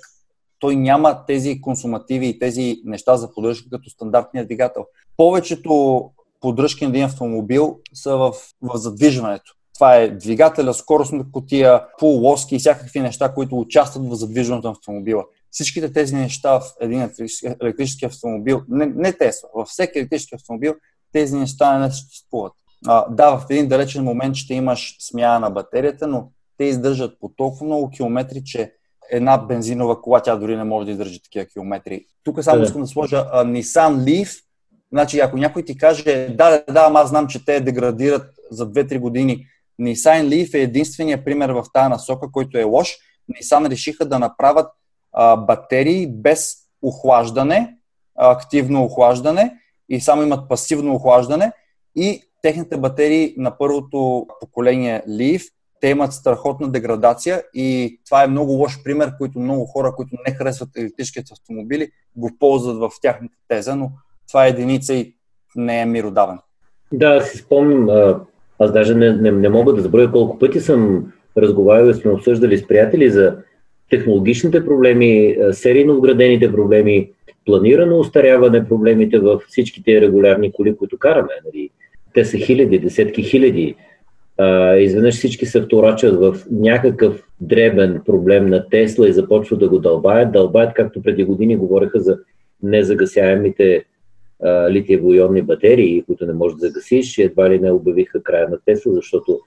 той 0.60 0.76
няма 0.76 1.26
тези 1.26 1.60
консумативи 1.60 2.28
и 2.28 2.38
тези 2.38 2.80
неща 2.84 3.16
за 3.16 3.34
поддръжка 3.34 3.70
като 3.70 3.90
стандартния 3.90 4.44
двигател. 4.44 4.86
Повечето 5.16 6.04
поддръжки 6.40 6.84
на 6.84 6.90
един 6.90 7.04
автомобил 7.04 7.78
са 7.94 8.16
в, 8.16 8.34
в 8.62 8.76
задвижването. 8.76 9.54
Това 9.74 9.96
е 9.96 10.08
двигателя, 10.08 10.74
скоростна 10.74 11.24
котия, 11.32 11.84
полуоски 11.98 12.56
и 12.56 12.58
всякакви 12.58 13.00
неща, 13.00 13.34
които 13.34 13.58
участват 13.58 14.08
в 14.08 14.14
задвижването 14.14 14.66
на 14.66 14.72
автомобила. 14.72 15.24
Всичките 15.50 15.92
тези 15.92 16.16
неща 16.16 16.60
в 16.60 16.64
един 16.80 17.10
електрически 17.62 18.04
автомобил, 18.04 18.62
не, 18.68 18.86
не 18.86 19.12
Тесла, 19.12 19.48
във 19.54 19.68
всеки 19.68 19.98
електрически 19.98 20.34
автомобил, 20.34 20.74
тези 21.12 21.36
неща 21.36 21.78
не 21.78 21.90
съществуват. 21.90 22.52
А, 22.86 23.08
да, 23.10 23.38
в 23.38 23.46
един 23.50 23.68
далечен 23.68 24.04
момент 24.04 24.34
ще 24.36 24.54
имаш 24.54 24.96
смяна 25.00 25.40
на 25.40 25.50
батерията, 25.50 26.06
но 26.06 26.30
те 26.58 26.64
издържат 26.64 27.20
по 27.20 27.28
толкова 27.28 27.66
много 27.66 27.90
километри, 27.90 28.44
че 28.44 28.72
една 29.10 29.38
бензинова 29.38 30.02
кола, 30.02 30.20
тя 30.20 30.36
дори 30.36 30.56
не 30.56 30.64
може 30.64 30.86
да 30.86 30.90
издържи 30.90 31.22
такива 31.22 31.46
километри. 31.46 32.04
Тук 32.24 32.44
само 32.44 32.62
искам 32.62 32.80
да 32.80 32.86
сложа 32.86 33.24
а, 33.32 33.44
Nissan 33.44 33.96
Leaf. 33.96 34.42
Значи, 34.92 35.20
ако 35.20 35.36
някой 35.36 35.64
ти 35.64 35.78
каже, 35.78 36.28
да, 36.28 36.50
да, 36.50 36.64
да, 36.72 36.90
аз 36.94 37.08
знам, 37.08 37.26
че 37.26 37.44
те 37.44 37.60
деградират 37.60 38.30
за 38.50 38.72
2-3 38.72 38.98
години. 38.98 39.46
Nissan 39.80 40.28
Leaf 40.28 40.54
е 40.54 40.62
единствения 40.62 41.24
пример 41.24 41.50
в 41.50 41.64
тази 41.72 41.88
насока, 41.88 42.32
който 42.32 42.58
е 42.58 42.64
лош. 42.64 42.96
Nissan 43.32 43.70
решиха 43.70 44.04
да 44.04 44.18
направят 44.18 44.66
а, 45.12 45.36
батерии 45.36 46.06
без 46.06 46.56
охлаждане, 46.82 47.76
активно 48.16 48.84
охлаждане 48.84 49.56
и 49.88 50.00
само 50.00 50.22
имат 50.22 50.48
пасивно 50.48 50.94
охлаждане 50.94 51.52
и 51.96 52.22
техните 52.42 52.76
батерии 52.76 53.34
на 53.36 53.58
първото 53.58 54.26
поколение 54.40 55.02
Leaf 55.08 55.52
те 55.80 55.88
имат 55.88 56.12
страхотна 56.12 56.70
деградация 56.70 57.42
и 57.54 57.98
това 58.06 58.24
е 58.24 58.28
много 58.28 58.52
лош 58.52 58.82
пример, 58.84 59.12
който 59.18 59.38
много 59.38 59.64
хора, 59.64 59.92
които 59.96 60.16
не 60.26 60.34
харесват 60.34 60.68
електрическите 60.76 61.32
автомобили, 61.32 61.90
го 62.16 62.30
ползват 62.38 62.78
в 62.78 62.90
тяхната 63.02 63.34
теза, 63.48 63.76
но 63.76 63.90
това 64.28 64.46
е 64.46 64.50
единица 64.50 64.94
и 64.94 65.14
не 65.56 65.80
е 65.80 65.86
миродавен. 65.86 66.38
Да, 66.92 67.20
си 67.20 67.38
спомням, 67.38 67.88
аз 68.58 68.72
даже 68.72 68.94
не, 68.94 69.12
не, 69.12 69.30
не 69.30 69.48
мога 69.48 69.72
да 69.72 69.82
забравя 69.82 70.12
колко 70.12 70.38
пъти 70.38 70.60
съм 70.60 71.12
разговарял 71.36 71.86
и 71.86 71.94
сме 71.94 72.10
обсъждали 72.10 72.58
с 72.58 72.66
приятели 72.66 73.10
за 73.10 73.36
технологичните 73.90 74.64
проблеми, 74.64 75.36
серийно 75.52 75.96
вградените 75.96 76.52
проблеми, 76.52 77.10
планирано 77.46 77.98
устаряване 77.98 78.68
проблемите 78.68 79.18
в 79.18 79.40
всичките 79.48 80.00
регулярни 80.00 80.52
коли, 80.52 80.76
които 80.76 80.98
караме. 80.98 81.32
Нали? 81.44 81.70
Те 82.14 82.24
са 82.24 82.38
хиляди, 82.38 82.78
десетки 82.78 83.22
хиляди 83.22 83.76
изведнъж 84.78 85.14
всички 85.14 85.46
се 85.46 85.62
вторачат 85.62 86.18
в 86.20 86.36
някакъв 86.50 87.22
дребен 87.40 88.00
проблем 88.06 88.46
на 88.46 88.68
Тесла 88.68 89.08
и 89.08 89.12
започват 89.12 89.60
да 89.60 89.68
го 89.68 89.78
дълбаят. 89.78 90.32
Дълбаят, 90.32 90.74
както 90.74 91.02
преди 91.02 91.24
години 91.24 91.56
говореха 91.56 92.00
за 92.00 92.18
незагасяемите 92.62 93.84
литиево-ионни 94.44 95.42
батерии, 95.42 96.04
които 96.06 96.26
не 96.26 96.32
можеш 96.32 96.58
да 96.58 96.66
загасиш. 96.66 97.18
Едва 97.18 97.50
ли 97.50 97.58
не 97.58 97.72
обявиха 97.72 98.22
края 98.22 98.48
на 98.48 98.58
Тесла, 98.64 98.92
защото 98.92 99.40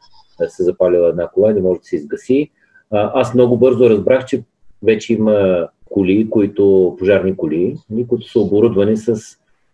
се 0.47 0.63
запалила 0.63 1.09
една 1.09 1.27
кола 1.27 1.51
и 1.51 1.53
не 1.53 1.61
може 1.61 1.79
да 1.79 1.85
се 1.85 1.95
изгаси. 1.95 2.49
А, 2.91 3.11
аз 3.13 3.33
много 3.33 3.57
бързо 3.57 3.89
разбрах, 3.89 4.25
че 4.25 4.43
вече 4.83 5.13
има 5.13 5.67
коли, 5.85 6.29
които, 6.29 6.95
пожарни 6.99 7.37
коли, 7.37 7.77
които 8.07 8.27
са 8.31 8.39
оборудвани 8.39 8.97
с 8.97 9.15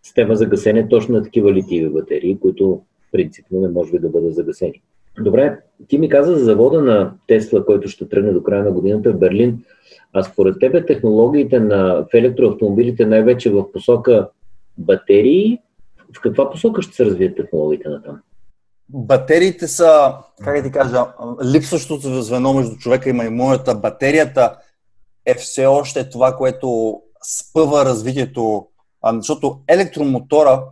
система 0.03 0.35
за 0.35 0.45
гасене 0.45 0.87
точно 0.87 1.15
на 1.15 1.23
такива 1.23 1.53
литиеви 1.53 1.89
батерии, 1.89 2.37
които 2.39 2.81
принципно 3.11 3.59
не 3.59 3.67
може 3.67 3.91
да 3.91 4.09
бъдат 4.09 4.35
загасени. 4.35 4.81
Добре, 5.21 5.59
ти 5.87 5.97
ми 5.97 6.09
каза 6.09 6.37
за 6.37 6.45
завода 6.45 6.81
на 6.81 7.13
Тесла, 7.27 7.65
който 7.65 7.89
ще 7.89 8.09
тръгне 8.09 8.31
до 8.31 8.43
края 8.43 8.63
на 8.63 8.71
годината 8.71 9.11
в 9.11 9.19
Берлин. 9.19 9.63
А 10.13 10.23
според 10.23 10.59
тебе 10.59 10.85
технологиите 10.85 11.59
на, 11.59 12.05
в 12.11 12.13
електроавтомобилите 12.13 13.05
най-вече 13.05 13.51
в 13.51 13.71
посока 13.71 14.29
батерии, 14.77 15.59
в 16.17 16.21
каква 16.21 16.49
посока 16.49 16.81
ще 16.81 16.95
се 16.95 17.05
развият 17.05 17.37
технологиите 17.37 17.89
на 17.89 18.03
там? 18.03 18.19
Батериите 18.89 19.67
са, 19.67 20.13
как 20.43 20.57
да 20.57 20.63
ти 20.63 20.71
кажа, 20.71 21.05
липсващото 21.53 22.21
звено 22.21 22.53
между 22.53 22.77
човека 22.77 23.09
и 23.09 23.13
маймуната. 23.13 23.75
Батерията 23.75 24.57
е 25.25 25.33
все 25.33 25.65
още 25.65 26.09
това, 26.09 26.35
което 26.35 26.99
спъва 27.39 27.85
развитието, 27.85 28.67
защото 29.13 29.59
електромотора 29.67 30.63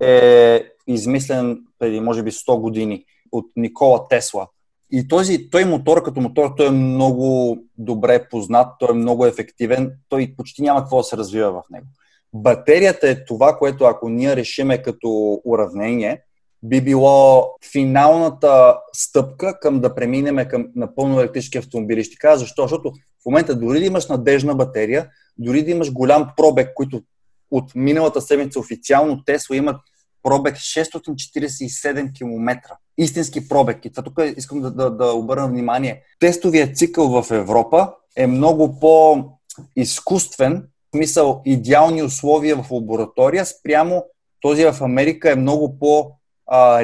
е 0.00 0.62
измислен 0.86 1.58
преди, 1.78 2.00
може 2.00 2.22
би, 2.22 2.30
100 2.30 2.60
години 2.60 3.04
от 3.32 3.46
Никола 3.56 4.08
Тесла. 4.08 4.46
И 4.90 5.08
този, 5.08 5.50
той 5.50 5.64
мотор 5.64 6.02
като 6.02 6.20
мотор, 6.20 6.52
той 6.56 6.66
е 6.66 6.70
много 6.70 7.58
добре 7.78 8.28
познат, 8.28 8.68
той 8.78 8.88
е 8.90 8.98
много 8.98 9.26
ефективен, 9.26 9.92
той 10.08 10.34
почти 10.36 10.62
няма 10.62 10.80
какво 10.80 10.96
да 10.96 11.04
се 11.04 11.16
развива 11.16 11.52
в 11.52 11.62
него. 11.70 11.86
Батерията 12.34 13.08
е 13.08 13.24
това, 13.24 13.56
което 13.58 13.84
ако 13.84 14.08
ние 14.08 14.36
решиме 14.36 14.82
като 14.82 15.40
уравнение, 15.44 16.20
би 16.62 16.80
било 16.80 17.50
финалната 17.72 18.76
стъпка 18.92 19.60
към 19.60 19.80
да 19.80 19.94
преминеме 19.94 20.48
към 20.48 20.66
напълно 20.76 21.20
електрически 21.20 21.58
автомобили. 21.58 22.04
Ще 22.04 22.16
кажа 22.16 22.38
защо? 22.38 22.62
Защото 22.62 22.92
в 23.22 23.26
момента 23.26 23.54
дори 23.54 23.80
да 23.80 23.86
имаш 23.86 24.08
надежна 24.08 24.54
батерия, 24.54 25.08
дори 25.38 25.62
да 25.62 25.70
имаш 25.70 25.92
голям 25.92 26.30
пробег, 26.36 26.68
който 26.74 27.02
от 27.50 27.74
миналата 27.74 28.20
седмица 28.20 28.60
официално 28.60 29.24
Тесла 29.24 29.56
имат 29.56 29.80
пробег 30.22 30.54
647 30.56 32.18
км. 32.18 32.60
Истински 32.98 33.48
пробег. 33.48 33.84
И 33.84 33.90
това 33.90 34.02
тук 34.02 34.20
искам 34.36 34.60
да, 34.60 34.70
да, 34.70 34.90
да 34.90 35.12
обърна 35.12 35.48
внимание. 35.48 36.02
Тестовият 36.20 36.76
цикъл 36.76 37.22
в 37.22 37.30
Европа 37.30 37.92
е 38.16 38.26
много 38.26 38.80
по-изкуствен, 38.80 40.68
в 40.92 40.96
смисъл 40.96 41.42
идеални 41.44 42.02
условия 42.02 42.62
в 42.62 42.70
лаборатория, 42.70 43.46
спрямо 43.46 44.04
този 44.40 44.64
в 44.64 44.76
Америка 44.82 45.32
е 45.32 45.36
много 45.36 45.78
по- 45.78 46.16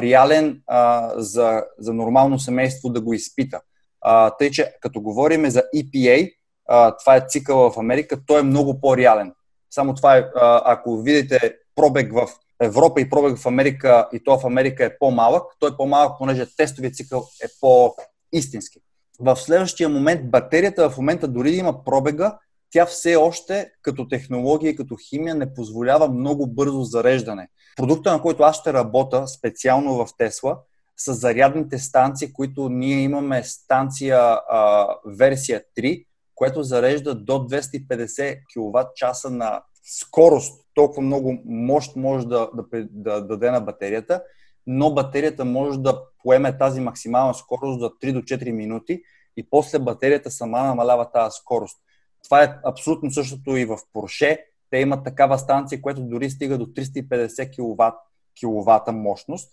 реален 0.01 0.61
а, 0.67 1.11
за, 1.15 1.63
за 1.79 1.93
нормално 1.93 2.39
семейство 2.39 2.89
да 2.89 3.01
го 3.01 3.13
изпита. 3.13 3.61
А, 4.01 4.29
тъй, 4.29 4.51
че 4.51 4.73
като 4.81 5.01
говорим 5.01 5.49
за 5.49 5.63
EPA, 5.75 6.33
а, 6.67 6.97
това 6.97 7.15
е 7.15 7.25
цикъл 7.27 7.69
в 7.69 7.77
Америка, 7.77 8.17
той 8.25 8.39
е 8.39 8.43
много 8.43 8.81
по-реален. 8.81 9.33
Само 9.71 9.93
това 9.93 10.17
е, 10.17 10.25
а, 10.35 10.61
ако 10.65 11.01
видите 11.01 11.55
пробег 11.75 12.13
в 12.13 12.27
Европа 12.61 13.01
и 13.01 13.09
пробег 13.09 13.37
в 13.37 13.45
Америка 13.45 14.09
и 14.13 14.23
то 14.23 14.39
в 14.39 14.45
Америка 14.45 14.85
е 14.85 14.97
по-малък, 14.97 15.43
той 15.59 15.69
е 15.69 15.77
по-малък, 15.77 16.17
понеже 16.17 16.45
тестовият 16.57 16.95
цикъл 16.95 17.27
е 17.43 17.47
по-истински. 17.61 18.79
В 19.19 19.35
следващия 19.35 19.89
момент 19.89 20.29
батерията 20.29 20.89
в 20.89 20.97
момента 20.97 21.27
дори 21.27 21.51
да 21.51 21.57
има 21.57 21.83
пробега, 21.83 22.37
тя 22.71 22.85
все 22.85 23.15
още 23.15 23.71
като 23.81 24.07
технология 24.07 24.69
и 24.69 24.75
като 24.75 24.95
химия 25.09 25.35
не 25.35 25.53
позволява 25.53 26.07
много 26.07 26.47
бързо 26.47 26.83
зареждане. 26.83 27.47
Продукта, 27.75 28.11
на 28.11 28.21
който 28.21 28.43
аз 28.43 28.55
ще 28.55 28.73
работя 28.73 29.27
специално 29.27 29.95
в 29.95 30.07
Тесла, 30.17 30.57
са 30.97 31.13
зарядните 31.13 31.77
станции, 31.77 32.33
които 32.33 32.69
ние 32.69 32.97
имаме 32.97 33.43
станция 33.43 34.17
а, 34.17 34.87
версия 35.05 35.63
3, 35.77 36.05
което 36.35 36.63
зарежда 36.63 37.15
до 37.15 37.33
250 37.33 38.39
кВт 38.53 38.95
часа 38.95 39.29
на 39.29 39.61
скорост. 39.83 40.62
Толкова 40.73 41.01
много 41.01 41.41
мощ 41.45 41.95
може 41.95 42.27
да, 42.27 42.49
да, 42.53 42.63
да, 42.71 42.87
да 42.91 43.27
даде 43.27 43.51
на 43.51 43.61
батерията, 43.61 44.23
но 44.67 44.93
батерията 44.93 45.45
може 45.45 45.79
да 45.79 46.01
поеме 46.23 46.57
тази 46.57 46.81
максимална 46.81 47.33
скорост 47.33 47.79
за 47.79 47.89
3 47.89 48.13
до 48.13 48.21
4 48.21 48.51
минути 48.51 49.03
и 49.37 49.49
после 49.49 49.79
батерията 49.79 50.31
сама 50.31 50.63
намалява 50.63 51.11
тази 51.11 51.35
скорост. 51.39 51.77
Това 52.23 52.43
е 52.43 52.55
абсолютно 52.65 53.11
същото 53.11 53.57
и 53.57 53.65
в 53.65 53.77
Porsche. 53.95 54.39
Те 54.69 54.77
имат 54.77 55.03
такава 55.03 55.39
станция, 55.39 55.81
която 55.81 56.01
дори 56.01 56.29
стига 56.29 56.57
до 56.57 56.65
350 56.65 57.49
кВт, 57.51 57.95
кВт 58.41 58.95
мощност, 58.95 59.51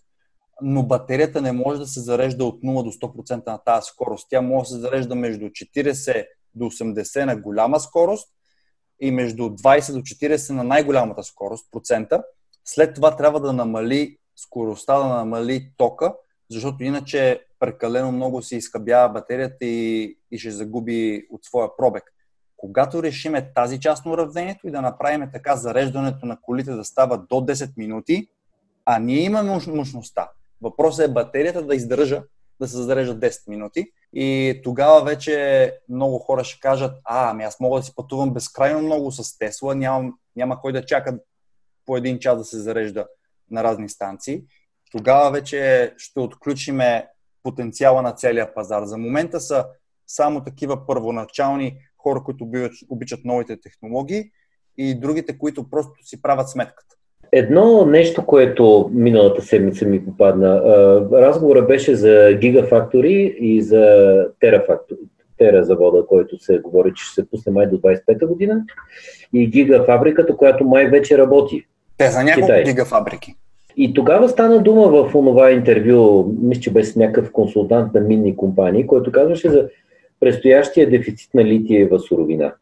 но 0.63 0.83
батерията 0.83 1.43
не 1.43 1.53
може 1.53 1.81
да 1.81 1.87
се 1.87 2.01
зарежда 2.01 2.45
от 2.45 2.63
0 2.63 2.83
до 2.83 2.91
100% 2.91 3.47
на 3.47 3.59
тази 3.59 3.87
скорост. 3.87 4.27
Тя 4.31 4.41
може 4.41 4.69
да 4.69 4.75
се 4.75 4.81
зарежда 4.81 5.15
между 5.15 5.45
40 5.47 6.27
до 6.55 6.65
80 6.65 7.25
на 7.25 7.37
голяма 7.37 7.81
скорост 7.81 8.29
и 9.01 9.11
между 9.11 9.43
20 9.43 9.93
до 9.93 10.01
40 10.01 10.53
на 10.53 10.65
най-голямата 10.65 11.23
скорост, 11.23 11.67
процента. 11.73 12.23
След 12.65 12.95
това 12.95 13.17
трябва 13.17 13.41
да 13.41 13.53
намали 13.53 14.19
скоростта, 14.37 14.99
да 14.99 15.09
намали 15.09 15.71
тока, 15.77 16.15
защото 16.51 16.85
иначе 16.85 17.45
прекалено 17.61 18.13
много 18.13 18.43
се 18.43 18.57
изхъбява 18.57 19.09
батерията 19.09 19.67
и, 19.67 20.17
и 20.31 20.39
ще 20.39 20.51
загуби 20.51 21.27
от 21.31 21.45
своя 21.45 21.77
пробег. 21.77 22.03
Когато 22.57 23.03
решиме 23.03 23.53
тази 23.55 23.81
част 23.81 24.07
на 24.07 24.13
уравнението 24.13 24.67
и 24.67 24.71
да 24.71 24.83
направим 24.83 25.29
така 25.33 25.57
зареждането 25.57 26.27
на 26.27 26.39
колите 26.43 26.71
да 26.71 26.85
става 26.85 27.19
до 27.19 27.35
10 27.35 27.71
минути, 27.77 28.29
а 28.85 28.99
ние 28.99 29.21
имаме 29.21 29.61
мощността. 29.67 30.29
Въпросът 30.63 31.11
е 31.11 31.13
батерията 31.13 31.63
да 31.63 31.75
издържа 31.75 32.23
да 32.61 32.69
се 32.69 32.77
зарежда 32.77 33.19
10 33.19 33.49
минути. 33.49 33.93
И 34.13 34.61
тогава 34.65 35.05
вече 35.05 35.75
много 35.89 36.19
хора 36.19 36.45
ще 36.45 36.61
кажат, 36.61 37.01
а, 37.05 37.31
ами 37.31 37.45
аз 37.45 37.61
мога 37.61 37.81
да 37.81 37.87
си 37.87 37.95
пътувам 37.95 38.35
безкрайно 38.35 38.83
много 38.83 39.13
с 39.13 39.39
Тесла, 39.39 39.75
няма, 39.75 40.13
няма 40.37 40.61
кой 40.61 40.73
да 40.73 40.85
чака 40.85 41.19
по 41.87 41.97
един 41.97 42.19
час 42.19 42.39
да 42.39 42.45
се 42.45 42.59
зарежда 42.59 43.07
на 43.51 43.65
разни 43.65 43.89
станции. 43.89 44.45
Тогава 44.93 45.31
вече 45.31 45.95
ще 45.97 46.21
отключиме 46.21 47.09
потенциала 47.43 48.03
на 48.03 48.13
целия 48.13 48.55
пазар. 48.55 48.85
За 48.85 48.99
момента 48.99 49.41
са 49.41 49.67
само 50.07 50.45
такива 50.45 50.87
първоначални 50.87 51.79
хора, 51.99 52.23
които 52.25 52.49
обичат 52.89 53.25
новите 53.25 53.61
технологии 53.61 54.31
и 54.77 55.01
другите, 55.01 55.39
които 55.39 55.71
просто 55.71 55.93
си 56.05 56.23
правят 56.23 56.51
сметката. 56.51 56.97
Едно 57.33 57.87
нещо, 57.87 58.27
което 58.27 58.91
миналата 58.95 59.43
седмица 59.43 59.87
ми 59.87 60.05
попадна, 60.05 60.63
разговора 61.13 61.63
беше 61.63 61.95
за 61.95 62.09
Gigafactory 62.11 63.35
и 63.37 63.63
за 63.63 63.85
Terafactory. 64.43 64.99
Тера 65.39 65.65
завода, 65.65 66.07
който 66.07 66.39
се 66.39 66.59
говори, 66.59 66.93
че 66.97 67.05
ще 67.05 67.15
се 67.15 67.31
пусне 67.31 67.53
май 67.53 67.67
до 67.67 67.77
25-та 67.77 68.27
година 68.27 68.63
и 69.35 69.47
гигафабриката, 69.47 70.37
която 70.37 70.65
май 70.65 70.87
вече 70.87 71.19
работи. 71.19 71.67
Те 71.99 72.11
за 72.11 72.23
няколко 72.23 72.47
Китай. 72.47 72.65
гигафабрики. 72.65 73.35
И 73.77 73.95
тогава 73.95 74.29
стана 74.29 74.63
дума 74.63 74.89
в 74.89 75.15
онова 75.15 75.51
интервю, 75.51 76.25
мисля, 76.43 76.61
че 76.61 76.73
беше 76.73 76.99
някакъв 76.99 77.33
консултант 77.33 77.95
на 77.95 78.01
минни 78.01 78.37
компании, 78.37 78.87
който 78.87 79.13
казваше 79.13 79.51
за 79.51 79.69
предстоящия 80.21 80.91
дефицит 80.91 81.35
на 81.35 81.45
литиева 81.45 81.99
суровина. 81.99 82.53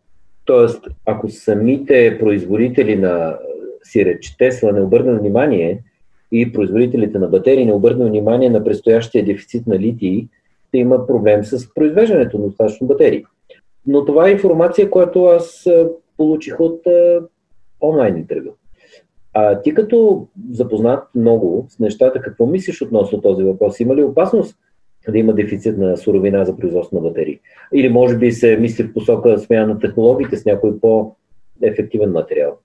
Тоест, 0.44 0.84
ако 1.06 1.28
самите 1.28 2.18
производители 2.20 2.96
на 2.96 3.38
сиреч 3.82 4.36
Тесла 4.38 4.72
не 4.72 4.80
обърна 4.80 5.18
внимание 5.18 5.82
и 6.32 6.52
производителите 6.52 7.18
на 7.18 7.28
батерии 7.28 7.66
не 7.66 7.72
обърна 7.72 8.06
внимание 8.06 8.50
на 8.50 8.64
предстоящия 8.64 9.24
дефицит 9.24 9.66
на 9.66 9.78
литии, 9.78 10.28
ще 10.68 10.78
има 10.78 11.06
проблем 11.06 11.44
с 11.44 11.74
произвеждането 11.74 12.38
на 12.38 12.46
достатъчно 12.46 12.86
батерии. 12.86 13.24
Но 13.86 14.04
това 14.04 14.28
е 14.28 14.32
информация, 14.32 14.90
която 14.90 15.24
аз 15.24 15.66
получих 16.16 16.60
от 16.60 16.86
онлайн 17.80 18.16
интервю. 18.16 18.50
А 19.34 19.62
ти 19.62 19.74
като 19.74 20.26
запознат 20.52 21.04
много 21.14 21.66
с 21.68 21.78
нещата, 21.78 22.20
какво 22.20 22.46
мислиш 22.46 22.82
относно 22.82 23.20
този 23.20 23.42
въпрос? 23.44 23.80
Има 23.80 23.96
ли 23.96 24.02
опасност 24.02 24.56
да 25.08 25.18
има 25.18 25.34
дефицит 25.34 25.78
на 25.78 25.96
суровина 25.96 26.44
за 26.44 26.56
производство 26.56 26.96
на 26.96 27.02
батерии? 27.02 27.40
Или 27.74 27.88
може 27.88 28.16
би 28.16 28.32
се 28.32 28.56
мисли 28.56 28.84
в 28.84 28.92
посока 28.92 29.38
смяна 29.38 29.66
на 29.66 29.78
технологиите 29.78 30.36
с 30.36 30.44
някой 30.44 30.80
по-ефективен 30.80 32.10
материал? 32.10 32.58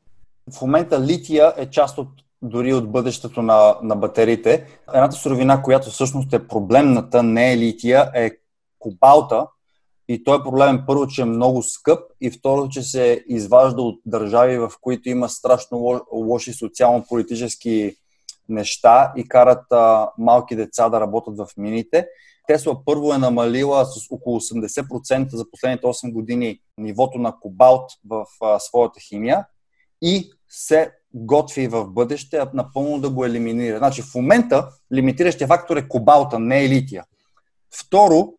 В 0.51 0.61
момента 0.61 1.01
лития 1.01 1.53
е 1.57 1.69
част 1.69 1.97
от 1.97 2.07
дори 2.41 2.73
от 2.73 2.91
бъдещето 2.91 3.41
на, 3.41 3.75
на 3.83 3.95
батериите. 3.95 4.67
Едната 4.93 5.15
суровина, 5.15 5.63
която 5.63 5.89
всъщност 5.89 6.33
е 6.33 6.47
проблемната, 6.47 7.23
не 7.23 7.53
е 7.53 7.57
лития, 7.57 8.11
е 8.15 8.31
кобалта. 8.79 9.47
И 10.07 10.23
той 10.23 10.37
е 10.37 10.43
проблемен 10.43 10.83
първо, 10.87 11.07
че 11.07 11.21
е 11.21 11.25
много 11.25 11.63
скъп 11.63 11.99
и 12.21 12.31
второ, 12.31 12.69
че 12.69 12.81
се 12.81 13.23
изважда 13.27 13.81
от 13.81 14.01
държави, 14.05 14.57
в 14.57 14.71
които 14.81 15.09
има 15.09 15.29
страшно 15.29 16.01
лоши 16.13 16.53
социално-политически 16.53 17.95
неща 18.49 19.13
и 19.17 19.27
карат 19.27 19.71
а, 19.71 20.09
малки 20.17 20.55
деца 20.55 20.89
да 20.89 21.01
работят 21.01 21.37
в 21.37 21.47
мините. 21.57 22.07
Тесла 22.47 22.85
първо 22.85 23.13
е 23.13 23.17
намалила 23.17 23.85
с 23.85 24.11
около 24.11 24.39
80% 24.39 25.35
за 25.35 25.45
последните 25.51 25.87
8 25.87 26.13
години 26.13 26.59
нивото 26.77 27.17
на 27.17 27.35
кобалт 27.39 27.91
в 28.09 28.25
а, 28.41 28.59
своята 28.59 28.99
химия 28.99 29.45
и 30.03 30.31
се 30.49 30.91
готви 31.13 31.67
в 31.67 31.85
бъдеще 31.85 32.41
напълно 32.53 33.01
да 33.01 33.09
го 33.09 33.25
елиминира. 33.25 33.77
Значи 33.77 34.01
в 34.01 34.15
момента 34.15 34.69
лимитиращия 34.93 35.47
фактор 35.47 35.77
е 35.77 35.87
кобалта, 35.87 36.39
не 36.39 36.65
е 36.65 36.69
лития. 36.69 37.03
Второ, 37.79 38.33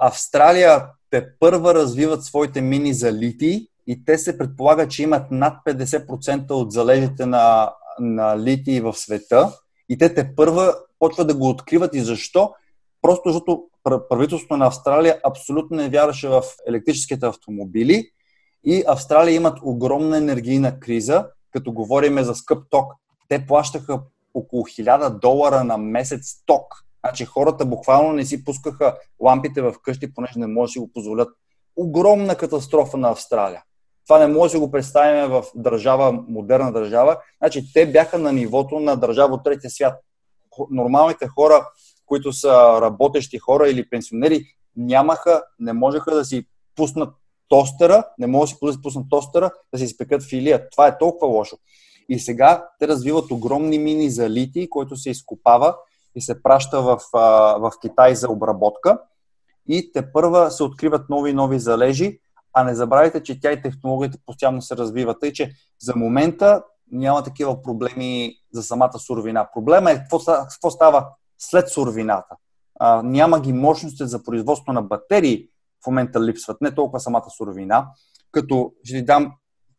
Австралия 0.00 0.86
те 1.10 1.38
първа 1.38 1.74
развиват 1.74 2.24
своите 2.24 2.60
мини 2.60 2.94
за 2.94 3.12
литии 3.12 3.68
и 3.86 4.04
те 4.04 4.18
се 4.18 4.38
предполага, 4.38 4.88
че 4.88 5.02
имат 5.02 5.30
над 5.30 5.54
50% 5.66 6.50
от 6.50 6.72
залежите 6.72 7.26
на, 7.26 7.72
на 8.00 8.38
литии 8.38 8.80
в 8.80 8.94
света 8.94 9.52
и 9.88 9.98
те 9.98 10.14
те 10.14 10.34
първа 10.34 10.74
почват 10.98 11.26
да 11.26 11.34
го 11.34 11.48
откриват 11.48 11.94
и 11.94 12.00
защо? 12.00 12.54
Просто 13.02 13.28
защото 13.28 13.64
правителството 14.08 14.56
на 14.56 14.66
Австралия 14.66 15.20
абсолютно 15.24 15.76
не 15.76 15.88
вярваше 15.88 16.28
в 16.28 16.42
електрическите 16.68 17.26
автомобили 17.26 18.10
и 18.64 18.84
Австралия 18.86 19.34
имат 19.34 19.58
огромна 19.62 20.18
енергийна 20.18 20.80
криза, 20.80 21.26
като 21.52 21.72
говориме 21.72 22.24
за 22.24 22.34
скъп 22.34 22.64
ток. 22.70 22.92
Те 23.28 23.46
плащаха 23.46 24.00
около 24.34 24.62
1000 24.62 25.18
долара 25.18 25.64
на 25.64 25.78
месец 25.78 26.42
ток. 26.46 26.84
Значи 27.04 27.24
хората 27.24 27.66
буквално 27.66 28.12
не 28.12 28.24
си 28.24 28.44
пускаха 28.44 28.96
лампите 29.20 29.62
в 29.62 29.74
къщи, 29.82 30.14
понеже 30.14 30.38
не 30.38 30.46
може 30.46 30.68
да 30.68 30.72
си 30.72 30.78
го 30.78 30.92
позволят. 30.92 31.28
Огромна 31.76 32.36
катастрофа 32.36 32.96
на 32.96 33.10
Австралия. 33.10 33.62
Това 34.06 34.18
не 34.18 34.26
може 34.26 34.52
да 34.52 34.60
го 34.60 34.70
представим 34.70 35.30
в 35.30 35.44
държава, 35.54 36.24
модерна 36.28 36.72
държава. 36.72 37.16
Значи 37.38 37.72
те 37.72 37.86
бяха 37.86 38.18
на 38.18 38.32
нивото 38.32 38.80
на 38.80 38.96
държава 38.96 39.34
от 39.34 39.44
третия 39.44 39.70
свят. 39.70 40.00
Нормалните 40.70 41.28
хора, 41.28 41.68
които 42.06 42.32
са 42.32 42.78
работещи 42.82 43.38
хора 43.38 43.68
или 43.68 43.88
пенсионери, 43.90 44.44
нямаха, 44.76 45.42
не 45.58 45.72
можеха 45.72 46.14
да 46.14 46.24
си 46.24 46.46
пуснат 46.76 47.14
тостера, 47.48 48.04
не 48.18 48.26
може 48.26 48.54
да 48.62 48.72
си 48.72 48.82
пуснат 48.82 49.06
тостера, 49.10 49.50
да 49.72 49.78
си 49.78 49.84
изпекат 49.84 50.22
филия. 50.22 50.70
Това 50.70 50.86
е 50.86 50.98
толкова 50.98 51.32
лошо. 51.32 51.56
И 52.08 52.18
сега 52.18 52.68
те 52.78 52.88
развиват 52.88 53.30
огромни 53.30 53.78
мини 53.78 54.10
за 54.10 54.30
лити, 54.30 54.70
който 54.70 54.96
се 54.96 55.10
изкопава 55.10 55.76
и 56.14 56.20
се 56.20 56.42
праща 56.42 56.82
в, 56.82 57.00
в 57.58 57.72
Китай 57.80 58.14
за 58.14 58.30
обработка. 58.30 58.98
И 59.68 59.92
те 59.92 60.12
първа 60.12 60.50
се 60.50 60.62
откриват 60.62 61.10
нови 61.10 61.30
и 61.30 61.34
нови 61.34 61.58
залежи, 61.58 62.20
а 62.52 62.64
не 62.64 62.74
забравяйте, 62.74 63.22
че 63.22 63.40
тя 63.40 63.52
и 63.52 63.62
технологията 63.62 64.18
постоянно 64.26 64.62
се 64.62 64.76
развиват. 64.76 65.20
Тъй, 65.20 65.32
че 65.32 65.52
за 65.80 65.96
момента 65.96 66.62
няма 66.92 67.22
такива 67.22 67.62
проблеми 67.62 68.34
за 68.52 68.62
самата 68.62 68.98
суровина. 68.98 69.48
Проблема 69.54 69.90
е 69.90 69.98
какво, 69.98 70.18
какво 70.24 70.70
става 70.70 71.06
след 71.38 71.68
суровината. 71.68 72.36
А, 72.80 73.02
няма 73.02 73.40
ги 73.40 73.52
мощности 73.52 74.06
за 74.06 74.22
производство 74.22 74.72
на 74.72 74.82
батерии, 74.82 75.48
в 75.84 75.86
момента 75.86 76.20
липсват, 76.20 76.60
не 76.60 76.74
толкова 76.74 77.00
самата 77.00 77.30
суровина, 77.36 77.88
като 78.32 78.72
ще 78.84 78.96
ви 78.96 79.04
дам, 79.04 79.32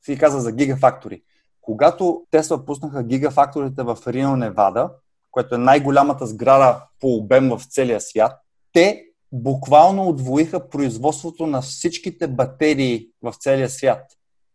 ви 0.08 0.18
каза 0.18 0.40
за 0.40 0.52
гигафактори. 0.52 1.24
Когато 1.62 2.24
Тесла 2.32 2.66
пуснаха 2.66 3.04
гигафакторите 3.04 3.84
в 3.84 3.98
Рино, 4.08 4.36
Невада, 4.36 4.92
което 5.32 5.56
е 5.56 5.58
най-голямата 5.58 6.26
сграда 6.26 6.84
по 7.00 7.16
обем 7.16 7.50
в 7.50 7.62
целия 7.70 8.02
свят, 8.02 8.40
те 8.74 9.06
буквално 9.32 10.08
отвоиха 10.08 10.70
производството 10.70 11.48
на 11.48 11.62
всичките 11.62 12.28
батерии 12.28 13.10
в 13.22 13.34
целия 13.40 13.70
свят. 13.70 14.06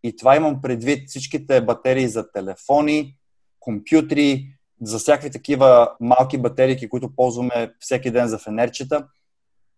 И 0.02 0.16
това 0.16 0.36
имам 0.36 0.60
предвид 0.62 1.08
всичките 1.08 1.60
батерии 1.60 2.08
за 2.08 2.32
телефони, 2.32 3.16
компютри, 3.60 4.46
за 4.82 4.98
всякакви 4.98 5.30
такива 5.30 5.92
малки 6.00 6.38
батерии, 6.38 6.88
които 6.88 7.14
ползваме 7.16 7.72
всеки 7.80 8.10
ден 8.10 8.28
за 8.28 8.38
фенерчета. 8.38 9.06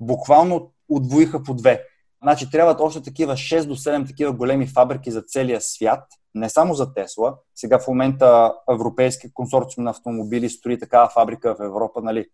Буквално 0.00 0.72
отвоиха 0.88 1.42
по 1.42 1.55
две. 1.55 1.83
Значи 2.22 2.51
трябват 2.51 2.81
още 2.81 3.03
такива 3.03 3.33
6 3.33 3.66
до 3.66 3.77
7 3.77 4.07
такива 4.07 4.33
големи 4.33 4.66
фабрики 4.66 5.11
за 5.11 5.22
целия 5.22 5.61
свят, 5.61 6.05
не 6.35 6.49
само 6.49 6.75
за 6.75 6.94
Тесла. 6.94 7.35
Сега 7.55 7.79
в 7.79 7.88
момента 7.88 8.55
Европейски 8.70 9.35
консорциум 9.35 9.85
на 9.85 9.90
автомобили 9.90 10.49
строи 10.49 10.79
такава 10.79 11.09
фабрика 11.09 11.55
в 11.55 11.64
Европа, 11.64 12.03
нали, 12.03 12.27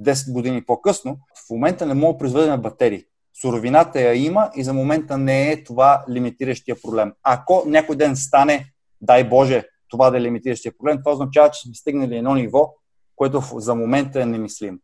10 0.00 0.32
години 0.32 0.64
по-късно. 0.64 1.18
В 1.46 1.50
момента 1.50 1.86
не 1.86 1.94
мога 1.94 2.12
да 2.12 2.18
произведем 2.18 2.60
батерии. 2.60 3.04
Суровината 3.40 4.00
я 4.00 4.14
има 4.14 4.50
и 4.56 4.64
за 4.64 4.72
момента 4.72 5.18
не 5.18 5.52
е 5.52 5.64
това 5.64 6.04
лимитиращия 6.10 6.76
проблем. 6.82 7.12
Ако 7.22 7.62
някой 7.66 7.96
ден 7.96 8.16
стане, 8.16 8.66
дай 9.00 9.24
Боже, 9.24 9.64
това 9.88 10.10
да 10.10 10.18
е 10.18 10.20
лимитиращия 10.20 10.72
проблем, 10.78 10.98
това 10.98 11.12
означава, 11.12 11.50
че 11.50 11.60
сме 11.60 11.74
стигнали 11.74 12.16
едно 12.16 12.34
ниво, 12.34 12.74
което 13.16 13.42
за 13.56 13.74
момента 13.74 14.22
е 14.22 14.26
немислимо. 14.26 14.78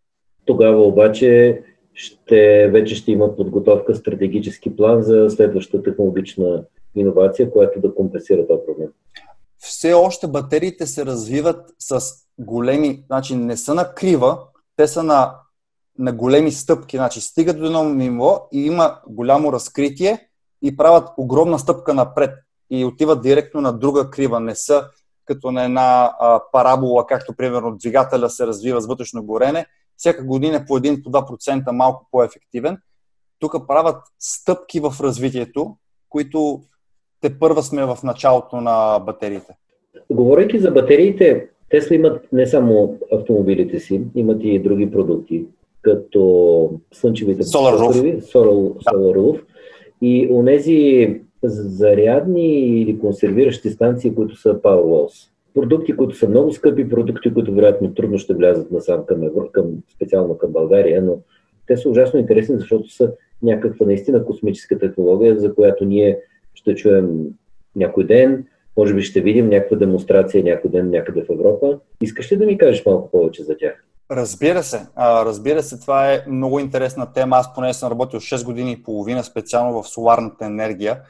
Тогава 0.47 0.83
обаче 0.83 1.61
ще, 1.95 2.69
вече 2.69 2.95
ще 2.95 3.13
има 3.13 3.37
подготовка, 3.37 3.95
стратегически 3.95 4.77
план 4.77 5.03
за 5.03 5.31
следващата 5.31 5.83
технологична 5.83 6.65
иновация, 6.95 7.51
която 7.51 7.81
да 7.81 7.95
компенсира 7.95 8.47
този 8.47 8.61
проблем. 8.67 8.89
Все 9.59 9.93
още 9.93 10.27
батериите 10.27 10.87
се 10.87 11.07
развиват 11.07 11.75
с 11.79 12.01
големи, 12.39 13.05
значи 13.07 13.37
не 13.37 13.57
са 13.57 13.75
на 13.75 13.95
крива, 13.95 14.39
те 14.77 14.87
са 14.87 15.03
на, 15.03 15.35
на 15.99 16.13
големи 16.13 16.53
стъпки, 16.53 16.97
значи 16.97 17.21
стигат 17.21 17.59
до 17.59 17.67
едно 17.67 17.85
ниво 17.85 18.49
и 18.53 18.67
има 18.67 18.99
голямо 19.07 19.53
разкритие 19.53 20.29
и 20.63 20.77
правят 20.77 21.09
огромна 21.17 21.59
стъпка 21.59 21.95
напред 21.95 22.31
и 22.71 22.85
отиват 22.85 23.23
директно 23.23 23.61
на 23.61 23.73
друга 23.73 24.11
крива. 24.11 24.41
Не 24.41 24.55
са 24.55 24.85
като 25.25 25.51
на 25.51 25.65
една 25.65 26.15
а, 26.21 26.43
парабола, 26.53 27.07
както 27.07 27.37
примерно 27.37 27.77
двигателя 27.77 28.31
се 28.31 28.47
развива 28.47 28.81
с 28.81 28.87
вътрешно 28.87 29.25
горене, 29.25 29.67
всяка 29.97 30.25
година 30.25 30.65
по 30.69 30.79
1 30.79 31.03
по 31.03 31.11
2% 31.11 31.71
малко 31.71 32.09
по-ефективен. 32.11 32.79
Тук 33.39 33.67
правят 33.69 33.97
стъпки 34.19 34.81
в 34.81 34.95
развитието, 35.01 35.77
които 36.09 36.61
те 37.21 37.39
първа 37.39 37.63
сме 37.63 37.85
в 37.85 37.99
началото 38.05 38.61
на 38.61 38.99
батериите. 38.99 39.57
Говорейки 40.11 40.59
за 40.59 40.71
батериите, 40.71 41.49
Тесла 41.71 41.97
имат 41.97 42.33
не 42.33 42.47
само 42.47 42.99
автомобилите 43.13 43.81
си, 43.81 44.03
имат 44.15 44.39
и 44.41 44.59
други 44.59 44.91
продукти, 44.91 45.47
като 45.83 46.71
слънчевите 46.93 47.43
Solar 47.43 47.79
Roof, 47.79 48.21
Solar, 48.21 48.85
Solar 48.85 49.19
Roof 49.19 49.41
и 50.03 50.29
онези 50.31 51.21
зарядни 51.43 52.59
или 52.81 52.99
консервиращи 52.99 53.71
станции, 53.71 54.15
които 54.15 54.37
са 54.37 54.55
Powerwalls. 54.55 55.31
Продукти, 55.55 55.97
които 55.97 56.17
са 56.17 56.29
много 56.29 56.53
скъпи, 56.53 56.89
продукти, 56.89 57.35
които 57.35 57.55
вероятно 57.55 57.95
трудно 57.95 58.19
ще 58.19 58.35
влязат 58.35 58.71
насам 58.71 59.07
към, 59.07 59.23
Евро, 59.23 59.49
към 59.53 59.67
специално 59.95 60.39
към 60.39 60.53
България, 60.53 61.03
но 61.03 61.19
те 61.67 61.77
са 61.77 61.89
ужасно 61.89 62.21
интересни, 62.21 62.59
защото 62.59 62.91
са 62.91 63.13
някаква 63.43 63.87
наистина 63.87 64.25
космическа 64.25 64.79
технология, 64.79 65.39
за 65.39 65.55
която 65.55 65.85
ние 65.85 66.19
ще 66.55 66.75
чуем 66.75 67.27
някой 67.77 68.07
ден, 68.07 68.47
може 68.77 68.95
би 68.95 69.03
ще 69.03 69.21
видим 69.21 69.49
някаква 69.49 69.77
демонстрация 69.77 70.45
някой 70.45 70.71
ден 70.71 70.91
някъде 70.91 71.25
в 71.25 71.33
Европа. 71.33 71.79
Искаш 72.03 72.33
ли 72.33 72.37
да 72.37 72.47
ми 72.47 72.59
кажеш 72.59 72.87
малко 72.87 73.11
повече 73.11 73.43
за 73.43 73.57
тях? 73.57 73.85
Разбира 74.11 74.63
се. 74.63 74.87
А, 74.95 75.25
разбира 75.25 75.63
се, 75.63 75.81
това 75.81 76.13
е 76.13 76.25
много 76.29 76.61
интересна 76.61 77.13
тема. 77.13 77.37
Аз 77.37 77.55
поне 77.55 77.75
съм 77.75 77.91
работил 77.91 78.21
6 78.21 78.45
години 78.45 78.73
и 78.73 78.83
половина 78.83 79.25
специално 79.25 79.83
в 79.83 79.89
соларната 79.89 80.45
енергия 80.45 81.01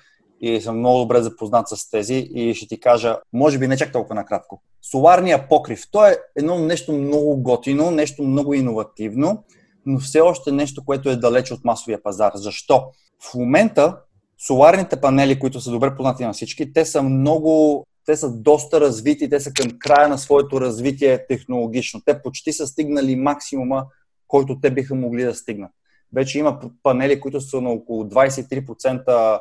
и 0.45 0.61
съм 0.61 0.79
много 0.79 0.99
добре 0.99 1.23
запознат 1.23 1.69
с 1.69 1.91
тези 1.91 2.15
и 2.35 2.55
ще 2.55 2.69
ти 2.69 2.81
кажа, 2.81 3.19
може 3.33 3.59
би 3.59 3.69
не 3.69 3.77
чак 3.77 3.93
толкова 3.93 4.15
накратко. 4.15 4.63
Соларния 4.91 5.49
покрив, 5.49 5.85
то 5.91 6.07
е 6.07 6.19
едно 6.37 6.59
нещо 6.59 6.93
много 6.93 7.37
готино, 7.37 7.91
нещо 7.91 8.23
много 8.23 8.55
иновативно, 8.55 9.45
но 9.87 9.99
все 9.99 10.21
още 10.21 10.53
нещо, 10.53 10.85
което 10.85 11.11
е 11.11 11.17
далеч 11.17 11.51
от 11.51 11.65
масовия 11.65 12.03
пазар. 12.03 12.33
Защо? 12.35 12.85
В 13.31 13.35
момента 13.35 13.99
соларните 14.47 15.01
панели, 15.01 15.39
които 15.39 15.61
са 15.61 15.71
добре 15.71 15.97
познати 15.97 16.25
на 16.25 16.33
всички, 16.33 16.73
те 16.73 16.85
са 16.85 17.03
много, 17.03 17.85
те 18.07 18.17
са 18.17 18.33
доста 18.33 18.81
развити, 18.81 19.31
те 19.31 19.41
са 19.41 19.53
към 19.53 19.71
края 19.79 20.09
на 20.09 20.19
своето 20.19 20.61
развитие 20.61 21.27
технологично. 21.27 22.01
Те 22.07 22.23
почти 22.23 22.53
са 22.53 22.67
стигнали 22.67 23.17
максимума, 23.17 23.87
който 24.29 24.61
те 24.61 24.71
биха 24.71 24.95
могли 24.95 25.25
да 25.25 25.35
стигнат. 25.35 25.71
Вече 26.15 26.39
има 26.39 26.61
панели, 26.83 27.21
които 27.21 27.41
са 27.41 27.61
на 27.61 27.71
около 27.71 28.05
23% 28.05 29.37
е, 29.37 29.41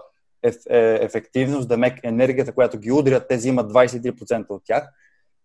ефективност, 0.70 1.68
да 1.68 1.78
мек 1.78 2.00
енергията, 2.04 2.54
която 2.54 2.80
ги 2.80 2.92
удрят, 2.92 3.28
тези 3.28 3.50
имат 3.50 3.74
23% 3.74 4.46
от 4.50 4.62
тях. 4.66 4.90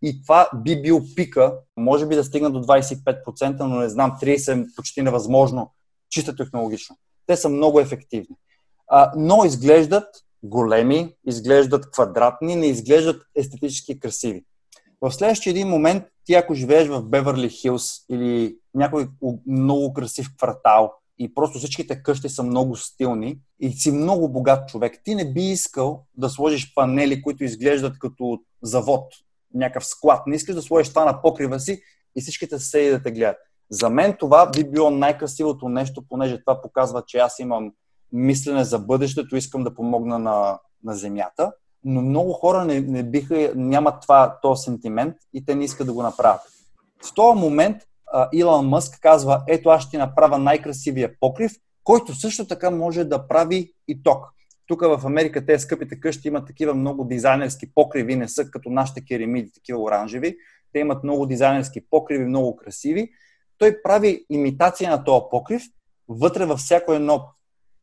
И 0.02 0.22
това 0.22 0.50
би 0.54 0.82
бил 0.82 1.02
пика, 1.16 1.54
може 1.76 2.06
би 2.06 2.14
да 2.14 2.24
стигна 2.24 2.50
до 2.50 2.64
25%, 2.64 3.60
но 3.60 3.76
не 3.76 3.88
знам, 3.88 4.18
30% 4.22 4.62
е 4.62 4.66
почти 4.76 5.02
невъзможно, 5.02 5.72
чисто 6.10 6.36
технологично. 6.36 6.96
Те 7.26 7.36
са 7.36 7.48
много 7.48 7.80
ефективни 7.80 8.36
а, 8.88 9.12
но 9.16 9.44
изглеждат 9.44 10.08
големи, 10.42 11.14
изглеждат 11.26 11.90
квадратни, 11.90 12.56
не 12.56 12.66
изглеждат 12.66 13.22
естетически 13.34 14.00
красиви. 14.00 14.44
В 15.00 15.12
следващия 15.12 15.50
един 15.50 15.68
момент, 15.68 16.04
ти 16.24 16.34
ако 16.34 16.54
живееш 16.54 16.88
в 16.88 17.02
Беверли 17.02 17.50
Хилс 17.50 18.04
или 18.10 18.56
някой 18.74 19.08
много 19.46 19.92
красив 19.92 20.26
квартал 20.38 20.92
и 21.18 21.34
просто 21.34 21.58
всичките 21.58 22.02
къщи 22.02 22.28
са 22.28 22.42
много 22.42 22.76
стилни 22.76 23.40
и 23.60 23.72
си 23.72 23.92
много 23.92 24.28
богат 24.28 24.68
човек, 24.68 25.00
ти 25.04 25.14
не 25.14 25.32
би 25.32 25.42
искал 25.42 26.04
да 26.16 26.28
сложиш 26.28 26.74
панели, 26.74 27.22
които 27.22 27.44
изглеждат 27.44 27.98
като 27.98 28.38
завод, 28.62 29.04
някакъв 29.54 29.86
склад. 29.86 30.26
Не 30.26 30.36
искаш 30.36 30.54
да 30.54 30.62
сложиш 30.62 30.88
това 30.88 31.04
на 31.04 31.22
покрива 31.22 31.60
си 31.60 31.80
и 32.16 32.20
всичките 32.20 32.58
съседи 32.58 32.90
да 32.90 33.02
те 33.02 33.12
гледат. 33.12 33.36
За 33.70 33.90
мен 33.90 34.16
това 34.18 34.50
би 34.50 34.70
било 34.70 34.90
най-красивото 34.90 35.68
нещо, 35.68 36.04
понеже 36.08 36.40
това 36.40 36.62
показва, 36.62 37.02
че 37.06 37.18
аз 37.18 37.38
имам 37.38 37.72
мислене 38.12 38.64
за 38.64 38.78
бъдещето, 38.78 39.36
искам 39.36 39.64
да 39.64 39.74
помогна 39.74 40.18
на, 40.18 40.58
на 40.84 40.94
Земята, 40.94 41.52
но 41.84 42.02
много 42.02 42.32
хора 42.32 42.64
не, 42.64 42.80
не 42.80 43.02
биха, 43.02 43.52
нямат 43.56 44.02
това, 44.02 44.38
този 44.42 44.62
сентимент 44.62 45.14
и 45.34 45.44
те 45.44 45.54
не 45.54 45.64
искат 45.64 45.86
да 45.86 45.92
го 45.92 46.02
направят. 46.02 46.40
В 47.04 47.14
този 47.14 47.40
момент 47.40 47.76
Илон 48.32 48.68
Мъск 48.68 48.98
казва, 49.00 49.42
ето 49.48 49.68
аз 49.68 49.82
ще 49.82 49.98
направя 49.98 50.38
най-красивия 50.38 51.10
покрив, 51.20 51.52
който 51.84 52.14
също 52.14 52.46
така 52.46 52.70
може 52.70 53.04
да 53.04 53.28
прави 53.28 53.72
и 53.88 54.02
ток. 54.02 54.24
Тук 54.66 54.80
в 54.80 55.00
Америка 55.04 55.46
те 55.46 55.58
скъпите 55.58 56.00
къщи 56.00 56.28
имат 56.28 56.46
такива 56.46 56.74
много 56.74 57.04
дизайнерски 57.04 57.74
покриви, 57.74 58.16
не 58.16 58.28
са 58.28 58.50
като 58.50 58.70
нашите 58.70 59.04
керамиди, 59.04 59.52
такива 59.52 59.82
оранжеви. 59.82 60.36
Те 60.72 60.78
имат 60.78 61.04
много 61.04 61.26
дизайнерски 61.26 61.80
покриви, 61.90 62.24
много 62.24 62.56
красиви. 62.56 63.10
Той 63.58 63.82
прави 63.82 64.24
имитация 64.30 64.90
на 64.90 65.04
този 65.04 65.24
покрив. 65.30 65.62
Вътре 66.08 66.44
във 66.44 66.58
всяко 66.58 66.92
едно 66.92 67.28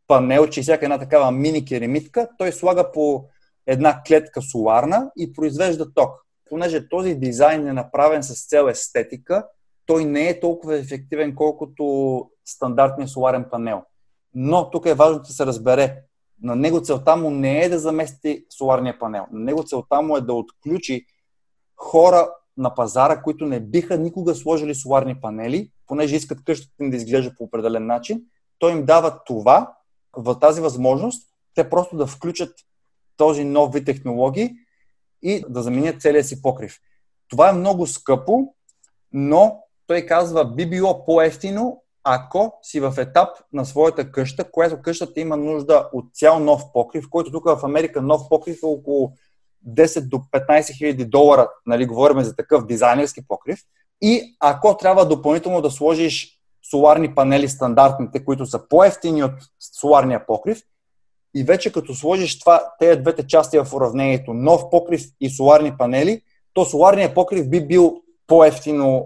панелче 0.08 0.60
и 0.60 0.64
всяка 0.64 0.86
една 0.86 1.00
такава 1.00 1.32
мини 1.32 1.66
керамитка, 1.66 2.30
той 2.38 2.52
слага 2.52 2.92
по 2.92 3.26
една 3.68 4.02
клетка 4.08 4.42
соларна 4.42 5.12
и 5.18 5.34
произвежда 5.34 5.94
ток. 5.94 6.10
Понеже 6.50 6.90
този 6.90 7.16
дизайн 7.16 7.68
е 7.68 7.74
направен 7.74 8.24
с 8.24 8.48
цел 8.48 8.68
естетика, 8.70 9.46
той 9.86 10.06
не 10.06 10.30
е 10.30 10.40
толкова 10.40 10.78
ефективен, 10.78 11.36
колкото 11.36 12.26
стандартния 12.46 13.08
соларен 13.08 13.46
панел. 13.52 13.82
Но 14.34 14.72
тук 14.72 14.86
е 14.86 14.94
важно 14.94 15.20
да 15.20 15.30
се 15.30 15.46
разбере. 15.46 16.02
На 16.44 16.56
него 16.56 16.82
целта 16.82 17.16
му 17.16 17.30
не 17.30 17.62
е 17.62 17.70
да 17.70 17.80
замести 17.80 18.46
соларния 18.50 19.00
панел. 19.00 19.26
На 19.32 19.40
него 19.40 19.64
целта 19.64 20.02
му 20.02 20.18
е 20.18 20.22
да 20.22 20.34
отключи 20.34 21.06
хора 21.76 22.30
на 22.58 22.76
пазара, 22.76 23.22
които 23.22 23.46
не 23.46 23.60
биха 23.60 23.98
никога 23.98 24.36
сложили 24.36 24.76
соларни 24.76 25.22
панели, 25.22 25.72
понеже 25.88 26.16
искат 26.16 26.44
къщата 26.44 26.84
им 26.84 26.90
да 26.90 26.98
изглежда 26.98 27.36
по 27.38 27.44
определен 27.44 27.86
начин. 27.86 28.22
Той 28.60 28.72
им 28.72 28.86
дава 28.86 29.24
това, 29.26 29.74
в 30.18 30.40
тази 30.40 30.62
възможност 30.62 31.30
те 31.56 31.70
просто 31.70 31.98
да 31.98 32.08
включат 32.08 32.54
този 33.18 33.44
нов 33.44 33.74
вид 33.74 33.86
технологии 33.86 34.52
и 35.22 35.44
да 35.50 35.64
заменят 35.64 36.02
целия 36.02 36.24
си 36.24 36.42
покрив. 36.42 36.78
Това 37.30 37.50
е 37.50 37.54
много 37.54 37.88
скъпо, 37.88 38.54
но 39.14 39.65
той 39.88 40.02
казва, 40.02 40.46
би 40.46 40.70
било 40.70 41.06
по-ефтино, 41.06 41.82
ако 42.04 42.54
си 42.62 42.80
в 42.80 42.94
етап 42.98 43.30
на 43.54 43.66
своята 43.66 44.12
къща, 44.12 44.52
която 44.52 44.82
къщата 44.82 45.20
има 45.20 45.38
нужда 45.38 45.90
от 45.94 46.06
цял 46.14 46.40
нов 46.40 46.64
покрив, 46.74 47.10
който 47.10 47.32
тук 47.32 47.46
в 47.46 47.60
Америка 47.64 48.02
нов 48.02 48.22
покрив 48.30 48.60
е 48.64 48.66
около 48.66 49.12
10 49.68 50.02
до 50.02 50.18
15 50.18 50.78
хиляди 50.78 51.06
долара, 51.06 51.50
нали, 51.66 51.86
говорим 51.86 52.24
за 52.24 52.36
такъв 52.36 52.66
дизайнерски 52.66 53.28
покрив. 53.28 53.60
И 54.02 54.36
ако 54.40 54.78
трябва 54.78 55.06
допълнително 55.06 55.62
да 55.62 55.72
сложиш 55.72 56.40
соларни 56.70 57.16
панели 57.16 57.50
стандартните, 57.50 58.26
които 58.26 58.46
са 58.46 58.68
по-ефтини 58.68 59.24
от 59.24 59.32
соларния 59.80 60.26
покрив. 60.26 60.62
И 61.36 61.44
вече 61.44 61.72
като 61.72 61.96
сложиш 61.96 62.40
това, 62.40 62.72
тези 62.80 63.02
двете 63.02 63.28
части 63.28 63.60
в 63.60 63.74
уравнението, 63.74 64.34
нов 64.34 64.70
покрив 64.70 65.02
и 65.22 65.30
соларни 65.30 65.78
панели, 65.78 66.22
то 66.54 66.66
соларния 66.66 67.14
покрив 67.14 67.50
би 67.50 67.68
бил 67.68 68.02
по-ефтино, 68.28 69.06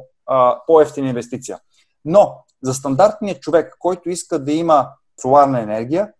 по-ефтина 0.67 1.09
инвестиция. 1.09 1.59
Но 2.05 2.36
За 2.63 2.73
стандартния 2.73 3.39
човек, 3.39 3.75
който 3.80 4.09
иска 4.09 4.39
да 4.39 4.51
има 4.51 4.89
соларна 5.21 5.61
енергия, 5.61 6.11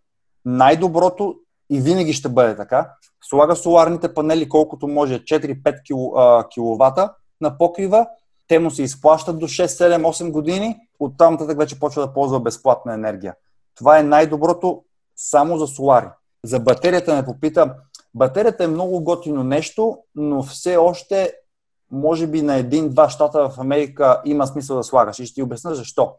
най-доброто 0.44 1.34
и 1.70 1.80
винаги 1.80 2.12
ще 2.12 2.28
бъде 2.28 2.56
така, 2.56 2.90
слага 3.24 3.56
соларните 3.56 4.14
панели 4.14 4.48
колкото 4.48 4.88
може 4.88 5.24
4-5 5.24 5.82
кВт 6.54 7.10
на 7.40 7.58
покрива, 7.58 8.06
те 8.48 8.58
му 8.58 8.70
се 8.70 8.82
изплащат 8.82 9.38
до 9.38 9.48
6, 9.48 9.66
7, 9.66 10.02
8 10.02 10.30
години, 10.30 10.76
оттам 11.00 11.32
нататък 11.32 11.58
вече 11.58 11.80
почва 11.80 12.06
да 12.06 12.12
ползва 12.12 12.40
безплатна 12.40 12.94
енергия. 12.94 13.34
Това 13.74 13.98
е 13.98 14.02
най-доброто 14.02 14.84
само 15.16 15.58
за 15.58 15.66
солари. 15.66 16.08
За 16.44 16.60
батерията 16.60 17.14
ме 17.14 17.24
попита. 17.24 17.74
Батерията 18.14 18.64
е 18.64 18.66
много 18.66 19.04
готино 19.04 19.44
нещо, 19.44 19.98
но 20.14 20.42
все 20.42 20.76
още, 20.76 21.32
може 21.90 22.26
би 22.26 22.42
на 22.42 22.56
един-два 22.56 23.08
щата 23.08 23.48
в 23.48 23.60
Америка 23.60 24.20
има 24.24 24.46
смисъл 24.46 24.76
да 24.76 24.84
слагаш. 24.84 25.18
И 25.18 25.26
ще 25.26 25.34
ти 25.34 25.42
обясня 25.42 25.74
защо. 25.74 26.14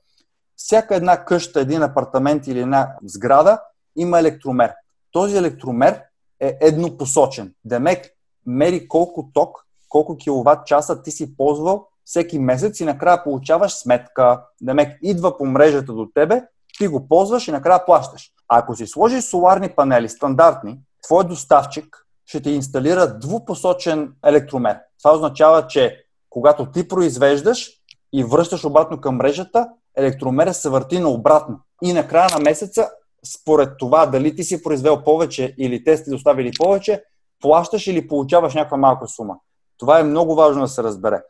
Всяка 0.56 0.96
една 0.96 1.26
къща, 1.26 1.60
един 1.60 1.84
апартамент 1.84 2.48
или 2.48 2.60
една 2.60 2.96
сграда 3.04 3.62
има 3.96 4.20
електромер. 4.20 4.74
Този 5.12 5.38
електромер 5.38 6.02
е 6.40 6.58
еднопосочен. 6.62 7.54
Демек 7.66 8.10
мери 8.46 8.88
колко 8.88 9.30
ток, 9.34 9.66
колко 9.90 10.18
киловатт 10.18 10.66
часа 10.66 11.02
ти 11.02 11.12
си 11.12 11.38
ползвал 11.38 11.88
всеки 12.06 12.40
месец 12.40 12.80
и 12.80 12.86
накрая 12.86 13.24
получаваш 13.24 13.74
сметка. 13.74 14.42
Демек 14.62 14.98
идва 15.02 15.38
по 15.38 15.46
мрежата 15.46 15.94
до 15.94 16.08
тебе, 16.14 16.44
ти 16.78 16.88
го 16.88 17.08
ползваш 17.08 17.48
и 17.48 17.52
накрая 17.52 17.86
плащаш. 17.86 18.32
А 18.48 18.60
ако 18.60 18.76
си 18.76 18.88
сложиш 18.88 19.24
соларни 19.24 19.70
панели, 19.70 20.10
стандартни, 20.10 20.80
твой 21.04 21.24
доставчик 21.24 22.06
ще 22.32 22.42
ти 22.42 22.52
инсталира 22.52 23.20
двупосочен 23.20 24.14
електромер. 24.26 24.78
Това 25.04 25.16
означава, 25.16 25.68
че 25.68 26.06
когато 26.30 26.72
ти 26.72 26.88
произвеждаш 26.88 27.70
и 28.14 28.24
връщаш 28.24 28.66
обратно 28.66 29.02
към 29.02 29.16
мрежата, 29.16 29.70
електромерът 29.98 30.56
се 30.56 30.70
върти 30.70 31.00
наобратно. 31.00 31.60
И 31.84 31.94
на 31.94 32.08
края 32.08 32.30
на 32.34 32.40
месеца, 32.40 32.90
според 33.36 33.70
това 33.78 34.06
дали 34.06 34.36
ти 34.36 34.44
си 34.44 34.64
произвел 34.64 35.04
повече 35.04 35.56
или 35.58 35.84
те 35.84 35.98
сте 35.98 36.10
доставили 36.10 36.52
повече, 36.60 37.04
плащаш 37.42 37.88
или 37.88 38.08
получаваш 38.08 38.54
някаква 38.54 38.78
малка 38.78 39.08
сума. 39.08 39.36
Това 39.78 40.00
е 40.00 40.04
много 40.04 40.36
важно 40.36 40.62
да 40.62 40.68
се 40.68 40.84
разбере. 40.84 41.22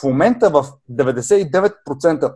В 0.00 0.02
момента 0.02 0.50
в 0.50 0.66
99% 0.90 2.34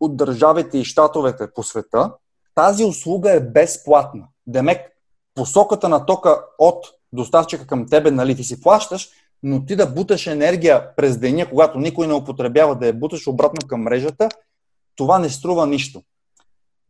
от 0.00 0.16
държавите 0.16 0.78
и 0.78 0.84
щатовете 0.84 1.52
по 1.54 1.62
света 1.62 2.12
тази 2.54 2.84
услуга 2.84 3.32
е 3.32 3.40
безплатна. 3.40 4.24
Демек, 4.46 4.80
посоката 5.34 5.88
на 5.88 6.06
тока 6.06 6.44
от 6.58 6.86
доставчика 7.14 7.66
към 7.66 7.88
тебе, 7.88 8.10
нали 8.10 8.36
ти 8.36 8.44
си 8.44 8.60
плащаш, 8.60 9.08
но 9.42 9.64
ти 9.64 9.76
да 9.76 9.86
буташ 9.86 10.26
енергия 10.26 10.96
през 10.96 11.18
деня, 11.18 11.48
когато 11.48 11.78
никой 11.78 12.06
не 12.06 12.14
употребява, 12.14 12.76
да 12.76 12.86
я 12.86 12.92
буташ 12.92 13.26
обратно 13.26 13.68
към 13.68 13.82
мрежата, 13.82 14.28
това 14.96 15.18
не 15.18 15.30
струва 15.30 15.66
нищо. 15.66 16.02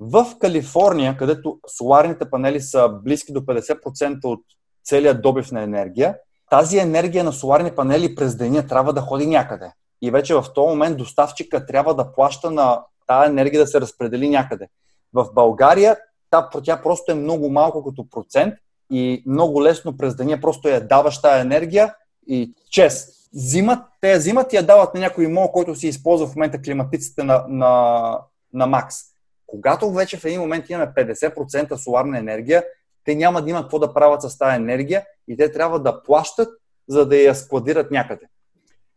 В 0.01 0.27
Калифорния, 0.39 1.17
където 1.17 1.59
соларните 1.77 2.31
панели 2.31 2.61
са 2.61 2.89
близки 2.89 3.33
до 3.33 3.41
50% 3.41 4.25
от 4.25 4.41
целият 4.85 5.23
добив 5.23 5.53
на 5.53 5.63
енергия, 5.63 6.17
тази 6.51 6.79
енергия 6.79 7.25
на 7.25 7.33
соларни 7.33 7.71
панели 7.71 8.15
през 8.15 8.37
деня 8.37 8.67
трябва 8.67 8.93
да 8.93 9.01
ходи 9.01 9.27
някъде. 9.27 9.73
И 10.03 10.11
вече 10.11 10.35
в 10.35 10.45
този 10.55 10.69
момент 10.69 10.97
доставчика 10.97 11.67
трябва 11.67 11.95
да 11.95 12.13
плаща 12.13 12.51
на 12.51 12.83
тази 13.07 13.31
енергия 13.31 13.61
да 13.61 13.67
се 13.67 13.81
разпредели 13.81 14.29
някъде. 14.29 14.69
В 15.13 15.29
България 15.35 15.97
тя 16.65 16.83
просто 16.83 17.13
е 17.13 17.15
много 17.15 17.51
малко 17.51 17.85
като 17.85 18.11
процент 18.11 18.55
и 18.91 19.23
много 19.27 19.63
лесно 19.63 19.97
през 19.97 20.17
деня 20.17 20.41
просто 20.41 20.69
я 20.69 20.87
даваш 20.89 21.21
тази 21.21 21.41
енергия 21.41 21.95
и 22.29 22.55
чест. 22.71 23.15
Зимат, 23.33 23.85
те 24.01 24.13
я 24.13 24.19
взимат 24.19 24.53
и 24.53 24.57
я 24.57 24.63
дават 24.63 24.95
на 24.95 25.01
някой 25.01 25.27
мол, 25.27 25.53
който 25.53 25.75
си 25.75 25.89
използва 25.89 26.27
в 26.27 26.37
момента 26.37 26.63
климатиците 26.63 27.23
на, 27.23 27.45
на, 27.49 28.19
на 28.53 28.67
макс. 28.67 28.97
Когато 29.47 29.93
вече 29.93 30.17
в 30.17 30.25
един 30.25 30.41
момент 30.41 30.71
имаме 30.71 30.93
50% 30.97 31.75
соларна 31.75 32.19
енергия, 32.19 32.65
те 33.05 33.15
няма 33.15 33.43
да 33.43 33.51
има 33.51 33.63
какво 33.63 33.79
да 33.79 33.95
правят 33.95 34.23
с 34.23 34.39
тази 34.39 34.57
енергия 34.57 35.05
и 35.29 35.37
те 35.37 35.53
трябва 35.53 35.81
да 35.81 36.03
плащат, 36.03 36.49
за 36.89 37.09
да 37.09 37.17
я 37.17 37.35
складират 37.35 37.91
някъде. 37.91 38.27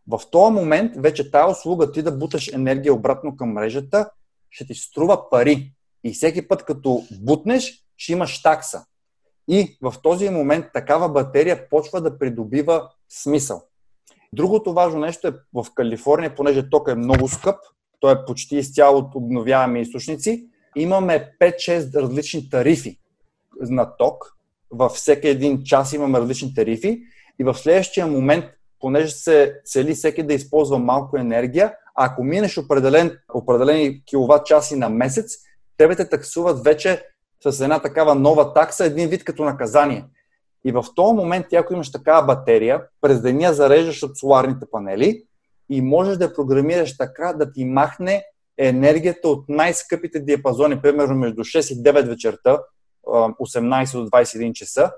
В 0.08 0.22
този 0.32 0.54
момент 0.54 0.94
вече 0.98 1.32
тази 1.32 1.52
услуга 1.52 1.92
ти 1.92 2.02
да 2.02 2.12
буташ 2.12 2.48
енергия 2.48 2.94
обратно 2.94 3.38
към 3.38 3.54
мрежата 3.54 4.10
ще 4.50 4.66
ти 4.66 4.76
струва 4.76 5.30
пари. 5.30 5.74
И 6.04 6.14
всеки 6.14 6.48
път, 6.48 6.66
като 6.66 7.04
бутнеш, 7.12 7.86
ще 7.98 8.12
имаш 8.12 8.42
такса. 8.42 8.86
И 9.48 9.78
в 9.82 9.94
този 10.04 10.30
момент 10.30 10.66
такава 10.74 11.10
батерия 11.10 11.70
почва 11.70 12.02
да 12.02 12.20
придобива 12.20 12.90
смисъл. 13.10 13.62
Другото 14.34 14.74
важно 14.74 15.00
нещо 15.00 15.28
е 15.28 15.34
в 15.54 15.66
Калифорния, 15.76 16.36
понеже 16.36 16.70
ток 16.70 16.88
е 16.88 16.96
много 16.96 17.28
скъп, 17.28 17.60
той 18.00 18.14
е 18.14 18.26
почти 18.28 18.58
изцяло 18.58 18.98
от 18.98 19.16
обновяеми 19.16 19.82
източници, 19.82 20.48
имаме 20.76 21.32
5-6 21.42 21.96
различни 21.96 22.50
тарифи 22.50 23.00
на 23.60 23.98
ток. 23.98 24.34
Във 24.72 24.92
всеки 24.92 25.28
един 25.28 25.64
час 25.64 25.94
имаме 25.94 26.20
различни 26.20 26.54
тарифи 26.54 27.02
и 27.40 27.44
в 27.44 27.54
следващия 27.54 28.08
момент, 28.08 28.46
понеже 28.80 29.12
се 29.12 29.56
цели 29.66 29.94
всеки 29.94 30.24
да 30.24 30.34
използва 30.34 30.80
малко 30.80 31.18
енергия, 31.18 31.74
ако 31.96 32.24
минеш 32.24 32.58
определен, 32.58 33.18
определени 33.34 34.04
киловатт 34.06 34.46
часи 34.46 34.76
на 34.76 34.90
месец, 34.90 35.38
тебе 35.78 35.96
те 35.96 36.10
таксуват 36.10 36.64
вече 36.64 37.04
с 37.44 37.62
една 37.62 37.80
такава 37.80 38.16
нова 38.16 38.54
такса, 38.54 38.86
един 38.86 39.10
вид 39.10 39.24
като 39.24 39.44
наказание. 39.44 40.06
И 40.66 40.72
в 40.72 40.86
този 40.96 41.16
момент, 41.16 41.46
ако 41.54 41.74
имаш 41.74 41.92
такава 41.92 42.26
батерия, 42.26 42.84
през 43.02 43.22
деня 43.22 43.54
зареждаш 43.54 44.04
от 44.04 44.18
соларните 44.18 44.66
панели 44.72 45.24
и 45.70 45.82
можеш 45.82 46.18
да 46.18 46.34
програмираш 46.34 46.98
така 46.98 47.34
да 47.34 47.52
ти 47.52 47.66
махне 47.66 48.24
енергията 48.58 49.30
от 49.30 49.50
най-скъпите 49.50 50.20
диапазони, 50.20 50.82
примерно 50.82 51.16
между 51.16 51.42
6 51.42 51.74
и 51.74 51.84
9 51.84 52.08
вечерта, 52.08 52.60
18 53.08 54.04
до 54.04 54.10
21 54.10 54.54
часа, 54.54 54.92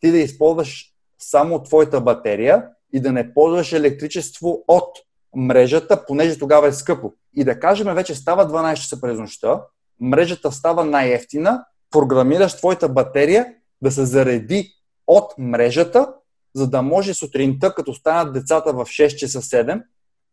ти 0.00 0.10
да 0.10 0.18
използваш 0.18 0.92
само 1.18 1.62
твоята 1.62 2.00
батерия 2.00 2.68
и 2.92 3.00
да 3.00 3.12
не 3.12 3.34
ползваш 3.34 3.72
електричество 3.72 4.64
от 4.68 4.98
мрежата, 5.36 6.04
понеже 6.06 6.38
тогава 6.38 6.68
е 6.68 6.72
скъпо. 6.72 7.12
И 7.34 7.44
да 7.44 7.60
кажем, 7.60 7.94
вече 7.94 8.14
става 8.14 8.48
12 8.48 8.74
часа 8.74 9.00
през 9.00 9.18
нощта, 9.18 9.62
мрежата 10.00 10.52
става 10.52 10.84
най-ефтина, 10.84 11.64
програмираш 11.96 12.56
твоята 12.56 12.88
батерия 12.88 13.46
да 13.82 13.90
се 13.90 14.04
зареди 14.04 14.72
от 15.06 15.34
мрежата, 15.38 16.12
за 16.54 16.66
да 16.70 16.82
може 16.82 17.14
сутринта, 17.14 17.74
като 17.74 17.94
станат 17.94 18.32
децата 18.32 18.72
в 18.72 18.84
6 18.84 19.16
часа 19.16 19.42
7 19.42 19.82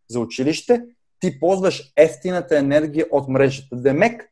за 0.09 0.19
училище, 0.19 0.81
ти 1.19 1.39
ползваш 1.39 1.93
ефтината 1.97 2.57
енергия 2.57 3.05
от 3.11 3.27
мрежата. 3.27 3.75
Демек, 3.75 4.29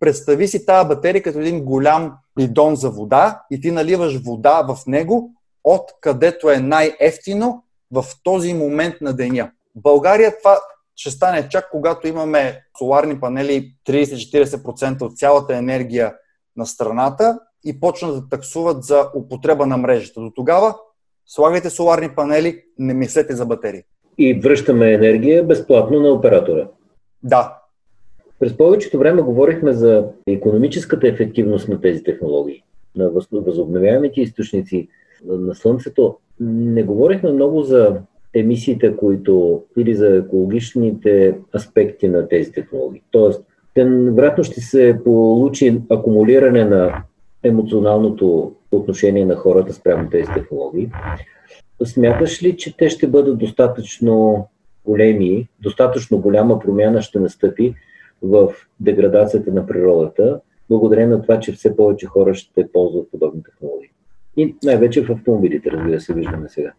представи 0.00 0.48
си 0.48 0.66
тази 0.66 0.88
батерия 0.88 1.22
като 1.22 1.38
един 1.38 1.64
голям 1.64 2.12
бидон 2.38 2.76
за 2.76 2.90
вода 2.90 3.42
и 3.50 3.60
ти 3.60 3.70
наливаш 3.70 4.22
вода 4.22 4.62
в 4.62 4.86
него, 4.86 5.30
от 5.64 5.90
където 6.00 6.50
е 6.50 6.58
най-ефтино 6.58 7.64
в 7.90 8.04
този 8.22 8.54
момент 8.54 8.94
на 9.00 9.12
деня. 9.12 9.52
В 9.76 9.80
България 9.80 10.38
това 10.38 10.58
ще 10.96 11.10
стане 11.10 11.48
чак 11.48 11.70
когато 11.70 12.08
имаме 12.08 12.62
соларни 12.78 13.20
панели 13.20 13.74
30-40% 13.88 15.02
от 15.02 15.18
цялата 15.18 15.56
енергия 15.56 16.14
на 16.56 16.66
страната 16.66 17.38
и 17.64 17.80
почнат 17.80 18.14
да 18.14 18.28
таксуват 18.28 18.84
за 18.84 19.06
употреба 19.14 19.66
на 19.66 19.76
мрежата. 19.76 20.20
До 20.20 20.30
тогава 20.30 20.74
слагайте 21.26 21.70
соларни 21.70 22.08
панели, 22.16 22.62
не 22.78 22.94
мислете 22.94 23.34
за 23.34 23.46
батерии. 23.46 23.82
И 24.18 24.34
връщаме 24.34 24.92
енергия 24.92 25.44
безплатно 25.44 26.00
на 26.00 26.08
оператора. 26.08 26.68
Да. 27.22 27.56
През 28.38 28.56
повечето 28.56 28.98
време 28.98 29.22
говорихме 29.22 29.72
за 29.72 30.06
економическата 30.26 31.08
ефективност 31.08 31.68
на 31.68 31.80
тези 31.80 32.02
технологии, 32.02 32.62
на 32.96 33.10
възобновяемите 33.32 34.20
източници 34.20 34.88
на 35.24 35.54
Слънцето. 35.54 36.16
Не 36.40 36.82
говорихме 36.82 37.32
много 37.32 37.62
за 37.62 38.00
емисиите, 38.34 38.96
които 38.96 39.62
или 39.78 39.94
за 39.94 40.16
екологичните 40.16 41.38
аспекти 41.54 42.08
на 42.08 42.28
тези 42.28 42.52
технологии. 42.52 43.02
Тоест, 43.10 43.42
вероятно 43.76 44.44
ще 44.44 44.60
се 44.60 45.00
получи 45.04 45.80
акумулиране 45.90 46.64
на 46.64 47.02
емоционалното 47.42 48.52
отношение 48.72 49.24
на 49.24 49.36
хората 49.36 49.72
спрямо 49.72 50.10
тези 50.10 50.32
технологии. 50.34 50.90
Смяташ 51.84 52.42
ли, 52.42 52.56
че 52.56 52.76
те 52.76 52.90
ще 52.90 53.06
бъдат 53.06 53.38
достатъчно 53.38 54.48
големи, 54.84 55.48
достатъчно 55.62 56.18
голяма 56.18 56.58
промяна 56.58 57.02
ще 57.02 57.18
настъпи 57.18 57.74
в 58.22 58.52
деградацията 58.80 59.52
на 59.52 59.66
природата, 59.66 60.40
благодарение 60.68 61.16
на 61.16 61.22
това, 61.22 61.40
че 61.40 61.52
все 61.52 61.76
повече 61.76 62.06
хора 62.06 62.34
ще 62.34 62.72
ползват 62.72 63.10
подобни 63.10 63.42
технологии? 63.42 63.90
И 64.36 64.54
най-вече 64.64 65.04
в 65.04 65.12
автомобилите, 65.12 65.70
разбира 65.70 66.00
се, 66.00 66.14
виждаме 66.14 66.48
сега. 66.48 66.72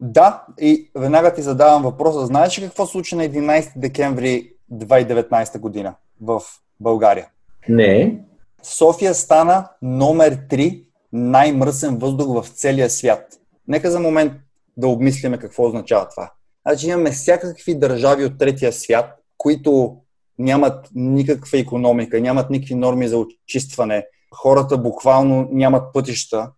Да, 0.00 0.44
и 0.60 0.90
веднага 0.94 1.34
ти 1.34 1.42
задавам 1.42 1.82
въпроса. 1.82 2.26
Знаеш 2.26 2.58
ли 2.58 2.64
какво 2.64 2.86
случи 2.86 3.16
на 3.16 3.22
11 3.22 3.72
декември 3.76 4.52
2019 4.72 5.58
година 5.58 5.94
в 6.20 6.42
България? 6.80 7.28
Не. 7.68 8.20
София 8.62 9.14
стана 9.14 9.68
номер 9.82 10.36
3 10.48 10.84
най-мръсен 11.12 11.98
въздух 11.98 12.42
в 12.42 12.48
целия 12.48 12.90
свят. 12.90 13.34
Нека 13.68 13.90
за 13.90 14.00
момент 14.00 14.32
да 14.76 14.88
обмислиме 14.88 15.38
какво 15.38 15.66
означава 15.66 16.08
това. 16.08 16.32
Значи 16.66 16.88
имаме 16.88 17.10
всякакви 17.10 17.74
държави 17.74 18.24
от 18.24 18.38
третия 18.38 18.72
свят, 18.72 19.18
които 19.38 19.96
нямат 20.38 20.88
никаква 20.94 21.58
економика, 21.58 22.20
нямат 22.20 22.50
никакви 22.50 22.74
норми 22.74 23.08
за 23.08 23.18
очистване, 23.18 24.06
хората 24.34 24.78
буквално 24.78 25.48
нямат 25.52 25.92
пътища. 25.92 26.50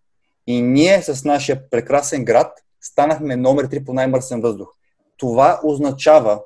И 0.46 0.62
ние 0.62 1.02
с 1.02 1.24
нашия 1.24 1.70
прекрасен 1.70 2.24
град 2.24 2.52
станахме 2.80 3.36
номер 3.36 3.68
3 3.68 3.84
по 3.84 3.92
най-мърсен 3.92 4.40
въздух. 4.40 4.68
Това 5.16 5.60
означава, 5.64 6.40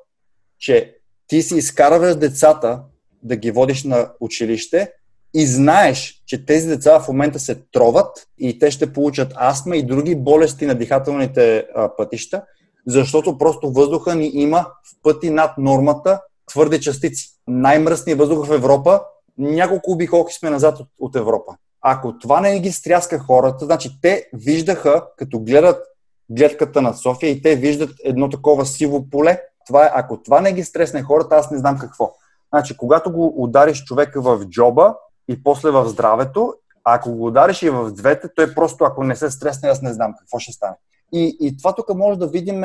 че 0.59 0.97
ти 1.27 1.41
си 1.41 1.55
изкарваш 1.55 2.15
децата 2.15 2.81
да 3.23 3.35
ги 3.35 3.51
водиш 3.51 3.83
на 3.83 4.11
училище 4.19 4.91
и 5.33 5.47
знаеш, 5.47 6.23
че 6.25 6.45
тези 6.45 6.67
деца 6.67 6.99
в 6.99 7.07
момента 7.07 7.39
се 7.39 7.55
троват 7.71 8.27
и 8.37 8.59
те 8.59 8.71
ще 8.71 8.93
получат 8.93 9.33
астма 9.35 9.75
и 9.75 9.85
други 9.85 10.15
болести 10.15 10.65
на 10.65 10.75
дихателните 10.75 11.65
а, 11.75 11.95
пътища, 11.95 12.43
защото 12.87 13.37
просто 13.37 13.71
въздуха 13.71 14.15
ни 14.15 14.31
има 14.33 14.59
в 14.59 15.01
пъти 15.03 15.29
над 15.29 15.57
нормата 15.57 16.21
твърди 16.47 16.81
частици. 16.81 17.27
Най-мръсният 17.47 18.19
въздух 18.19 18.47
в 18.47 18.53
Европа, 18.53 19.01
няколко 19.37 19.91
обиколки 19.91 20.33
сме 20.33 20.49
назад 20.49 20.79
от, 20.79 20.87
от 20.99 21.15
Европа. 21.15 21.55
Ако 21.81 22.17
това 22.17 22.41
не 22.41 22.59
ги 22.59 22.71
стряска 22.71 23.19
хората, 23.19 23.65
значи 23.65 23.89
те 24.01 24.29
виждаха, 24.33 25.05
като 25.17 25.39
гледат 25.39 25.83
гледката 26.29 26.81
на 26.81 26.93
София 26.93 27.29
и 27.29 27.41
те 27.41 27.55
виждат 27.55 27.89
едно 28.03 28.29
такова 28.29 28.65
сиво 28.65 29.09
поле. 29.09 29.41
Това 29.65 29.85
е, 29.85 29.91
ако 29.93 30.23
това 30.23 30.41
не 30.41 30.53
ги 30.53 30.63
стресне 30.63 31.03
хората, 31.03 31.35
аз 31.35 31.51
не 31.51 31.57
знам 31.57 31.77
какво. 31.77 32.13
Значи, 32.53 32.77
когато 32.77 33.11
го 33.11 33.33
удариш 33.37 33.83
човека 33.83 34.21
в 34.21 34.45
джоба 34.45 34.95
и 35.27 35.43
после 35.43 35.71
в 35.71 35.85
здравето, 35.85 36.53
ако 36.83 37.11
го 37.11 37.25
удариш 37.25 37.63
и 37.63 37.69
в 37.69 37.91
двете, 37.91 38.29
той 38.35 38.55
просто, 38.55 38.83
ако 38.83 39.03
не 39.03 39.15
се 39.15 39.31
стресне, 39.31 39.69
аз 39.69 39.81
не 39.81 39.93
знам 39.93 40.13
какво 40.19 40.39
ще 40.39 40.51
стане. 40.51 40.75
И, 41.13 41.37
и 41.41 41.57
това 41.57 41.75
тук 41.75 41.95
може 41.95 42.19
да 42.19 42.27
видим 42.27 42.63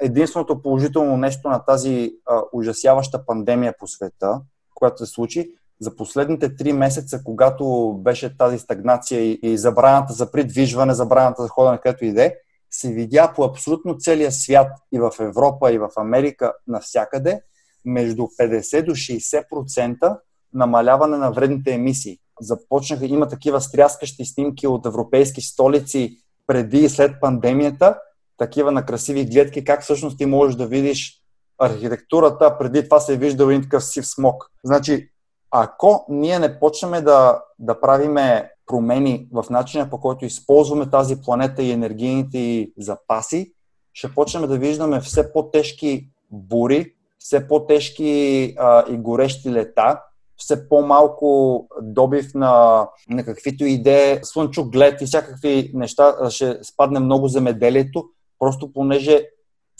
единственото 0.00 0.62
положително 0.62 1.16
нещо 1.16 1.48
на 1.48 1.64
тази 1.64 2.12
а, 2.26 2.42
ужасяваща 2.52 3.26
пандемия 3.26 3.74
по 3.78 3.86
света, 3.86 4.40
която 4.74 5.06
се 5.06 5.12
случи. 5.12 5.52
За 5.80 5.96
последните 5.96 6.56
три 6.56 6.72
месеца, 6.72 7.20
когато 7.24 7.94
беше 7.98 8.36
тази 8.36 8.58
стагнация 8.58 9.20
и, 9.20 9.40
и 9.42 9.58
забраната 9.58 10.12
за 10.12 10.30
придвижване, 10.30 10.94
забраната 10.94 11.42
за 11.42 11.48
ходене 11.48 11.78
където 11.78 12.04
иде, 12.04 12.36
се 12.70 12.92
видя 12.92 13.32
по 13.36 13.44
абсолютно 13.44 13.98
целия 13.98 14.32
свят 14.32 14.72
и 14.92 14.98
в 14.98 15.10
Европа, 15.20 15.72
и 15.72 15.78
в 15.78 15.88
Америка, 15.96 16.52
навсякъде, 16.66 17.40
между 17.84 18.22
50 18.22 18.84
до 18.84 18.90
60% 18.90 20.18
намаляване 20.54 21.16
на 21.16 21.30
вредните 21.30 21.72
емисии. 21.72 22.18
Започнаха, 22.40 23.06
има 23.06 23.28
такива 23.28 23.60
стряскащи 23.60 24.24
снимки 24.24 24.66
от 24.66 24.86
европейски 24.86 25.40
столици 25.40 26.16
преди 26.46 26.78
и 26.78 26.88
след 26.88 27.20
пандемията, 27.20 27.98
такива 28.36 28.72
на 28.72 28.86
красиви 28.86 29.24
гледки, 29.24 29.64
как 29.64 29.82
всъщност 29.82 30.18
ти 30.18 30.26
можеш 30.26 30.56
да 30.56 30.66
видиш 30.66 31.20
архитектурата, 31.58 32.58
преди 32.58 32.84
това 32.84 33.00
се 33.00 33.12
е 33.12 33.16
виждал 33.16 33.46
един 33.46 33.62
такъв 33.62 33.84
сив 33.84 34.06
смок. 34.06 34.50
Значи, 34.64 35.10
ако 35.50 36.06
ние 36.08 36.38
не 36.38 36.60
почнем 36.60 37.04
да, 37.04 37.42
да 37.58 37.80
правиме 37.80 38.50
промени 38.70 39.28
в 39.32 39.44
начина 39.50 39.90
по 39.90 40.00
който 40.00 40.24
използваме 40.24 40.90
тази 40.90 41.20
планета 41.20 41.62
и 41.62 41.70
енергийните 41.70 42.38
и 42.38 42.72
запаси, 42.78 43.52
ще 43.92 44.14
почнем 44.14 44.48
да 44.48 44.58
виждаме 44.58 45.00
все 45.00 45.32
по-тежки 45.32 46.08
бури, 46.30 46.94
все 47.18 47.48
по-тежки 47.48 48.54
а, 48.58 48.84
и 48.92 48.96
горещи 48.96 49.52
лета, 49.52 50.00
все 50.36 50.68
по-малко 50.68 51.68
добив 51.82 52.34
на, 52.34 52.86
на 53.08 53.24
каквито 53.24 53.64
идеи, 53.64 54.18
слънчоглед 54.22 55.00
и 55.00 55.06
всякакви 55.06 55.70
неща, 55.74 56.30
ще 56.30 56.58
спадне 56.62 57.00
много 57.00 57.28
земеделието, 57.28 58.04
просто 58.38 58.72
понеже 58.72 59.26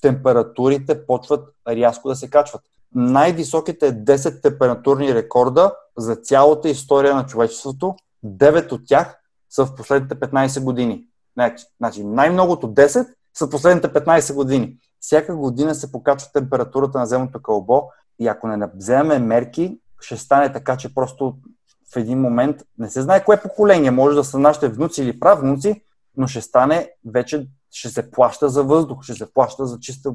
температурите 0.02 1.06
почват 1.06 1.48
рязко 1.68 2.08
да 2.08 2.16
се 2.16 2.30
качват. 2.30 2.62
Най-високите 2.94 4.04
10 4.04 4.42
температурни 4.42 5.14
рекорда 5.14 5.72
за 5.98 6.16
цялата 6.16 6.68
история 6.68 7.14
на 7.14 7.26
човечеството, 7.26 7.94
9 8.24 8.72
от 8.72 8.86
тях 8.86 9.20
са 9.50 9.66
в 9.66 9.74
последните 9.74 10.14
15 10.14 10.64
години. 10.64 11.06
Значи, 11.34 11.64
значи 11.78 12.04
най-многото 12.04 12.68
10 12.68 13.08
са 13.34 13.50
последните 13.50 13.88
15 13.88 14.34
години. 14.34 14.76
Всяка 15.00 15.36
година 15.36 15.74
се 15.74 15.92
покачва 15.92 16.28
температурата 16.32 16.98
на 16.98 17.06
земното 17.06 17.42
кълбо 17.42 17.82
и 18.18 18.28
ако 18.28 18.48
не 18.48 18.68
вземем 18.74 19.24
мерки, 19.24 19.78
ще 20.00 20.16
стане 20.16 20.52
така, 20.52 20.76
че 20.76 20.94
просто 20.94 21.36
в 21.92 21.96
един 21.96 22.20
момент 22.20 22.62
не 22.78 22.88
се 22.88 23.02
знае 23.02 23.24
кое 23.24 23.42
поколение, 23.42 23.90
може 23.90 24.16
да 24.16 24.24
са 24.24 24.38
нашите 24.38 24.68
внуци 24.68 25.02
или 25.02 25.20
правнуци, 25.20 25.82
но 26.16 26.26
ще 26.26 26.40
стане 26.40 26.90
вече, 27.06 27.46
ще 27.70 27.88
се 27.88 28.10
плаща 28.10 28.48
за 28.48 28.64
въздух, 28.64 29.02
ще 29.02 29.14
се 29.14 29.32
плаща 29.32 29.66
за 29.66 29.80
чиста 29.80 30.14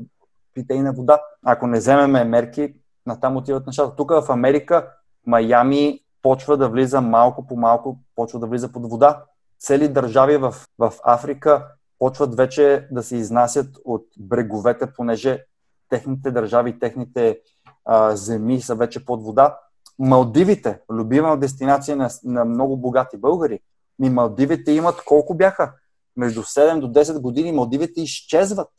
питейна 0.53 0.93
вода. 0.93 1.22
Ако 1.45 1.68
не 1.68 1.78
вземеме 1.78 2.24
мерки, 2.24 2.74
натам 3.06 3.38
отиват 3.38 3.68
нещата. 3.68 3.95
Тук 3.95 4.12
в 4.12 4.26
Америка, 4.30 4.88
Майами 5.26 6.05
почва 6.26 6.57
да 6.57 6.69
влиза 6.69 7.01
малко 7.01 7.47
по 7.47 7.55
малко, 7.55 7.99
почва 8.15 8.39
да 8.39 8.47
влиза 8.47 8.71
под 8.71 8.89
вода. 8.89 9.23
Цели 9.59 9.88
държави 9.88 10.38
в, 10.38 10.55
в 10.80 10.93
Африка 11.03 11.67
почват 11.99 12.36
вече 12.36 12.88
да 12.91 13.03
се 13.03 13.15
изнасят 13.15 13.67
от 13.86 14.05
бреговете, 14.19 14.93
понеже 14.93 15.43
техните 15.89 16.32
държави, 16.32 16.80
техните 16.80 17.39
а, 17.86 18.15
земи 18.15 18.61
са 18.61 18.76
вече 18.76 19.05
под 19.05 19.23
вода. 19.23 19.57
Малдивите, 19.99 20.80
любима 20.91 21.38
дестинация 21.38 21.97
на, 21.97 22.09
на 22.23 22.45
много 22.45 22.78
богати 22.78 23.17
българи. 23.17 23.59
Ми 23.99 24.09
Малдивите 24.09 24.71
имат 24.71 25.03
колко 25.05 25.34
бяха? 25.34 25.73
Между 26.17 26.43
7 26.43 26.80
до 26.80 26.88
10 26.88 27.21
години 27.21 27.51
Малдивите 27.51 28.01
изчезват. 28.01 28.69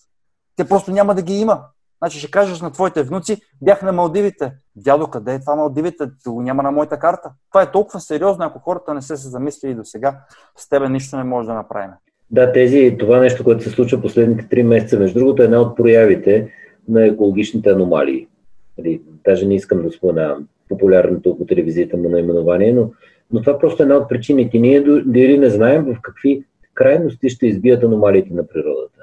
Те 0.56 0.68
просто 0.68 0.90
няма 0.90 1.14
да 1.14 1.22
ги 1.22 1.34
има. 1.34 1.64
Значи 1.98 2.18
ще 2.18 2.30
кажеш 2.30 2.60
на 2.60 2.72
твоите 2.72 3.02
внуци, 3.02 3.36
бях 3.62 3.82
на 3.82 3.92
Малдивите. 3.92 4.52
Дядо, 4.76 5.06
къде 5.06 5.34
е 5.34 5.40
това 5.40 5.56
Малдивите? 5.56 6.04
Го 6.28 6.42
няма 6.42 6.62
на 6.62 6.70
моята 6.70 6.98
карта. 6.98 7.30
Това 7.52 7.62
е 7.62 7.70
толкова 7.70 8.00
сериозно, 8.00 8.44
ако 8.44 8.58
хората 8.58 8.94
не 8.94 9.02
са 9.02 9.16
се 9.16 9.28
замислили 9.28 9.74
до 9.74 9.84
сега, 9.84 10.20
с 10.56 10.68
тебе 10.68 10.88
нищо 10.88 11.16
не 11.16 11.24
може 11.24 11.48
да 11.48 11.54
направим. 11.54 11.90
Да, 12.30 12.52
тези, 12.52 12.96
това 12.98 13.20
нещо, 13.20 13.44
което 13.44 13.64
се 13.64 13.70
случва 13.70 14.02
последните 14.02 14.48
три 14.48 14.62
месеца, 14.62 14.98
между 14.98 15.18
другото, 15.18 15.42
е 15.42 15.44
една 15.44 15.60
от 15.60 15.76
проявите 15.76 16.52
на 16.88 17.06
екологичните 17.06 17.70
аномалии. 17.70 18.28
Нали, 18.78 19.02
даже 19.24 19.46
не 19.46 19.54
искам 19.54 19.82
да 19.82 19.90
споменавам 19.90 20.48
популярното 20.68 21.38
по 21.38 21.44
телевизията 21.44 21.96
му 21.96 22.08
наименование, 22.08 22.72
но, 22.72 22.90
но 23.32 23.40
това 23.40 23.58
просто 23.58 23.82
е 23.82 23.84
една 23.84 23.96
от 23.96 24.08
причините. 24.08 24.58
Ние 24.58 24.80
дори 24.80 25.38
не 25.38 25.50
знаем 25.50 25.84
в 25.84 25.98
какви 26.02 26.44
крайности 26.74 27.28
ще 27.28 27.46
избият 27.46 27.84
аномалиите 27.84 28.34
на 28.34 28.46
природата. 28.46 29.02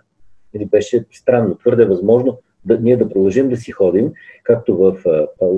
Или 0.53 0.65
беше 0.65 1.05
странно, 1.11 1.55
твърде 1.55 1.85
възможно 1.85 2.39
да, 2.65 2.79
ние 2.79 2.97
да 2.97 3.09
продължим 3.09 3.49
да 3.49 3.57
си 3.57 3.71
ходим, 3.71 4.11
както 4.43 4.77
в 4.77 4.97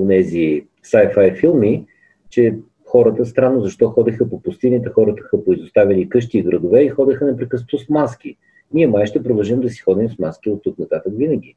тези 0.07 0.65
sci-fi 0.85 1.39
филми, 1.39 1.85
че 2.29 2.55
хората, 2.85 3.25
странно 3.25 3.61
защо 3.61 3.89
ходеха 3.89 4.29
по 4.29 4.41
пустините, 4.41 4.89
хората 4.89 5.21
по 5.45 5.53
изоставени 5.53 6.09
къщи 6.09 6.37
и 6.37 6.43
градове 6.43 6.81
и 6.81 6.89
ходеха 6.89 7.25
непрекъснато 7.25 7.77
с 7.77 7.89
маски. 7.89 8.37
Ние 8.73 8.87
май 8.87 9.05
ще 9.05 9.23
продължим 9.23 9.61
да 9.61 9.69
си 9.69 9.81
ходим 9.81 10.09
с 10.09 10.19
маски 10.19 10.49
от 10.49 10.63
тук 10.63 10.79
нататък 10.79 11.13
винаги 11.17 11.55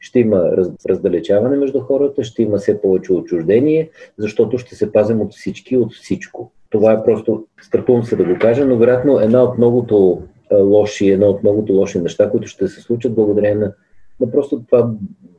ще 0.00 0.20
има 0.20 0.56
раз, 0.56 0.68
раздалечаване 0.88 1.56
между 1.56 1.80
хората, 1.80 2.24
ще 2.24 2.42
има 2.42 2.56
все 2.56 2.80
повече 2.80 3.12
отчуждение, 3.12 3.90
защото 4.18 4.58
ще 4.58 4.74
се 4.74 4.92
пазим 4.92 5.20
от 5.20 5.32
всички, 5.32 5.76
от 5.76 5.92
всичко. 5.92 6.52
Това 6.70 6.92
е 6.92 7.04
просто, 7.04 7.46
страхувам 7.62 8.04
се 8.04 8.16
да 8.16 8.24
го 8.24 8.36
кажа, 8.40 8.66
но 8.66 8.76
вероятно 8.76 9.20
една 9.20 9.42
от 9.42 9.58
многото 9.58 10.22
лоши, 10.52 11.10
една 11.10 11.26
от 11.26 11.42
многото 11.42 11.72
лоши 11.72 11.98
неща, 11.98 12.30
които 12.30 12.48
ще 12.48 12.68
се 12.68 12.80
случат 12.80 13.14
благодарение 13.14 13.54
на, 13.54 13.72
на 14.20 14.30
просто 14.30 14.62
това 14.66 14.90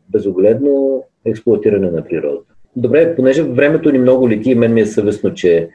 безогледно 0.10 1.04
експлуатиране 1.26 1.92
на 1.92 2.04
природата. 2.04 2.54
Добре, 2.76 3.16
понеже 3.16 3.44
времето 3.44 3.92
ни 3.92 4.00
много 4.00 4.30
лети 4.30 4.52
и 4.52 4.56
мен 4.56 4.74
ми 4.74 4.82
е 4.82 4.86
съвестно, 4.86 5.34
че 5.34 5.70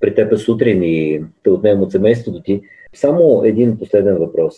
при 0.00 0.14
теб 0.14 0.32
е 0.32 0.36
сутрин 0.36 0.82
и 0.82 1.24
те 1.42 1.50
отнемам 1.50 1.82
от 1.82 1.92
семейството 1.92 2.42
ти. 2.42 2.62
Само 2.94 3.42
един 3.44 3.78
последен 3.78 4.16
въпрос. 4.16 4.54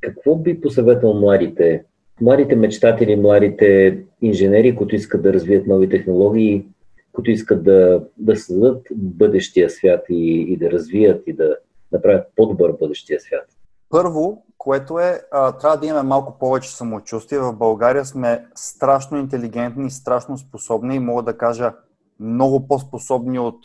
Какво 0.00 0.36
би 0.36 0.60
посъветвал 0.60 1.14
младите 1.14 1.84
младите 2.20 2.56
мечтатели, 2.56 3.16
младите 3.16 3.98
инженери, 4.22 4.76
които 4.76 4.94
искат 4.94 5.22
да 5.22 5.32
развият 5.32 5.66
нови 5.66 5.88
технологии, 5.88 6.64
които 7.12 7.30
искат 7.30 7.64
да, 7.64 8.04
да 8.16 8.36
създадат 8.36 8.86
бъдещия 8.92 9.70
свят 9.70 10.04
и, 10.10 10.40
и 10.40 10.56
да 10.56 10.70
развият 10.70 11.22
и 11.26 11.32
да 11.32 11.56
направят 11.92 12.26
по-добър 12.36 12.72
бъдещия 12.80 13.20
свят? 13.20 13.46
Първо, 13.88 14.42
което 14.68 14.98
е, 14.98 15.22
а, 15.32 15.52
трябва 15.52 15.76
да 15.76 15.86
имаме 15.86 16.08
малко 16.08 16.38
повече 16.38 16.76
самочувствие. 16.76 17.38
В 17.38 17.52
България 17.52 18.04
сме 18.04 18.46
страшно 18.54 19.18
интелигентни, 19.18 19.90
страшно 19.90 20.38
способни 20.38 20.94
и 20.94 20.98
мога 20.98 21.22
да 21.22 21.38
кажа 21.38 21.74
много 22.20 22.68
по-способни 22.68 23.38
от 23.38 23.58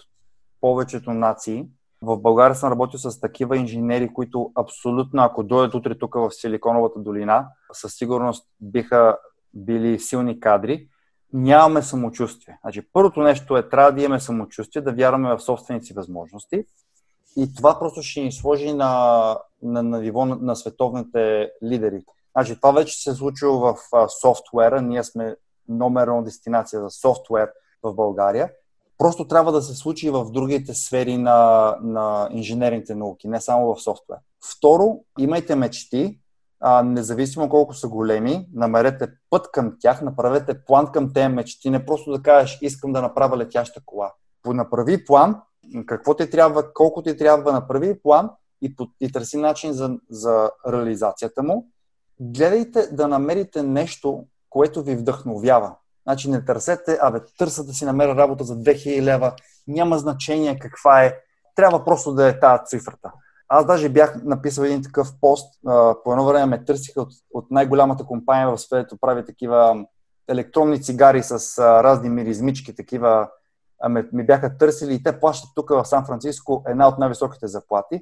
повечето 0.62 1.14
нации. 1.14 1.66
В 2.02 2.18
България 2.18 2.56
съм 2.56 2.72
работил 2.72 3.00
с 3.00 3.20
такива 3.20 3.58
инженери, 3.58 4.14
които 4.14 4.52
абсолютно, 4.56 5.24
ако 5.24 5.44
дойдат 5.44 5.74
утре 5.74 5.98
тук 5.98 6.16
в 6.16 6.32
Силиконовата 6.32 7.00
долина, 7.00 7.48
със 7.74 7.94
сигурност 7.94 8.48
биха 8.62 9.18
били 9.54 10.00
силни 10.00 10.40
кадри. 10.40 10.88
Нямаме 11.34 11.82
самочувствие. 11.82 12.58
Значи, 12.62 12.82
първото 12.94 13.22
нещо 13.22 13.58
е, 13.58 13.70
трябва 13.70 13.92
да 13.92 14.02
имаме 14.02 14.20
самочувствие, 14.20 14.82
да 14.82 14.94
вярваме 14.94 15.36
в 15.36 15.40
собствените 15.40 15.86
си 15.86 15.94
възможности. 15.94 16.66
И 17.36 17.54
това 17.54 17.80
просто 17.80 18.02
ще 18.02 18.22
ни 18.22 18.32
сложи 18.32 18.74
на, 18.74 19.38
на, 19.62 19.84
на 19.84 20.00
ниво 20.02 20.26
на, 20.26 20.36
на 20.36 20.56
световните 20.56 21.52
лидери. 21.64 22.04
Значи, 22.38 22.56
това 22.56 22.72
вече 22.72 23.02
се 23.02 23.10
е 23.10 23.14
случило 23.14 23.60
в 23.60 23.78
софтуера. 24.22 24.82
Ние 24.82 25.04
сме 25.04 25.36
номер 25.70 26.08
едно 26.08 26.24
дестинация 26.24 26.82
за 26.82 26.90
софтуер 26.90 27.52
в 27.84 27.94
България. 27.94 28.52
Просто 28.98 29.28
трябва 29.28 29.52
да 29.52 29.62
се 29.62 29.76
случи 29.76 30.10
в 30.10 30.32
другите 30.32 30.74
сфери 30.74 31.18
на, 31.18 31.76
на 31.82 32.30
инженерните 32.32 32.96
науки, 32.96 33.28
не 33.28 33.42
само 33.42 33.76
в 33.76 33.82
софтуер. 33.82 34.20
Второ, 34.46 35.00
имайте 35.20 35.56
мечти, 35.56 36.20
а, 36.60 36.84
независимо 36.84 37.50
колко 37.50 37.74
са 37.74 37.88
големи, 37.88 38.48
намерете 38.54 39.08
път 39.30 39.52
към 39.52 39.76
тях, 39.80 40.02
направете 40.02 40.64
план 40.66 40.92
към 40.92 41.14
тези 41.14 41.28
мечти, 41.28 41.70
не 41.70 41.86
просто 41.86 42.12
да 42.12 42.22
кажеш 42.22 42.58
искам 42.62 42.94
да 42.94 43.02
направя 43.02 43.38
летяща 43.38 43.82
кола. 43.86 44.12
Направи 44.46 45.06
план, 45.06 45.42
какво 45.86 46.16
ти 46.16 46.30
трябва, 46.30 46.74
колко 46.74 47.02
ти 47.02 47.18
трябва, 47.18 47.52
направи 47.52 48.02
план 48.02 48.30
и, 48.62 48.76
и 49.02 49.12
търси 49.12 49.38
начин 49.38 49.74
за, 49.74 49.98
за 50.10 50.52
реализацията 50.68 51.44
му. 51.44 51.68
Гледайте 52.20 52.88
да 52.88 53.08
намерите 53.08 53.64
нещо, 53.64 54.26
което 54.50 54.84
ви 54.84 54.96
вдъхновява. 54.96 55.76
Значи 56.04 56.30
не 56.30 56.46
търсете, 56.46 56.98
абе, 57.02 57.20
търса 57.38 57.64
да 57.64 57.74
си 57.74 57.86
намеря 57.86 58.16
работа 58.16 58.44
за 58.44 58.56
2000 58.56 59.02
лева, 59.02 59.36
няма 59.68 59.98
значение 59.98 60.60
каква 60.60 61.04
е, 61.04 61.16
трябва 61.56 61.86
просто 61.86 62.14
да 62.14 62.28
е 62.28 62.40
тази 62.40 62.64
цифрата. 62.66 63.12
Аз 63.48 63.66
даже 63.66 63.90
бях 63.90 64.24
написал 64.24 64.64
един 64.64 64.84
такъв 64.84 65.08
пост, 65.22 65.60
по 66.04 66.12
едно 66.12 66.26
време 66.26 66.46
ме 66.46 66.66
търсиха 66.66 67.02
от, 67.02 67.12
от 67.34 67.52
най-голямата 67.52 68.06
компания 68.06 68.50
в 68.50 68.58
света, 68.58 68.98
прави 69.02 69.26
такива 69.26 69.86
електронни 70.28 70.82
цигари 70.82 71.24
с 71.24 71.60
разни 71.60 72.10
миризмички, 72.10 72.76
такива 72.76 73.30
ме, 73.90 74.10
ми 74.14 74.26
бяха 74.26 74.58
търсили 74.58 74.94
и 74.94 75.04
те 75.04 75.20
плащат 75.20 75.50
тук 75.56 75.70
в 75.70 75.86
Сан-Франциско 75.86 76.64
една 76.68 76.88
от 76.88 76.98
най-високите 76.98 77.48
заплати. 77.48 78.02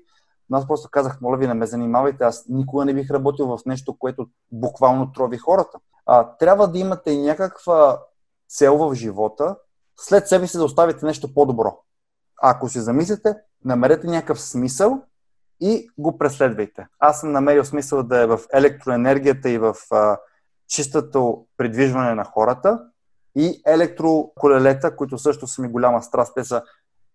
Но 0.49 0.57
аз 0.57 0.67
просто 0.67 0.89
казах, 0.91 1.21
моля 1.21 1.38
ви, 1.38 1.47
не 1.47 1.53
ме 1.53 1.65
занимавайте, 1.65 2.23
аз 2.23 2.45
никога 2.49 2.86
не 2.86 2.93
бих 2.93 3.11
работил 3.11 3.47
в 3.47 3.59
нещо, 3.65 3.97
което 3.99 4.27
буквално 4.51 5.11
трови 5.11 5.38
хората. 5.38 5.77
А, 6.05 6.23
трябва 6.38 6.67
да 6.67 6.79
имате 6.79 7.17
някаква 7.17 7.99
цел 8.49 8.77
в 8.77 8.95
живота, 8.95 9.55
след 9.99 10.27
себе 10.27 10.47
си 10.47 10.57
да 10.57 10.63
оставите 10.63 11.05
нещо 11.05 11.34
по-добро. 11.34 11.79
Ако 12.41 12.69
си 12.69 12.79
замислите, 12.79 13.36
намерете 13.65 14.07
някакъв 14.07 14.41
смисъл 14.41 15.01
и 15.61 15.89
го 15.97 16.17
преследвайте. 16.17 16.88
Аз 16.99 17.19
съм 17.19 17.32
намерил 17.32 17.65
смисъл 17.65 18.03
да 18.03 18.21
е 18.21 18.27
в 18.27 18.39
електроенергията 18.53 19.49
и 19.49 19.57
в 19.57 19.75
а, 19.91 20.17
чистото 20.67 21.45
придвижване 21.57 22.15
на 22.15 22.23
хората 22.23 22.79
и 23.36 23.61
електроколелета, 23.67 24.95
които 24.95 25.17
също 25.17 25.47
са 25.47 25.61
ми 25.61 25.67
голяма 25.67 26.03
страст. 26.03 26.34
Те 26.36 26.43
са, 26.43 26.63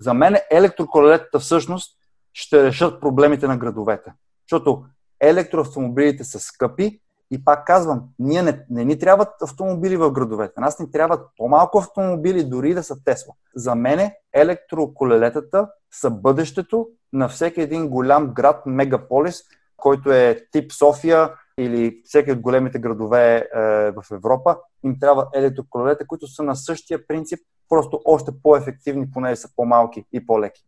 за 0.01 0.15
мен 0.15 0.37
електроколелетата 0.51 1.39
всъщност 1.39 1.97
ще 2.33 2.63
решат 2.63 3.01
проблемите 3.01 3.47
на 3.47 3.57
градовете. 3.57 4.13
Защото 4.45 4.85
електроавтомобилите 5.21 6.25
са 6.25 6.41
скъпи 6.41 7.01
и 7.31 7.45
пак 7.45 7.67
казвам, 7.67 8.05
ние 8.19 8.43
не, 8.43 8.65
не 8.71 8.85
ни 8.85 8.99
трябват 8.99 9.29
автомобили 9.43 9.97
в 9.97 10.11
градовете. 10.11 10.61
Нас 10.61 10.79
ни 10.79 10.91
трябват 10.91 11.29
по-малко 11.37 11.79
автомобили, 11.79 12.45
дори 12.45 12.75
да 12.75 12.83
са 12.83 13.05
Тесла. 13.05 13.35
За 13.55 13.75
мен 13.75 14.11
електроколелетата 14.33 15.69
са 15.91 16.11
бъдещето 16.11 16.89
на 17.13 17.29
всеки 17.29 17.61
един 17.61 17.89
голям 17.89 18.35
град, 18.35 18.63
мегаполис, 18.67 19.43
който 19.77 20.13
е 20.13 20.47
тип 20.53 20.73
София 20.73 21.31
или 21.59 22.01
всеки 22.05 22.33
от 22.33 22.41
големите 22.41 22.79
градове 22.79 23.37
е, 23.37 23.61
в 23.91 24.05
Европа. 24.13 24.57
Им 24.85 24.99
трябва 25.01 25.27
електроколелета, 25.35 26.07
които 26.07 26.27
са 26.27 26.43
на 26.43 26.57
същия 26.57 27.07
принцип, 27.07 27.41
просто 27.69 28.01
още 28.05 28.31
по-ефективни, 28.43 29.11
поне 29.11 29.37
са 29.37 29.49
по-малки 29.57 30.05
и 30.13 30.27
по-леки. 30.27 30.63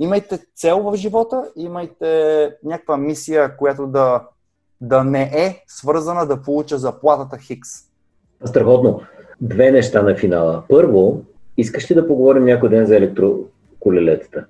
Имайте 0.00 0.38
цел 0.54 0.82
в 0.82 0.96
живота, 0.96 1.44
имайте 1.56 2.52
някаква 2.64 2.96
мисия, 2.96 3.56
която 3.56 3.86
да, 3.86 4.28
да 4.80 5.04
не 5.04 5.22
е 5.22 5.64
свързана 5.66 6.26
да 6.26 6.42
получа 6.42 6.78
заплатата 6.78 7.38
Хикс. 7.38 7.68
Страхотно. 8.44 9.00
Две 9.40 9.70
неща 9.70 10.02
на 10.02 10.16
финала. 10.16 10.62
Първо, 10.68 11.22
искаш 11.56 11.90
ли 11.90 11.94
да 11.94 12.06
поговорим 12.06 12.44
някой 12.44 12.68
ден 12.68 12.86
за 12.86 12.96
електроколелетата? 12.96 14.46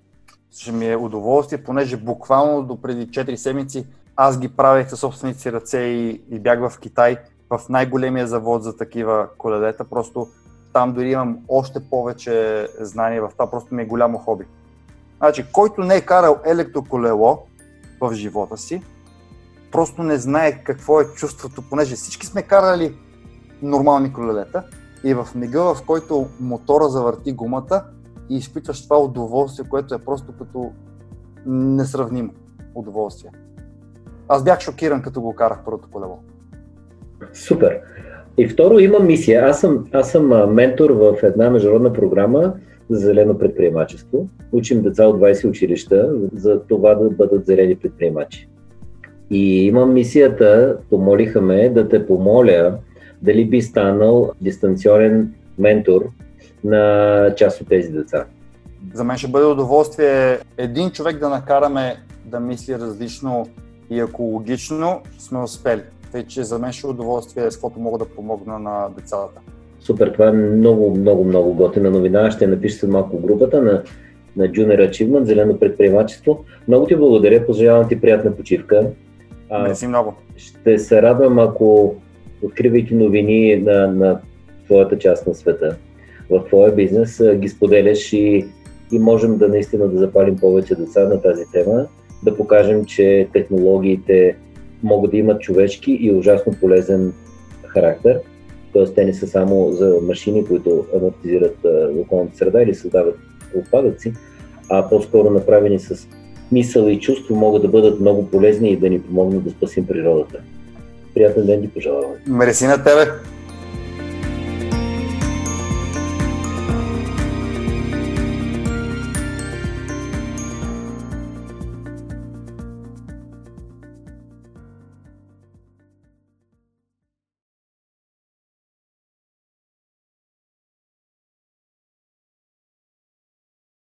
Ще 0.50 0.72
ми 0.72 0.90
е 0.90 0.96
удоволствие, 0.96 1.62
понеже 1.62 1.96
буквално 1.96 2.62
до 2.62 2.82
преди 2.82 3.06
4 3.06 3.34
седмици 3.34 3.86
аз 4.16 4.38
ги 4.38 4.48
правех 4.48 4.90
със 4.90 5.00
собственици 5.00 5.52
ръце 5.52 5.78
и, 5.78 6.22
и 6.30 6.38
бях 6.38 6.70
в 6.70 6.78
Китай, 6.78 7.16
в 7.50 7.60
най-големия 7.68 8.26
завод 8.26 8.62
за 8.62 8.76
такива 8.76 9.28
колелета. 9.38 9.84
Просто 9.84 10.28
там 10.72 10.92
дори 10.92 11.10
имам 11.10 11.38
още 11.48 11.80
повече 11.90 12.66
знания 12.80 13.22
в 13.22 13.32
това, 13.32 13.50
просто 13.50 13.74
ми 13.74 13.82
е 13.82 13.86
голямо 13.86 14.18
хоби. 14.18 14.44
Значи, 15.18 15.46
който 15.52 15.80
не 15.80 15.96
е 15.96 16.00
карал 16.00 16.38
електроколело 16.44 17.38
в 18.00 18.14
живота 18.14 18.56
си, 18.56 18.82
просто 19.72 20.02
не 20.02 20.16
знае 20.16 20.64
какво 20.64 21.00
е 21.00 21.04
чувството, 21.04 21.62
понеже 21.70 21.96
всички 21.96 22.26
сме 22.26 22.42
карали 22.42 22.96
нормални 23.62 24.12
колелета 24.12 24.62
и 25.04 25.14
в 25.14 25.28
мига, 25.34 25.74
в 25.74 25.82
който 25.86 26.26
мотора 26.40 26.88
завърти 26.88 27.32
гумата 27.32 27.84
и 28.28 28.36
изпитваш 28.36 28.84
това 28.84 28.98
удоволствие, 28.98 29.68
което 29.68 29.94
е 29.94 29.98
просто 29.98 30.32
като 30.38 30.72
несравнимо 31.46 32.32
удоволствие. 32.74 33.30
Аз 34.32 34.44
бях 34.44 34.60
шокиран, 34.60 35.02
като 35.02 35.20
го 35.20 35.34
карах 35.34 35.58
първото 35.64 35.88
колело. 35.92 36.18
Супер. 37.32 37.80
И 38.38 38.48
второ, 38.48 38.78
имам 38.78 39.06
мисия. 39.06 39.46
Аз 39.46 39.60
съм, 39.60 39.86
аз 39.92 40.10
съм 40.10 40.54
ментор 40.54 40.90
в 40.90 41.16
една 41.22 41.50
международна 41.50 41.92
програма 41.92 42.52
за 42.90 42.98
зелено 42.98 43.38
предприемачество. 43.38 44.28
Учим 44.52 44.82
деца 44.82 45.06
от 45.06 45.20
20 45.20 45.48
училища 45.48 46.10
за 46.34 46.60
това 46.60 46.94
да 46.94 47.10
бъдат 47.10 47.46
зелени 47.46 47.76
предприемачи. 47.76 48.48
И 49.30 49.66
имам 49.66 49.92
мисията, 49.92 50.78
помолиха 50.90 51.40
ме 51.40 51.68
да 51.68 51.88
те 51.88 52.06
помоля 52.06 52.78
дали 53.22 53.44
би 53.44 53.62
станал 53.62 54.30
дистанционен 54.40 55.34
ментор 55.58 56.08
на 56.64 57.34
част 57.36 57.60
от 57.60 57.68
тези 57.68 57.92
деца. 57.92 58.24
За 58.94 59.04
мен 59.04 59.16
ще 59.16 59.28
бъде 59.28 59.46
удоволствие 59.46 60.38
един 60.58 60.90
човек 60.90 61.18
да 61.18 61.28
накараме 61.28 61.96
да 62.24 62.40
мисли 62.40 62.74
различно 62.74 63.46
и 63.90 64.00
екологично, 64.00 65.00
сме 65.18 65.38
успели. 65.38 65.82
Тъй, 66.12 66.24
че 66.26 66.44
за 66.44 66.58
мен 66.58 66.72
ще 66.72 66.86
е 66.86 66.90
удоволствие 66.90 67.50
с 67.50 67.54
каквото 67.54 67.80
мога 67.80 67.98
да 67.98 68.04
помогна 68.04 68.58
на 68.58 68.88
децата. 68.96 69.40
Супер, 69.80 70.08
това 70.08 70.28
е 70.28 70.32
много, 70.32 70.96
много, 70.96 71.24
много 71.24 71.54
готина 71.54 71.90
новина. 71.90 72.30
Ще 72.30 72.46
напиша 72.46 72.78
след 72.78 72.90
малко 72.90 73.18
групата 73.18 73.62
на, 73.62 73.82
на 74.36 74.48
Junior 74.48 74.90
Achievement, 74.90 75.22
зелено 75.22 75.58
предприемачество. 75.58 76.44
Много 76.68 76.86
ти 76.86 76.96
благодаря, 76.96 77.46
пожелавам 77.46 77.88
ти 77.88 78.00
приятна 78.00 78.36
почивка. 78.36 78.86
Мерси 79.50 79.86
много. 79.86 80.14
Ще 80.36 80.78
се 80.78 81.02
радвам, 81.02 81.38
ако 81.38 81.94
откривайки 82.42 82.94
новини 82.94 83.56
на, 83.56 83.86
на 83.86 84.20
твоята 84.66 84.98
част 84.98 85.26
на 85.26 85.34
света, 85.34 85.76
в 86.30 86.44
твоя 86.46 86.74
бизнес, 86.74 87.22
ги 87.34 87.48
споделяш 87.48 88.12
и, 88.12 88.46
и 88.92 88.98
можем 88.98 89.38
да 89.38 89.48
наистина 89.48 89.88
да 89.88 89.98
запалим 89.98 90.36
повече 90.36 90.74
деца 90.74 91.04
на 91.04 91.22
тази 91.22 91.44
тема, 91.52 91.86
да 92.22 92.36
покажем, 92.36 92.84
че 92.84 93.28
технологиите 93.32 94.36
могат 94.82 95.10
да 95.10 95.16
имат 95.16 95.42
човешки 95.42 95.92
и 95.92 96.12
ужасно 96.12 96.52
полезен 96.60 97.12
характер. 97.66 98.20
Т.е. 98.72 98.84
те 98.84 99.04
не 99.04 99.14
са 99.14 99.26
само 99.26 99.72
за 99.72 99.98
машини, 100.02 100.44
които 100.44 100.86
амортизират 100.96 101.56
околната 101.98 102.36
среда 102.36 102.62
или 102.62 102.74
създават 102.74 103.18
отпадъци, 103.56 104.12
а 104.68 104.88
по-скоро 104.88 105.30
направени 105.30 105.78
с 105.78 106.08
мисъл 106.52 106.88
и 106.88 107.00
чувство 107.00 107.34
могат 107.34 107.62
да 107.62 107.68
бъдат 107.68 108.00
много 108.00 108.26
полезни 108.26 108.70
и 108.70 108.76
да 108.76 108.90
ни 108.90 109.02
помогнат 109.02 109.44
да 109.44 109.50
спасим 109.50 109.86
природата. 109.86 110.38
Приятен 111.14 111.46
ден 111.46 111.62
ти 111.62 111.68
пожелавам. 111.68 112.10
Мерси 112.26 112.66
на 112.66 112.84
тебе! 112.84 113.10